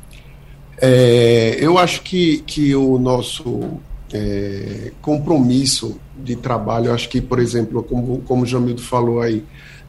é, 0.82 1.58
eu 1.60 1.78
acho 1.78 2.02
que, 2.02 2.38
que 2.40 2.74
o 2.76 2.98
nosso 2.98 3.80
é, 4.14 4.92
compromisso 5.02 6.00
de 6.18 6.36
trabalho. 6.36 6.88
Eu 6.88 6.94
acho 6.94 7.10
que, 7.10 7.22
por 7.22 7.40
exemplo, 7.40 7.84
como, 7.84 8.20
como 8.22 8.44
o 8.44 8.46
Jamildo 8.46 8.82
falou 8.82 9.22
aí, 9.22 9.44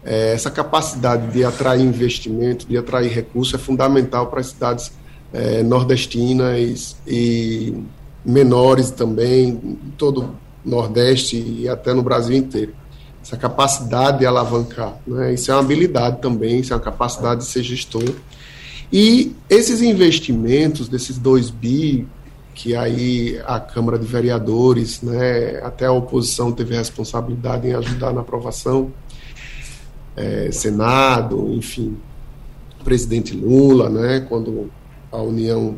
é, 0.05 0.33
essa 0.33 0.51
capacidade 0.51 1.31
de 1.33 1.45
atrair 1.45 1.83
investimento, 1.83 2.67
de 2.67 2.77
atrair 2.77 3.13
recursos, 3.13 3.55
é 3.55 3.59
fundamental 3.59 4.29
para 4.29 4.41
as 4.41 4.49
cidades 4.49 4.93
é, 5.33 5.63
nordestinas 5.63 6.97
e 7.07 7.75
menores 8.25 8.91
também, 8.91 9.79
todo 9.97 10.23
o 10.23 10.69
Nordeste 10.69 11.37
e 11.37 11.69
até 11.69 11.93
no 11.95 12.03
Brasil 12.03 12.37
inteiro. 12.37 12.75
Essa 13.23 13.37
capacidade 13.37 14.21
de 14.21 14.27
alavancar, 14.27 14.97
né? 15.07 15.35
isso 15.35 15.51
é 15.51 15.55
uma 15.55 15.61
habilidade 15.61 16.21
também, 16.23 16.61
isso 16.61 16.73
é 16.73 16.77
uma 16.77 16.83
capacidade 16.83 17.41
de 17.41 17.47
ser 17.47 17.63
gestor. 17.63 18.15
E 18.93 19.37
esses 19.49 19.83
investimentos, 19.83 20.89
desses 20.89 21.19
2 21.19 21.51
bi, 21.51 22.09
que 22.63 22.77
aí 22.77 23.41
a 23.47 23.59
Câmara 23.59 23.99
de 23.99 24.05
Vereadores, 24.05 25.01
né, 25.01 25.61
até 25.63 25.87
a 25.87 25.93
oposição 25.93 26.53
teve 26.53 26.77
responsabilidade 26.77 27.67
em 27.67 27.73
ajudar 27.73 28.13
na 28.13 28.21
aprovação, 28.21 28.93
é, 30.15 30.51
Senado, 30.53 31.55
enfim, 31.55 31.97
presidente 32.85 33.35
Lula, 33.35 33.89
né, 33.89 34.27
quando 34.29 34.71
a 35.11 35.17
União 35.23 35.77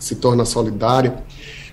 se 0.00 0.16
torna 0.16 0.44
solidária, 0.44 1.22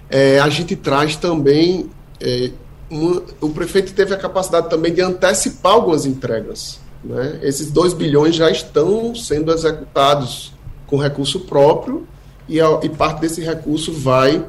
é, 0.08 0.40
a 0.40 0.50
gente 0.50 0.76
traz 0.76 1.16
também. 1.16 1.90
É, 2.22 2.52
uma, 2.92 3.24
o 3.42 3.50
prefeito 3.50 3.92
teve 3.94 4.14
a 4.14 4.18
capacidade 4.18 4.70
também 4.70 4.94
de 4.94 5.02
antecipar 5.02 5.74
algumas 5.74 6.06
entregas. 6.06 6.80
Né? 7.04 7.40
Esses 7.42 7.72
2 7.72 7.94
bilhões 7.94 8.36
já 8.36 8.52
estão 8.52 9.16
sendo 9.16 9.52
executados 9.52 10.54
com 10.86 10.98
recurso 10.98 11.40
próprio 11.40 12.08
e, 12.48 12.60
a, 12.62 12.80
e 12.84 12.90
parte 12.90 13.22
desse 13.22 13.42
recurso 13.42 13.92
vai 13.92 14.46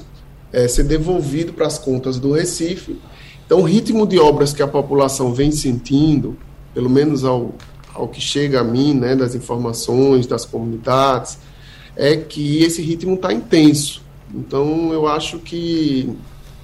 é, 0.53 0.68
ser 0.68 0.84
devolvido 0.84 1.53
para 1.53 1.66
as 1.66 1.78
contas 1.78 2.18
do 2.18 2.32
Recife. 2.32 2.99
Então, 3.44 3.61
o 3.61 3.64
ritmo 3.64 4.07
de 4.07 4.18
obras 4.18 4.53
que 4.53 4.62
a 4.62 4.68
população 4.68 5.32
vem 5.32 5.51
sentindo, 5.51 6.36
pelo 6.74 6.90
menos 6.90 7.24
ao, 7.24 7.55
ao 7.94 8.09
que 8.09 8.20
chega 8.20 8.61
a 8.61 8.64
mim, 8.64 8.94
né, 8.94 9.16
das 9.16 9.34
informações 9.34 10.26
das 10.26 10.44
comunidades, 10.44 11.38
é 11.96 12.16
que 12.16 12.62
esse 12.62 12.82
ritmo 12.82 13.14
está 13.14 13.32
intenso. 13.32 14.03
Então, 14.34 14.92
eu 14.92 15.07
acho 15.07 15.38
que 15.38 16.14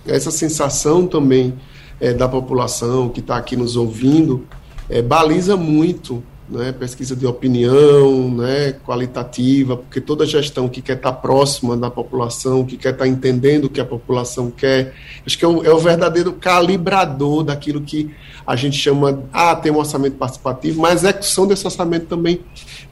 essa 0.07 0.31
sensação 0.31 1.07
também 1.07 1.55
é, 2.01 2.13
da 2.13 2.29
população 2.29 3.09
que 3.09 3.21
está 3.21 3.37
aqui 3.37 3.57
nos 3.57 3.77
ouvindo 3.77 4.47
é, 4.89 5.01
baliza 5.01 5.57
muito 5.57 6.23
né, 6.49 6.73
pesquisa 6.73 7.17
de 7.17 7.27
opinião, 7.27 8.31
né, 8.31 8.73
qualitativa, 8.85 9.77
porque 9.77 10.01
toda 10.01 10.27
gestão 10.27 10.69
que 10.69 10.83
quer 10.83 10.97
estar 10.97 11.13
tá 11.13 11.19
próxima 11.19 11.77
da 11.77 11.91
população, 11.91 12.65
que 12.65 12.77
quer 12.77 12.93
estar 12.93 13.05
tá 13.05 13.09
entendendo 13.09 13.65
o 13.65 13.71
que 13.71 13.81
a 13.81 13.85
população 13.85 14.51
quer, 14.51 14.95
acho 15.27 15.39
que 15.39 15.45
é 15.45 15.49
o, 15.49 15.65
é 15.65 15.73
o, 15.73 15.79
verdadeiro 15.79 16.33
calibrador 16.33 17.45
daquilo 17.45 17.81
que 17.81 18.11
a 18.47 18.57
gente 18.57 18.77
chama, 18.77 19.25
ah, 19.33 19.57
tem 19.57 19.73
um 19.73 19.79
orçamento 19.79 20.17
participativo, 20.17 20.81
mas 20.81 21.05
a 21.05 21.11
execução 21.11 21.47
desse 21.47 21.67
orçamento 21.67 22.07
também, 22.07 22.41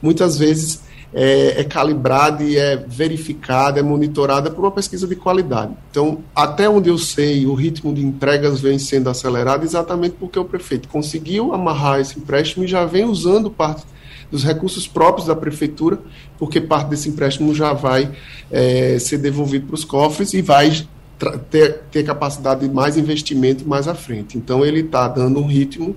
muitas 0.01 0.37
vezes, 0.37 0.82
é, 1.13 1.61
é 1.61 1.63
calibrada 1.63 2.43
e 2.43 2.57
é 2.57 2.75
verificada, 2.75 3.79
é 3.79 3.83
monitorada 3.83 4.49
por 4.49 4.61
uma 4.61 4.71
pesquisa 4.71 5.07
de 5.07 5.15
qualidade. 5.15 5.73
Então, 5.91 6.19
até 6.35 6.67
onde 6.67 6.89
eu 6.89 6.97
sei, 6.97 7.45
o 7.45 7.53
ritmo 7.53 7.93
de 7.93 8.03
entregas 8.03 8.59
vem 8.59 8.79
sendo 8.79 9.09
acelerado 9.09 9.63
exatamente 9.63 10.15
porque 10.19 10.39
o 10.39 10.45
prefeito 10.45 10.87
conseguiu 10.87 11.53
amarrar 11.53 11.99
esse 11.99 12.17
empréstimo 12.17 12.65
e 12.65 12.67
já 12.67 12.83
vem 12.85 13.05
usando 13.05 13.49
parte 13.51 13.83
dos 14.31 14.43
recursos 14.43 14.87
próprios 14.87 15.27
da 15.27 15.35
prefeitura, 15.35 15.99
porque 16.39 16.59
parte 16.59 16.89
desse 16.89 17.07
empréstimo 17.07 17.53
já 17.53 17.71
vai 17.71 18.11
é, 18.49 18.97
ser 18.97 19.19
devolvido 19.19 19.67
para 19.67 19.75
os 19.75 19.85
cofres 19.85 20.33
e 20.33 20.41
vai 20.41 20.71
ter, 21.51 21.81
ter 21.91 22.03
capacidade 22.03 22.67
de 22.67 22.73
mais 22.73 22.97
investimento 22.97 23.67
mais 23.67 23.87
à 23.87 23.93
frente. 23.93 24.35
Então, 24.35 24.65
ele 24.65 24.79
está 24.79 25.07
dando 25.07 25.39
um 25.39 25.45
ritmo 25.45 25.95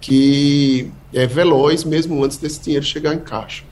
que 0.00 0.90
é 1.12 1.26
veloz 1.26 1.84
mesmo 1.84 2.24
antes 2.24 2.38
desse 2.38 2.60
dinheiro 2.62 2.84
chegar 2.84 3.14
em 3.14 3.18
caixa. 3.18 3.64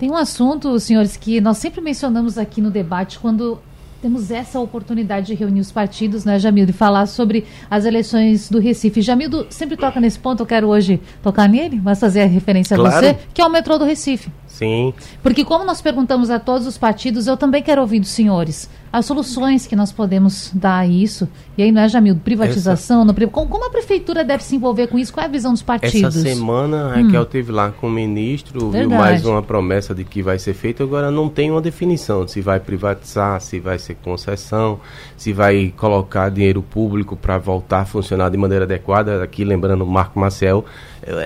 Tem 0.00 0.10
um 0.10 0.16
assunto, 0.16 0.80
senhores, 0.80 1.14
que 1.14 1.42
nós 1.42 1.58
sempre 1.58 1.82
mencionamos 1.82 2.38
aqui 2.38 2.62
no 2.62 2.70
debate 2.70 3.18
quando 3.18 3.60
temos 4.00 4.30
essa 4.30 4.58
oportunidade 4.58 5.26
de 5.26 5.34
reunir 5.34 5.60
os 5.60 5.70
partidos, 5.70 6.24
né, 6.24 6.38
Jamildo, 6.38 6.70
e 6.70 6.72
falar 6.72 7.04
sobre 7.04 7.44
as 7.70 7.84
eleições 7.84 8.48
do 8.48 8.58
Recife. 8.58 9.02
Jamildo 9.02 9.46
sempre 9.50 9.76
toca 9.76 10.00
nesse 10.00 10.18
ponto, 10.18 10.40
eu 10.40 10.46
quero 10.46 10.68
hoje 10.68 10.98
tocar 11.22 11.46
nele, 11.46 11.78
mas 11.84 12.00
fazer 12.00 12.22
a 12.22 12.26
referência 12.26 12.78
claro. 12.78 12.96
a 12.96 12.98
você, 12.98 13.18
que 13.34 13.42
é 13.42 13.46
o 13.46 13.50
metrô 13.50 13.76
do 13.76 13.84
Recife. 13.84 14.32
Sim. 14.46 14.94
Porque 15.22 15.44
como 15.44 15.66
nós 15.66 15.82
perguntamos 15.82 16.30
a 16.30 16.38
todos 16.38 16.66
os 16.66 16.78
partidos, 16.78 17.26
eu 17.26 17.36
também 17.36 17.62
quero 17.62 17.82
ouvir 17.82 18.00
dos 18.00 18.08
senhores 18.08 18.70
as 18.92 19.06
soluções 19.06 19.66
que 19.66 19.76
nós 19.76 19.92
podemos 19.92 20.50
dar 20.52 20.78
a 20.78 20.86
isso. 20.86 21.28
E 21.56 21.62
aí, 21.62 21.70
não 21.70 21.82
é, 21.82 21.88
Jamil? 21.88 22.16
Privatização? 22.16 23.02
Essa... 23.02 23.26
Como, 23.28 23.48
como, 23.48 23.66
a 23.66 23.70
prefeitura 23.70 24.24
deve 24.24 24.42
se 24.42 24.56
envolver 24.56 24.88
com 24.88 24.98
isso? 24.98 25.12
Qual 25.12 25.22
é 25.22 25.28
a 25.28 25.30
visão 25.30 25.52
dos 25.52 25.62
partidos? 25.62 26.16
Essa 26.16 26.28
semana 26.28 26.86
a 26.86 26.96
Raquel 26.96 27.22
hum. 27.22 27.26
teve 27.26 27.52
lá 27.52 27.70
com 27.70 27.86
o 27.86 27.90
ministro, 27.90 28.70
Verdade. 28.70 28.88
viu 28.88 28.98
mais 28.98 29.24
uma 29.24 29.42
promessa 29.42 29.94
de 29.94 30.04
que 30.04 30.22
vai 30.22 30.38
ser 30.38 30.54
feito. 30.54 30.82
Agora 30.82 31.10
não 31.10 31.28
tem 31.28 31.50
uma 31.50 31.60
definição 31.60 32.26
se 32.26 32.40
vai 32.40 32.58
privatizar, 32.58 33.40
se 33.40 33.60
vai 33.60 33.78
ser 33.78 33.94
concessão, 33.96 34.80
se 35.16 35.32
vai 35.32 35.72
colocar 35.76 36.28
dinheiro 36.28 36.60
público 36.60 37.16
para 37.16 37.38
voltar 37.38 37.80
a 37.82 37.84
funcionar 37.84 38.28
de 38.28 38.36
maneira 38.36 38.64
adequada. 38.64 39.22
Aqui, 39.22 39.44
lembrando, 39.44 39.86
Marco 39.86 40.18
Marcel 40.18 40.64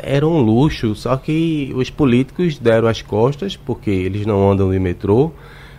era 0.03 0.27
um 0.27 0.41
luxo, 0.41 0.95
só 0.95 1.17
que 1.17 1.73
os 1.75 1.91
políticos 1.91 2.59
deram 2.59 2.89
as 2.89 3.03
costas 3.03 3.57
porque 3.57 3.91
eles 3.91 4.27
não 4.27 4.51
andam 4.51 4.71
de 4.71 4.79
metrô, 4.79 5.33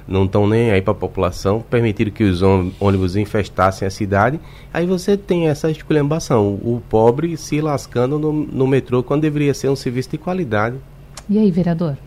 não 0.07 0.25
estão 0.25 0.47
nem 0.47 0.71
aí 0.71 0.81
para 0.81 0.91
a 0.91 0.95
população, 0.95 1.61
permitiram 1.61 2.11
que 2.11 2.23
os 2.23 2.41
ônibus 2.79 3.15
infestassem 3.15 3.87
a 3.87 3.91
cidade. 3.91 4.39
Aí 4.73 4.85
você 4.85 5.17
tem 5.17 5.47
essa 5.47 5.69
esculhambação, 5.69 6.53
o 6.53 6.81
pobre 6.89 7.35
se 7.37 7.59
lascando 7.61 8.19
no, 8.19 8.31
no 8.31 8.67
metrô 8.67 9.01
quando 9.01 9.21
deveria 9.21 9.53
ser 9.53 9.69
um 9.69 9.75
serviço 9.75 10.11
de 10.11 10.17
qualidade. 10.17 10.77
E 11.29 11.39
aí, 11.39 11.49
vereador? 11.49 11.97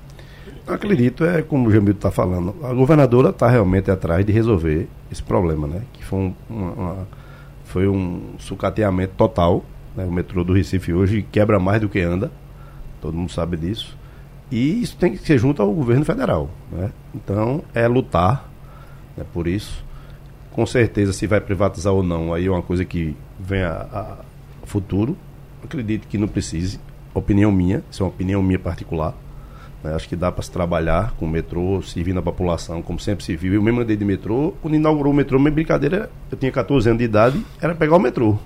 Acredito, 0.66 1.24
é 1.24 1.42
como 1.42 1.68
o 1.68 1.72
Jamil 1.72 1.94
está 1.94 2.11
falando, 2.11 2.55
a 2.62 2.72
governadora 2.74 3.30
está 3.30 3.49
realmente 3.49 3.90
atrás 3.90 4.24
de 4.24 4.32
resolver 4.32 4.86
esse 5.11 5.22
problema, 5.22 5.66
né? 5.66 5.82
Que 5.94 6.05
foi 6.05 6.18
um, 6.18 6.34
uma, 6.49 6.72
uma, 6.72 7.09
foi 7.64 7.88
um 7.88 8.20
sucateamento 8.38 9.14
total 9.16 9.64
né? 9.99 10.05
O 10.05 10.12
metrô 10.12 10.44
do 10.44 10.53
Recife 10.53 10.92
hoje 10.92 11.26
quebra 11.32 11.59
mais 11.59 11.80
do 11.80 11.88
que 11.88 12.01
anda, 12.01 12.30
todo 13.01 13.14
mundo 13.14 13.32
sabe 13.32 13.57
disso. 13.57 13.99
E 14.51 14.82
isso 14.82 14.96
tem 14.96 15.12
que 15.12 15.18
ser 15.18 15.38
junto 15.38 15.61
ao 15.62 15.72
governo 15.72 16.05
federal. 16.05 16.51
Né? 16.72 16.90
Então, 17.14 17.62
é 17.74 17.86
lutar 17.86 18.49
né, 19.16 19.24
por 19.32 19.46
isso. 19.46 19.84
Com 20.53 20.64
certeza, 20.66 21.12
se 21.12 21.26
vai 21.26 21.40
privatizar 21.40 21.92
ou 21.92 22.03
não, 22.03 22.32
aí 22.32 22.46
é 22.46 22.51
uma 22.51 22.62
coisa 22.62 22.84
que 22.84 23.16
vem 23.38 23.62
a, 23.62 23.86
a 23.92 24.16
futuro. 24.64 25.16
Acredito 25.62 26.09
que 26.09 26.18
não 26.18 26.28
precise. 26.28 26.80
Opinião 27.14 27.51
minha, 27.51 27.82
isso 27.90 28.03
é 28.03 28.07
uma 28.07 28.11
opinião 28.11 28.42
minha 28.42 28.59
particular. 28.59 29.14
Né? 29.82 29.94
Acho 29.94 30.09
que 30.09 30.16
dá 30.16 30.30
para 30.32 30.42
se 30.42 30.51
trabalhar 30.51 31.12
com 31.12 31.26
o 31.26 31.28
metrô, 31.28 31.82
servindo 31.82 32.18
a 32.18 32.22
população, 32.22 32.82
como 32.82 32.99
sempre 32.99 33.24
se 33.24 33.36
viu. 33.36 33.55
Eu 33.55 33.62
mesmo 33.62 33.80
andei 33.80 33.96
de 33.96 34.05
metrô, 34.05 34.55
quando 34.62 34.74
inaugurou 34.74 35.12
o 35.12 35.16
metrô, 35.16 35.38
minha 35.38 35.51
brincadeira, 35.51 36.11
eu 36.30 36.38
tinha 36.38 36.51
14 36.51 36.88
anos 36.88 36.99
de 36.99 37.05
idade, 37.05 37.44
era 37.61 37.74
pegar 37.74 37.96
o 37.96 38.01
metrô 38.01 38.38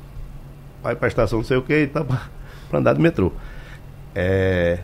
vai 0.83 0.97
para 0.97 1.07
a 1.07 1.09
estação 1.09 1.39
não 1.39 1.45
sei 1.45 1.57
o 1.57 1.63
que 1.63 1.75
e 1.75 1.87
tá 1.87 2.05
para 2.69 2.79
andar 2.79 2.95
de 2.95 3.01
metrô. 3.01 3.33
É, 4.15 4.81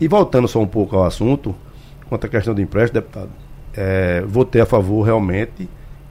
e 0.00 0.08
voltando 0.08 0.48
só 0.48 0.60
um 0.60 0.66
pouco 0.66 0.96
ao 0.96 1.04
assunto, 1.04 1.54
quanto 2.08 2.26
à 2.26 2.28
questão 2.28 2.54
do 2.54 2.60
empréstimo, 2.60 3.00
deputado, 3.00 3.30
é, 3.74 4.22
votei 4.26 4.60
a 4.60 4.66
favor 4.66 5.02
realmente 5.02 5.68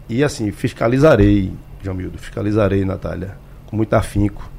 e 0.07 0.23
assim, 0.23 0.51
fiscalizarei, 0.51 1.51
Jamildo, 1.83 2.17
fiscalizarei, 2.17 2.85
Natália, 2.85 3.35
com 3.67 3.75
muito 3.75 3.93
afinco 3.93 4.49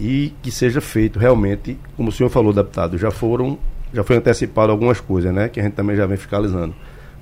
e 0.00 0.32
que 0.42 0.50
seja 0.50 0.80
feito 0.80 1.18
realmente, 1.18 1.78
como 1.96 2.08
o 2.08 2.12
senhor 2.12 2.30
falou, 2.30 2.52
deputado, 2.52 2.98
já 2.98 3.10
foram, 3.10 3.58
já 3.92 4.02
foi 4.02 4.16
antecipado 4.16 4.72
algumas 4.72 5.00
coisas, 5.00 5.32
né, 5.32 5.48
que 5.48 5.60
a 5.60 5.62
gente 5.62 5.74
também 5.74 5.94
já 5.94 6.06
vem 6.06 6.16
fiscalizando. 6.16 6.74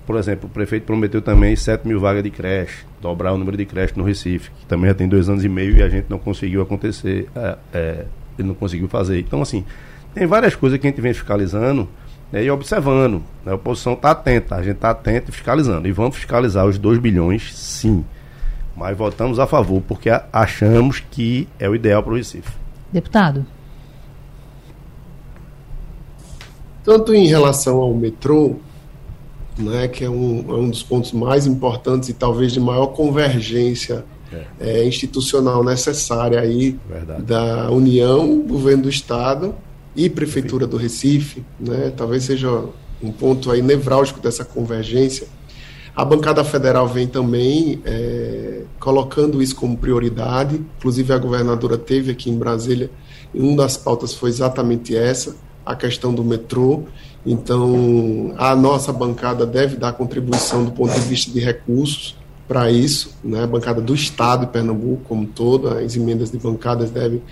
Por 0.06 0.16
exemplo, 0.16 0.48
o 0.48 0.52
prefeito 0.52 0.84
prometeu 0.84 1.20
também 1.20 1.54
7 1.54 1.86
mil 1.86 2.00
vagas 2.00 2.22
de 2.22 2.30
creche, 2.30 2.84
dobrar 3.00 3.32
o 3.32 3.38
número 3.38 3.56
de 3.56 3.66
creche 3.66 3.92
no 3.96 4.02
Recife, 4.02 4.50
que 4.58 4.66
também 4.66 4.88
já 4.88 4.94
tem 4.94 5.08
dois 5.08 5.28
anos 5.28 5.44
e 5.44 5.48
meio 5.48 5.76
e 5.76 5.82
a 5.82 5.88
gente 5.88 6.06
não 6.08 6.18
conseguiu 6.18 6.62
acontecer, 6.62 7.28
é, 7.36 7.58
é, 7.72 8.04
ele 8.38 8.48
não 8.48 8.54
conseguiu 8.54 8.88
fazer. 8.88 9.20
Então, 9.20 9.42
assim, 9.42 9.64
tem 10.14 10.26
várias 10.26 10.54
coisas 10.54 10.78
que 10.78 10.86
a 10.86 10.90
gente 10.90 11.00
vem 11.00 11.14
fiscalizando 11.14 11.88
né, 12.32 12.44
e 12.44 12.50
observando. 12.50 13.22
Né, 13.44 13.52
a 13.52 13.54
oposição 13.54 13.94
está 13.94 14.10
atenta, 14.10 14.56
a 14.56 14.62
gente 14.62 14.76
está 14.76 14.90
atento 14.90 15.30
e 15.30 15.32
fiscalizando. 15.32 15.86
E 15.86 15.92
vamos 15.92 16.16
fiscalizar 16.16 16.66
os 16.66 16.78
2 16.78 16.98
bilhões, 16.98 17.54
sim. 17.54 18.04
Mas 18.76 18.96
votamos 18.96 19.38
a 19.38 19.46
favor, 19.46 19.82
porque 19.86 20.10
achamos 20.32 21.00
que 21.00 21.48
é 21.58 21.68
o 21.68 21.74
ideal 21.74 22.02
para 22.02 22.12
o 22.12 22.16
Recife. 22.16 22.52
Deputado. 22.92 23.44
Tanto 26.82 27.14
em 27.14 27.26
relação 27.26 27.76
ao 27.76 27.92
metrô, 27.94 28.56
né, 29.58 29.86
que 29.86 30.04
é 30.04 30.10
um, 30.10 30.44
é 30.48 30.54
um 30.54 30.70
dos 30.70 30.82
pontos 30.82 31.12
mais 31.12 31.46
importantes 31.46 32.08
e 32.08 32.14
talvez 32.14 32.52
de 32.52 32.60
maior 32.60 32.88
convergência 32.88 34.04
é. 34.32 34.44
É, 34.60 34.84
institucional 34.86 35.62
necessária 35.62 36.40
aí 36.40 36.78
Verdade. 36.88 37.22
da 37.22 37.70
União, 37.70 38.40
governo 38.42 38.84
do 38.84 38.88
Estado 38.88 39.54
e 39.94 40.08
Prefeitura 40.08 40.66
do 40.66 40.76
Recife, 40.76 41.44
né, 41.58 41.92
talvez 41.96 42.24
seja 42.24 42.64
um 43.02 43.10
ponto 43.10 43.50
aí 43.50 43.62
nevrálgico 43.62 44.20
dessa 44.20 44.44
convergência. 44.44 45.26
A 45.94 46.04
bancada 46.04 46.44
federal 46.44 46.86
vem 46.86 47.06
também 47.06 47.80
é, 47.84 48.62
colocando 48.78 49.42
isso 49.42 49.56
como 49.56 49.76
prioridade. 49.76 50.60
Inclusive, 50.78 51.12
a 51.12 51.18
governadora 51.18 51.76
teve 51.76 52.12
aqui 52.12 52.30
em 52.30 52.38
Brasília, 52.38 52.90
e 53.34 53.40
uma 53.40 53.56
das 53.56 53.76
pautas 53.76 54.14
foi 54.14 54.30
exatamente 54.30 54.96
essa, 54.96 55.36
a 55.66 55.74
questão 55.74 56.14
do 56.14 56.24
metrô. 56.24 56.84
Então, 57.26 58.34
a 58.38 58.54
nossa 58.54 58.92
bancada 58.92 59.44
deve 59.44 59.76
dar 59.76 59.92
contribuição 59.92 60.64
do 60.64 60.72
ponto 60.72 60.94
de 60.94 61.00
vista 61.00 61.30
de 61.30 61.40
recursos 61.40 62.19
para 62.50 62.68
isso, 62.68 63.14
né? 63.22 63.44
a 63.44 63.46
bancada 63.46 63.80
do 63.80 63.94
Estado 63.94 64.44
de 64.44 64.50
Pernambuco 64.50 65.02
como 65.04 65.24
toda, 65.24 65.78
as 65.78 65.94
emendas 65.94 66.32
de 66.32 66.38
bancadas 66.38 66.90
devem 66.90 67.22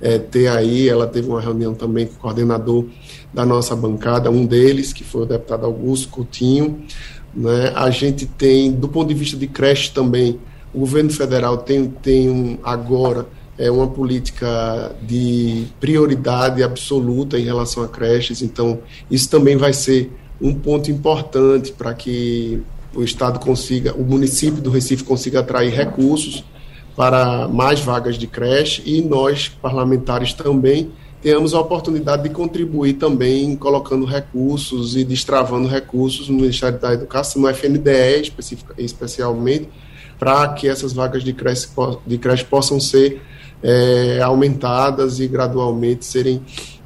é, 0.00 0.18
ter 0.18 0.48
aí, 0.48 0.88
ela 0.88 1.06
teve 1.06 1.28
uma 1.28 1.40
reunião 1.40 1.72
também 1.74 2.08
com 2.08 2.14
o 2.14 2.16
coordenador 2.16 2.84
da 3.32 3.46
nossa 3.46 3.76
bancada, 3.76 4.32
um 4.32 4.44
deles, 4.44 4.92
que 4.92 5.04
foi 5.04 5.22
o 5.22 5.26
deputado 5.26 5.64
Augusto 5.64 6.08
Coutinho, 6.08 6.82
né? 7.32 7.72
a 7.72 7.88
gente 7.88 8.26
tem, 8.26 8.72
do 8.72 8.88
ponto 8.88 9.06
de 9.06 9.14
vista 9.14 9.36
de 9.36 9.46
creche 9.46 9.92
também, 9.92 10.40
o 10.74 10.80
governo 10.80 11.10
federal 11.10 11.58
tem, 11.58 11.86
tem 11.88 12.28
um, 12.28 12.58
agora 12.64 13.28
é 13.56 13.70
uma 13.70 13.86
política 13.86 14.92
de 15.00 15.66
prioridade 15.78 16.64
absoluta 16.64 17.38
em 17.38 17.44
relação 17.44 17.84
a 17.84 17.86
creches, 17.86 18.42
então 18.42 18.80
isso 19.08 19.30
também 19.30 19.56
vai 19.56 19.72
ser 19.72 20.10
um 20.40 20.52
ponto 20.52 20.90
importante 20.90 21.70
para 21.70 21.94
que 21.94 22.60
o 22.94 23.02
Estado 23.02 23.38
consiga, 23.38 23.94
o 23.94 24.04
município 24.04 24.62
do 24.62 24.70
Recife 24.70 25.04
consiga 25.04 25.40
atrair 25.40 25.72
recursos 25.72 26.44
para 26.96 27.48
mais 27.48 27.80
vagas 27.80 28.16
de 28.16 28.26
creche 28.26 28.82
e 28.86 29.02
nós, 29.02 29.48
parlamentares, 29.48 30.32
também 30.32 30.92
tenhamos 31.20 31.54
a 31.54 31.60
oportunidade 31.60 32.22
de 32.22 32.28
contribuir 32.28 32.94
também 32.94 33.56
colocando 33.56 34.04
recursos 34.04 34.94
e 34.94 35.04
destravando 35.04 35.66
recursos 35.66 36.28
no 36.28 36.36
Ministério 36.36 36.78
da 36.78 36.92
Educação, 36.92 37.42
no 37.42 37.48
FNDE 37.48 38.30
especialmente, 38.78 39.68
para 40.18 40.48
que 40.50 40.68
essas 40.68 40.92
vagas 40.92 41.24
de 41.24 41.32
creche, 41.32 41.68
de 42.06 42.18
creche 42.18 42.44
possam 42.44 42.78
ser 42.78 43.22
é, 43.62 44.20
aumentadas 44.22 45.18
e 45.18 45.26
gradualmente 45.26 46.04
serem 46.04 46.42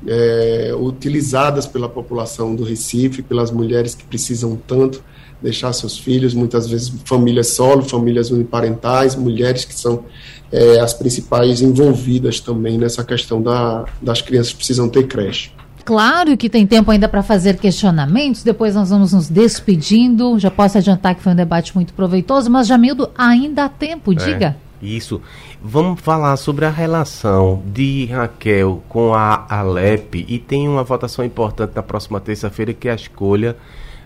é, 0.06 0.72
utilizadas 0.78 1.66
pela 1.66 1.88
população 1.88 2.54
do 2.54 2.62
Recife, 2.62 3.22
pelas 3.22 3.50
mulheres 3.50 3.96
que 3.96 4.04
precisam 4.04 4.56
tanto 4.66 5.02
deixar 5.42 5.72
seus 5.72 5.98
filhos, 5.98 6.34
muitas 6.34 6.68
vezes 6.68 6.92
famílias 7.04 7.48
solo, 7.48 7.82
famílias 7.82 8.30
uniparentais, 8.30 9.14
mulheres 9.14 9.64
que 9.64 9.74
são 9.74 10.04
é, 10.50 10.80
as 10.80 10.92
principais 10.92 11.60
envolvidas 11.60 12.40
também 12.40 12.78
nessa 12.78 13.04
questão 13.04 13.40
da, 13.40 13.84
das 14.00 14.20
crianças 14.20 14.52
que 14.52 14.58
precisam 14.58 14.88
ter 14.88 15.06
creche. 15.06 15.52
Claro 15.84 16.36
que 16.36 16.50
tem 16.50 16.66
tempo 16.66 16.90
ainda 16.90 17.08
para 17.08 17.22
fazer 17.22 17.56
questionamentos, 17.56 18.42
depois 18.42 18.74
nós 18.74 18.90
vamos 18.90 19.14
nos 19.14 19.28
despedindo. 19.28 20.38
Já 20.38 20.50
posso 20.50 20.76
adiantar 20.76 21.14
que 21.14 21.22
foi 21.22 21.32
um 21.32 21.36
debate 21.36 21.74
muito 21.74 21.94
proveitoso, 21.94 22.50
mas 22.50 22.66
Jamildo, 22.66 23.08
ainda 23.16 23.64
há 23.64 23.68
tempo, 23.70 24.12
é, 24.12 24.16
diga. 24.16 24.56
Isso. 24.82 25.20
Vamos 25.62 26.00
falar 26.00 26.36
sobre 26.36 26.66
a 26.66 26.70
relação 26.70 27.62
de 27.66 28.06
Raquel 28.06 28.82
com 28.88 29.14
a 29.14 29.46
Alep 29.48 30.26
e 30.28 30.38
tem 30.38 30.68
uma 30.68 30.84
votação 30.84 31.24
importante 31.24 31.72
na 31.74 31.82
próxima 31.82 32.20
terça-feira 32.20 32.72
que 32.72 32.86
é 32.88 32.92
a 32.92 32.94
escolha 32.94 33.56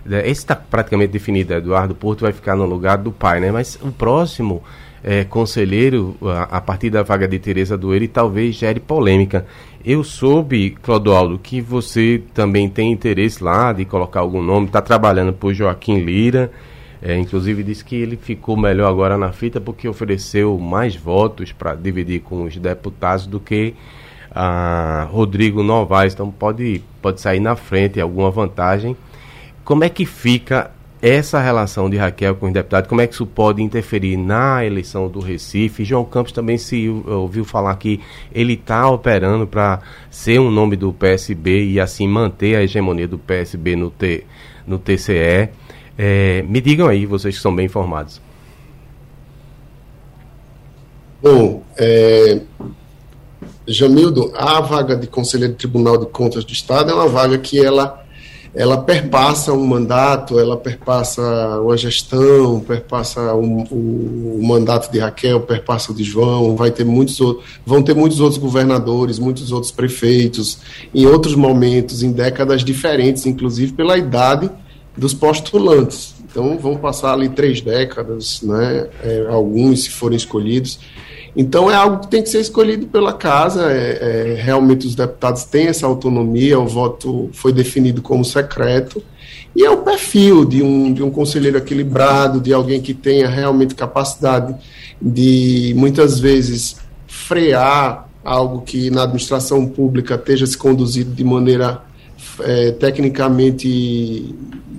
está 0.05 0.55
praticamente 0.55 1.11
definido, 1.11 1.53
Eduardo 1.53 1.95
Porto 1.95 2.21
vai 2.21 2.33
ficar 2.33 2.55
no 2.55 2.65
lugar 2.65 2.97
do 2.97 3.11
pai, 3.11 3.39
né? 3.39 3.51
Mas 3.51 3.79
o 3.81 3.91
próximo 3.91 4.61
é, 5.03 5.23
conselheiro, 5.23 6.15
a, 6.21 6.57
a, 6.57 6.61
partir 6.61 6.89
da 6.89 7.03
vaga 7.03 7.27
de 7.27 7.37
Tereza 7.37 7.77
Doeiro, 7.77 8.07
talvez 8.07 8.55
gere 8.55 8.79
polêmica. 8.79 9.45
Eu 9.83 10.03
soube, 10.03 10.71
Clodoaldo, 10.81 11.37
que 11.37 11.59
você 11.59 12.21
também 12.33 12.69
tem 12.69 12.91
interesse 12.91 13.43
lá 13.43 13.73
de 13.73 13.83
colocar 13.83 14.21
algum 14.21 14.41
nome, 14.41 14.67
está 14.67 14.81
trabalhando 14.81 15.33
por 15.33 15.53
Joaquim 15.53 15.99
Lira, 15.99 16.49
é, 17.01 17.17
inclusive 17.17 17.63
disse 17.63 17.83
que 17.83 17.97
ele 17.97 18.15
ficou 18.15 18.55
melhor 18.55 18.89
agora 18.89 19.17
na 19.17 19.33
fita 19.33 19.59
porque 19.59 19.89
ofereceu 19.89 20.57
mais 20.57 20.95
votos 20.95 21.51
para 21.51 21.75
dividir 21.75 22.21
com 22.21 22.43
os 22.43 22.55
deputados 22.55 23.27
do 23.27 23.41
que 23.41 23.73
a 24.33 25.07
Rodrigo 25.11 25.61
Novaes, 25.61 26.13
então 26.13 26.31
pode, 26.31 26.81
pode 27.01 27.19
sair 27.19 27.41
na 27.41 27.57
frente, 27.57 27.99
alguma 27.99 28.31
vantagem. 28.31 28.95
Como 29.63 29.83
é 29.83 29.89
que 29.89 30.05
fica 30.05 30.71
essa 31.01 31.41
relação 31.41 31.89
de 31.89 31.97
Raquel 31.97 32.35
com 32.35 32.47
os 32.47 32.53
deputados? 32.53 32.87
Como 32.87 33.01
é 33.01 33.07
que 33.07 33.13
isso 33.13 33.25
pode 33.25 33.61
interferir 33.61 34.15
na 34.15 34.65
eleição 34.65 35.09
do 35.09 35.19
Recife? 35.19 35.83
João 35.83 36.05
Campos 36.05 36.31
também 36.31 36.57
se 36.57 36.87
ouviu 36.87 37.43
falar 37.43 37.75
que 37.75 37.99
ele 38.33 38.53
está 38.53 38.89
operando 38.89 39.45
para 39.45 39.81
ser 40.09 40.39
um 40.39 40.49
nome 40.49 40.75
do 40.75 40.93
PSB 40.93 41.65
e 41.71 41.79
assim 41.79 42.07
manter 42.07 42.55
a 42.55 42.63
hegemonia 42.63 43.07
do 43.07 43.19
PSB 43.19 43.75
no, 43.75 43.89
T, 43.89 44.25
no 44.65 44.79
TCE. 44.79 45.49
É, 45.97 46.41
me 46.47 46.61
digam 46.61 46.87
aí, 46.87 47.05
vocês 47.05 47.35
que 47.35 47.41
são 47.41 47.55
bem 47.55 47.65
informados. 47.65 48.21
Bom, 51.21 51.63
é, 51.77 52.41
Jamildo, 53.67 54.33
a 54.35 54.59
vaga 54.59 54.95
de 54.95 55.07
conselheiro 55.07 55.53
do 55.53 55.57
Tribunal 55.57 55.97
de 55.97 56.05
Contas 56.07 56.43
do 56.43 56.51
Estado 56.51 56.91
é 56.91 56.93
uma 56.93 57.07
vaga 57.07 57.37
que 57.37 57.63
ela 57.63 58.02
ela 58.55 58.77
perpassa 58.77 59.51
um 59.51 59.65
mandato, 59.65 60.39
ela 60.39 60.55
perpassa 60.55 61.21
uma 61.59 61.75
gestão, 61.75 62.59
perpassa 62.59 63.33
o, 63.33 63.63
o, 63.63 64.39
mandato 64.43 64.91
de 64.91 64.99
Raquel, 64.99 65.41
perpassa 65.41 65.91
o 65.91 65.95
de 65.95 66.03
João, 66.03 66.55
vai 66.55 66.69
ter 66.69 66.83
muitos 66.83 67.17
vão 67.65 67.81
ter 67.81 67.95
muitos 67.95 68.19
outros 68.19 68.39
governadores, 68.39 69.17
muitos 69.17 69.51
outros 69.51 69.71
prefeitos, 69.71 70.59
em 70.93 71.07
outros 71.07 71.35
momentos, 71.35 72.03
em 72.03 72.11
décadas 72.11 72.63
diferentes, 72.63 73.25
inclusive 73.25 73.73
pela 73.73 73.97
idade 73.97 74.51
dos 74.95 75.15
postulantes. 75.15 76.13
Então 76.29 76.57
vão 76.57 76.77
passar 76.77 77.13
ali 77.13 77.29
três 77.29 77.59
décadas, 77.59 78.41
né? 78.43 78.87
É, 79.03 79.25
alguns 79.29 79.83
se 79.83 79.89
forem 79.89 80.17
escolhidos. 80.17 80.79
Então 81.35 81.69
é 81.69 81.75
algo 81.75 81.99
que 81.99 82.07
tem 82.07 82.21
que 82.21 82.29
ser 82.29 82.41
escolhido 82.41 82.85
pela 82.87 83.13
casa. 83.13 83.71
É, 83.71 84.35
é, 84.35 84.41
realmente 84.41 84.85
os 84.85 84.95
deputados 84.95 85.43
têm 85.43 85.67
essa 85.67 85.87
autonomia, 85.87 86.59
o 86.59 86.67
voto 86.67 87.29
foi 87.33 87.51
definido 87.51 88.01
como 88.01 88.23
secreto. 88.23 89.03
E 89.55 89.63
é 89.63 89.69
o 89.69 89.77
perfil 89.77 90.45
de 90.45 90.63
um, 90.63 90.93
de 90.93 91.03
um 91.03 91.11
conselheiro 91.11 91.57
equilibrado, 91.57 92.39
de 92.39 92.53
alguém 92.53 92.81
que 92.81 92.93
tenha 92.93 93.27
realmente 93.27 93.75
capacidade 93.75 94.55
de, 95.01 95.73
muitas 95.75 96.19
vezes, 96.19 96.77
frear 97.07 98.09
algo 98.23 98.61
que 98.61 98.89
na 98.89 99.03
administração 99.03 99.67
pública 99.67 100.15
esteja 100.15 100.45
se 100.47 100.57
conduzido 100.57 101.13
de 101.13 101.23
maneira 101.23 101.81
é, 102.39 102.71
tecnicamente 102.71 104.33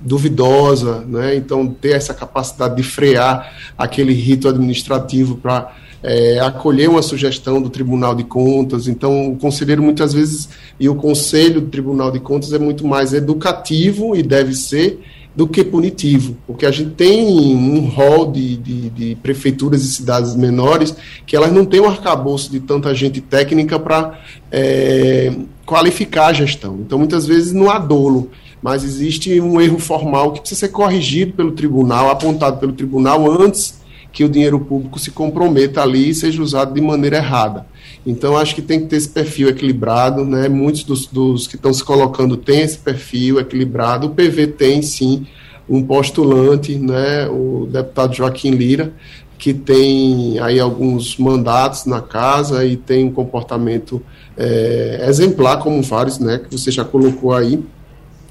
duvidosa, 0.05 1.01
né? 1.07 1.37
então 1.37 1.67
ter 1.67 1.93
essa 1.93 2.13
capacidade 2.13 2.77
de 2.77 2.83
frear 2.83 3.55
aquele 3.77 4.13
rito 4.13 4.49
administrativo 4.49 5.37
para 5.37 5.75
é, 6.05 6.39
acolher 6.39 6.91
uma 6.91 7.01
sugestão 7.01 7.63
do 7.63 7.71
Tribunal 7.71 8.15
de 8.15 8.25
Contas. 8.25 8.87
Então, 8.87 9.33
o 9.33 9.37
conselheiro 9.37 9.83
muitas 9.83 10.13
vezes, 10.13 10.51
e 10.79 10.87
o 10.87 10.95
Conselho 10.95 11.63
do 11.63 11.69
Tribunal 11.69 12.11
de 12.11 12.21
Contas 12.21 12.53
é 12.53 12.59
muito 12.59 12.87
mais 12.87 13.15
educativo 13.15 14.15
e 14.15 14.23
deve 14.23 14.55
ser 14.55 15.01
do 15.35 15.49
que 15.49 15.65
punitivo, 15.65 16.37
porque 16.47 16.65
a 16.65 16.71
gente 16.71 16.91
tem 16.91 17.27
um 17.57 17.89
rol 17.89 18.31
de, 18.31 18.57
de, 18.57 18.91
de, 18.91 19.15
prefeituras 19.17 19.83
e 19.83 19.89
cidades 19.89 20.37
menores 20.37 20.95
que 21.27 21.35
elas 21.35 21.51
não 21.51 21.65
têm 21.65 21.81
um 21.81 21.89
arcabouço 21.89 22.53
de 22.53 22.61
tanta 22.61 22.95
gente 22.95 23.21
técnica 23.21 23.77
para 23.77 24.21
é, 24.53 25.33
qualificar 25.67 26.27
a 26.27 26.33
gestão. 26.33 26.79
Então, 26.87 26.99
muitas 26.99 27.27
vezes 27.27 27.53
não 27.53 27.69
há 27.69 27.81
dolo, 27.81 28.31
mas 28.63 28.85
existe 28.85 29.41
um 29.41 29.61
erro 29.61 29.79
formal 29.79 30.33
que 30.33 30.41
precisa 30.41 30.61
ser 30.61 30.69
corrigido 30.69 31.33
pelo 31.33 31.51
tribunal, 31.51 32.11
apontado 32.11 32.61
pelo 32.61 32.73
tribunal 32.73 33.29
antes 33.43 33.83
que 34.15 34.23
o 34.23 34.29
dinheiro 34.29 34.61
público 34.61 34.97
se 34.97 35.11
comprometa 35.11 35.83
ali 35.83 36.11
e 36.11 36.15
seja 36.15 36.41
usado 36.41 36.73
de 36.73 36.81
maneira 36.81 37.17
errada. 37.17 37.67
Então, 38.07 38.37
acho 38.37 38.55
que 38.55 38.63
tem 38.63 38.79
que 38.81 38.87
ter 38.87 38.97
esse 38.97 39.09
perfil 39.09 39.49
equilibrado, 39.49 40.25
né? 40.25 40.49
Muitos 40.49 40.85
dos, 40.85 41.07
dos 41.07 41.49
que 41.49 41.57
estão 41.57 41.73
se 41.73 41.83
colocando 41.83 42.37
têm 42.37 42.61
esse 42.61 42.79
perfil 42.79 43.41
equilibrado. 43.41 44.07
O 44.07 44.11
PV 44.11 44.47
tem, 44.47 44.81
sim, 44.83 45.27
um 45.69 45.83
postulante, 45.83 46.77
né? 46.77 47.27
O 47.27 47.67
deputado 47.67 48.15
Joaquim 48.15 48.53
Lira, 48.53 48.93
que 49.37 49.53
tem 49.53 50.39
aí 50.39 50.61
alguns 50.61 51.19
mandatos 51.19 51.85
na 51.85 52.01
casa 52.01 52.65
e 52.65 52.77
tem 52.77 53.07
um 53.07 53.13
comportamento 53.13 54.01
é, 54.37 55.07
exemplar, 55.09 55.59
como 55.59 55.83
vários, 55.83 56.21
né? 56.21 56.39
Que 56.39 56.57
você 56.57 56.71
já 56.71 56.85
colocou 56.85 57.35
aí. 57.35 57.61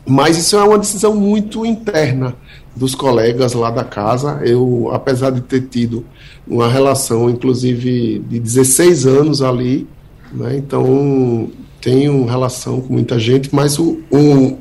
Mas 0.05 0.37
isso 0.37 0.55
é 0.55 0.63
uma 0.63 0.77
decisão 0.77 1.13
muito 1.13 1.65
interna 1.65 2.35
dos 2.75 2.95
colegas 2.95 3.53
lá 3.53 3.69
da 3.69 3.83
casa. 3.83 4.41
Eu, 4.43 4.89
apesar 4.91 5.29
de 5.29 5.41
ter 5.41 5.61
tido 5.61 6.05
uma 6.47 6.67
relação, 6.67 7.29
inclusive, 7.29 8.19
de 8.19 8.39
16 8.39 9.05
anos 9.05 9.41
ali, 9.41 9.87
né, 10.31 10.55
então 10.57 11.49
tenho 11.79 12.25
relação 12.25 12.81
com 12.81 12.93
muita 12.93 13.19
gente, 13.19 13.53
mas 13.53 13.77
o, 13.77 13.99
o 14.09 14.57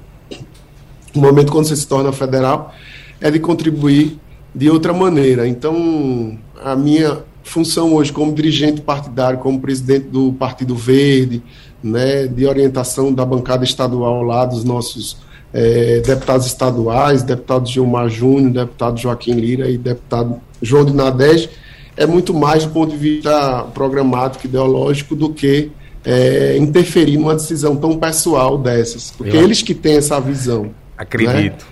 momento 1.14 1.52
quando 1.52 1.66
você 1.66 1.76
se 1.76 1.86
torna 1.86 2.12
federal 2.12 2.74
é 3.20 3.30
de 3.30 3.38
contribuir 3.38 4.18
de 4.54 4.68
outra 4.68 4.92
maneira. 4.92 5.46
Então, 5.46 6.36
a 6.62 6.76
minha 6.76 7.18
função 7.42 7.94
hoje 7.94 8.12
como 8.12 8.32
dirigente 8.32 8.80
partidário, 8.80 9.38
como 9.38 9.60
presidente 9.60 10.06
do 10.06 10.32
Partido 10.32 10.74
Verde, 10.74 11.42
né, 11.82 12.26
de 12.26 12.46
orientação 12.46 13.12
da 13.12 13.24
bancada 13.24 13.64
estadual 13.64 14.22
lá 14.22 14.44
dos 14.44 14.64
nossos 14.64 15.16
é, 15.52 16.00
deputados 16.00 16.46
estaduais, 16.46 17.22
deputado 17.22 17.68
Gilmar 17.68 18.08
Júnior, 18.08 18.52
deputado 18.52 18.98
Joaquim 18.98 19.34
Lira 19.34 19.68
e 19.68 19.76
deputado 19.76 20.40
João 20.60 20.84
de 20.84 20.94
Nadege, 20.94 21.50
é 21.96 22.06
muito 22.06 22.32
mais 22.32 22.64
do 22.64 22.70
ponto 22.70 22.92
de 22.92 22.96
vista 22.96 23.64
programático, 23.74 24.46
ideológico, 24.46 25.14
do 25.14 25.32
que 25.32 25.70
é, 26.04 26.56
interferir 26.56 27.16
numa 27.16 27.34
decisão 27.34 27.76
tão 27.76 27.98
pessoal 27.98 28.56
dessas. 28.58 29.10
Porque 29.10 29.36
Eu... 29.36 29.42
eles 29.42 29.62
que 29.62 29.74
têm 29.74 29.96
essa 29.96 30.20
visão. 30.20 30.70
Acredito. 30.96 31.66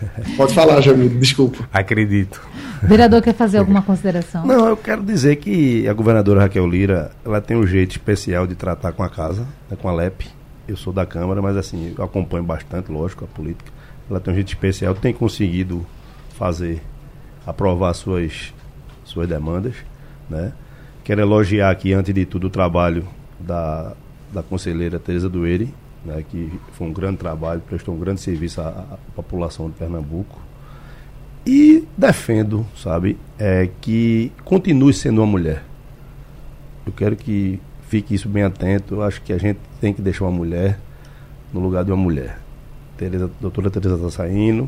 Né? 0.00 0.24
Pode 0.36 0.54
falar, 0.54 0.80
Jamil, 0.80 1.08
desculpa. 1.08 1.68
Acredito. 1.72 2.40
O 2.82 2.86
vereador 2.86 3.22
quer 3.22 3.34
fazer 3.34 3.58
alguma 3.58 3.82
consideração? 3.82 4.44
Não, 4.44 4.68
eu 4.68 4.76
quero 4.76 5.02
dizer 5.02 5.36
que 5.36 5.86
a 5.86 5.92
governadora 5.92 6.40
Raquel 6.40 6.66
Lira, 6.66 7.12
ela 7.24 7.40
tem 7.40 7.56
um 7.56 7.66
jeito 7.66 7.92
especial 7.92 8.46
de 8.46 8.56
tratar 8.56 8.92
com 8.92 9.04
a 9.04 9.08
casa, 9.08 9.46
né, 9.70 9.76
com 9.80 9.88
a 9.88 9.92
LEP, 9.92 10.26
eu 10.66 10.76
sou 10.76 10.92
da 10.92 11.04
Câmara, 11.04 11.42
mas 11.42 11.56
assim, 11.56 11.94
eu 11.96 12.04
acompanho 12.04 12.44
bastante, 12.44 12.90
lógico, 12.90 13.24
a 13.24 13.28
política. 13.28 13.70
Ela 14.08 14.20
tem 14.20 14.32
um 14.32 14.34
jeito 14.34 14.48
especial, 14.48 14.94
tem 14.94 15.12
conseguido 15.12 15.86
fazer, 16.36 16.82
aprovar 17.46 17.94
suas, 17.94 18.52
suas 19.04 19.28
demandas, 19.28 19.74
né? 20.28 20.52
Quero 21.04 21.20
elogiar 21.20 21.70
aqui, 21.70 21.92
antes 21.92 22.14
de 22.14 22.24
tudo, 22.24 22.46
o 22.46 22.50
trabalho 22.50 23.06
da, 23.40 23.94
da 24.32 24.42
conselheira 24.42 24.98
Tereza 25.00 25.28
Dueri, 25.28 25.74
né, 26.04 26.24
que 26.28 26.52
foi 26.72 26.86
um 26.86 26.92
grande 26.92 27.18
trabalho, 27.18 27.60
prestou 27.60 27.94
um 27.94 27.98
grande 27.98 28.20
serviço 28.20 28.60
à, 28.60 28.68
à 28.68 28.96
população 29.14 29.68
de 29.68 29.76
Pernambuco. 29.76 30.40
E 31.44 31.86
defendo, 31.96 32.64
sabe, 32.76 33.18
é, 33.36 33.68
que 33.80 34.30
continue 34.44 34.94
sendo 34.94 35.20
uma 35.20 35.26
mulher. 35.26 35.64
Eu 36.86 36.92
quero 36.92 37.16
que 37.16 37.60
fique 37.92 38.14
isso 38.14 38.26
bem 38.26 38.42
atento. 38.42 38.94
Eu 38.94 39.02
acho 39.02 39.20
que 39.20 39.34
a 39.34 39.38
gente 39.38 39.60
tem 39.78 39.92
que 39.92 40.00
deixar 40.00 40.24
uma 40.24 40.30
mulher 40.30 40.78
no 41.52 41.60
lugar 41.60 41.84
de 41.84 41.90
uma 41.90 42.02
mulher. 42.02 42.38
Tereza, 42.96 43.26
a 43.26 43.28
doutora 43.38 43.70
Teresa 43.70 43.96
está 43.96 44.10
saindo. 44.10 44.66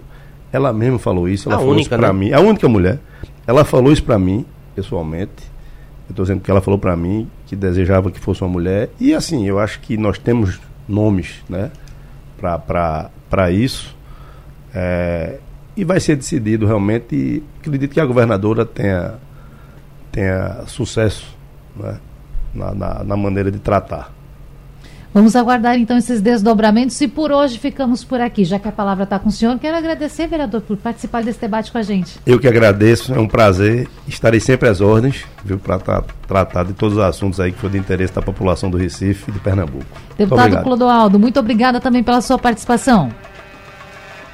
Ela 0.53 0.75
mesma 0.75 0.99
falou 0.99 1.27
isso. 1.27 1.49
Ela 1.49 1.57
a 1.57 1.59
falou 1.59 1.73
única, 1.73 1.95
isso 1.95 1.99
para 1.99 2.13
né? 2.13 2.19
mim. 2.19 2.33
A 2.35 2.41
única 2.41 2.69
mulher. 2.69 2.99
Ela 3.47 3.65
falou 3.65 3.91
isso 3.91 4.05
para 4.05 4.19
mim, 4.19 4.45
pessoalmente. 4.75 5.43
Eu 6.07 6.11
estou 6.11 6.23
dizendo 6.23 6.43
que 6.43 6.51
ela 6.51 6.61
falou 6.61 6.79
para 6.79 6.95
mim 6.95 7.27
que 7.47 7.57
desejava 7.57 8.11
que 8.11 8.21
fosse 8.21 8.43
uma 8.43 8.51
mulher. 8.51 8.91
E 9.01 9.15
assim, 9.15 9.49
eu 9.49 9.59
acho 9.59 9.81
que 9.81 9.97
nós 9.97 10.19
temos 10.19 10.61
nomes, 10.87 11.43
né? 11.49 11.71
Para 12.39 13.51
isso. 13.51 13.97
É, 14.75 15.39
e 15.75 15.83
vai 15.83 15.99
ser 15.99 16.17
decidido 16.17 16.67
realmente. 16.67 17.17
E 17.17 17.43
acredito 17.59 17.91
que 17.91 18.01
a 18.01 18.05
governadora 18.05 18.67
tenha, 18.67 19.15
tenha 20.13 20.65
sucesso, 20.67 21.35
né? 21.75 21.99
Na, 22.55 22.75
na, 22.75 23.05
na 23.05 23.17
maneira 23.17 23.51
de 23.51 23.59
tratar. 23.59 24.13
Vamos 25.15 25.37
aguardar 25.37 25.79
então 25.79 25.97
esses 25.97 26.21
desdobramentos 26.21 27.01
e 27.01 27.07
por 27.07 27.31
hoje 27.31 27.57
ficamos 27.57 28.03
por 28.03 28.21
aqui. 28.21 28.45
Já 28.45 28.59
que 28.59 28.67
a 28.67 28.73
palavra 28.73 29.05
está 29.05 29.17
com 29.17 29.29
o 29.29 29.33
senhor, 29.33 29.57
quero 29.61 29.77
agradecer, 29.77 30.27
vereador, 30.27 30.61
por 30.61 30.77
participar 30.77 31.23
desse 31.23 31.41
debate 31.41 31.71
com 31.71 31.79
a 31.79 31.83
gente. 31.83 32.19
Eu 32.27 32.41
que 32.41 32.49
agradeço, 32.49 33.15
é 33.15 33.21
um 33.21 33.29
prazer. 33.29 33.87
Estarei 34.09 34.41
sempre 34.41 34.69
às 34.69 34.81
ordens, 34.81 35.25
viu, 35.45 35.57
para 35.57 35.79
tra 35.79 36.03
tratar 36.27 36.65
de 36.65 36.73
todos 36.73 36.97
os 36.97 37.03
assuntos 37.03 37.39
aí 37.39 37.53
que 37.53 37.59
for 37.61 37.71
de 37.71 37.79
interesse 37.79 38.13
da 38.13 38.21
população 38.21 38.69
do 38.69 38.77
Recife 38.77 39.31
e 39.31 39.33
de 39.35 39.39
Pernambuco. 39.39 39.87
Deputado 40.19 40.61
Clodoaldo, 40.65 41.17
muito 41.17 41.39
obrigada 41.39 41.81
também 41.81 42.03
pela 42.03 42.21
sua 42.21 42.37
participação. 42.37 43.09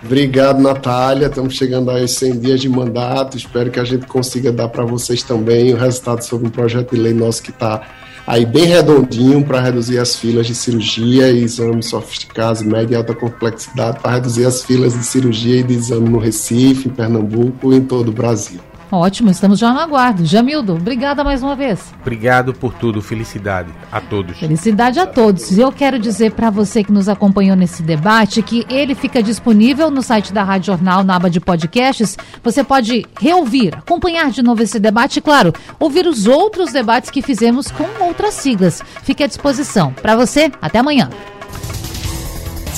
Obrigado, 0.02 0.62
Natália. 0.62 1.26
Estamos 1.26 1.56
chegando 1.56 1.90
aos 1.90 2.10
100 2.12 2.38
dias 2.38 2.60
de 2.62 2.70
mandato. 2.70 3.36
Espero 3.36 3.70
que 3.70 3.78
a 3.78 3.84
gente 3.84 4.06
consiga 4.06 4.50
dar 4.50 4.68
para 4.68 4.86
vocês 4.86 5.22
também 5.22 5.74
o 5.74 5.76
resultado 5.76 6.22
sobre 6.22 6.46
um 6.46 6.50
projeto 6.50 6.94
de 6.94 7.02
lei 7.02 7.12
nosso 7.12 7.42
que 7.42 7.50
está 7.50 7.82
aí 8.26 8.46
bem 8.46 8.64
redondinho 8.64 9.44
para 9.44 9.60
reduzir 9.60 9.98
as 9.98 10.16
filas 10.16 10.46
de 10.46 10.54
cirurgia 10.54 11.30
e 11.30 11.42
exames 11.42 11.86
sofisticados, 11.86 12.62
média 12.62 12.94
e 12.94 12.96
alta 12.96 13.14
complexidade, 13.14 14.00
para 14.00 14.12
reduzir 14.12 14.46
as 14.46 14.62
filas 14.62 14.92
de 14.92 15.04
cirurgia 15.04 15.60
e 15.60 15.62
de 15.62 15.74
exame 15.74 16.08
no 16.08 16.18
Recife, 16.18 16.88
em 16.88 16.92
Pernambuco 16.92 17.72
e 17.72 17.76
em 17.76 17.82
todo 17.82 18.08
o 18.08 18.12
Brasil. 18.12 18.60
Ótimo, 18.90 19.30
estamos 19.30 19.58
já 19.58 19.72
no 19.72 19.78
aguardo. 19.78 20.24
Jamildo, 20.24 20.74
obrigada 20.74 21.22
mais 21.22 21.42
uma 21.42 21.54
vez. 21.54 21.94
Obrigado 22.00 22.52
por 22.52 22.74
tudo, 22.74 23.00
felicidade 23.00 23.70
a 23.90 24.00
todos. 24.00 24.38
Felicidade 24.38 24.98
a 24.98 25.06
todos. 25.06 25.50
E 25.52 25.60
eu 25.60 25.70
quero 25.70 25.98
dizer 25.98 26.32
para 26.32 26.50
você 26.50 26.82
que 26.82 26.90
nos 26.90 27.08
acompanhou 27.08 27.56
nesse 27.56 27.82
debate 27.82 28.42
que 28.42 28.66
ele 28.68 28.94
fica 28.94 29.22
disponível 29.22 29.90
no 29.90 30.02
site 30.02 30.32
da 30.32 30.42
Rádio 30.42 30.66
Jornal, 30.66 31.04
na 31.04 31.16
aba 31.16 31.30
de 31.30 31.38
podcasts. 31.38 32.16
Você 32.42 32.64
pode 32.64 33.06
reouvir, 33.20 33.74
acompanhar 33.76 34.30
de 34.30 34.42
novo 34.42 34.62
esse 34.62 34.80
debate 34.80 35.18
e, 35.18 35.22
claro, 35.22 35.52
ouvir 35.78 36.06
os 36.06 36.26
outros 36.26 36.72
debates 36.72 37.10
que 37.10 37.22
fizemos 37.22 37.70
com 37.70 37.86
outras 38.04 38.34
siglas. 38.34 38.82
Fique 39.02 39.22
à 39.22 39.26
disposição. 39.26 39.92
Para 39.92 40.16
você, 40.16 40.50
até 40.60 40.78
amanhã. 40.78 41.08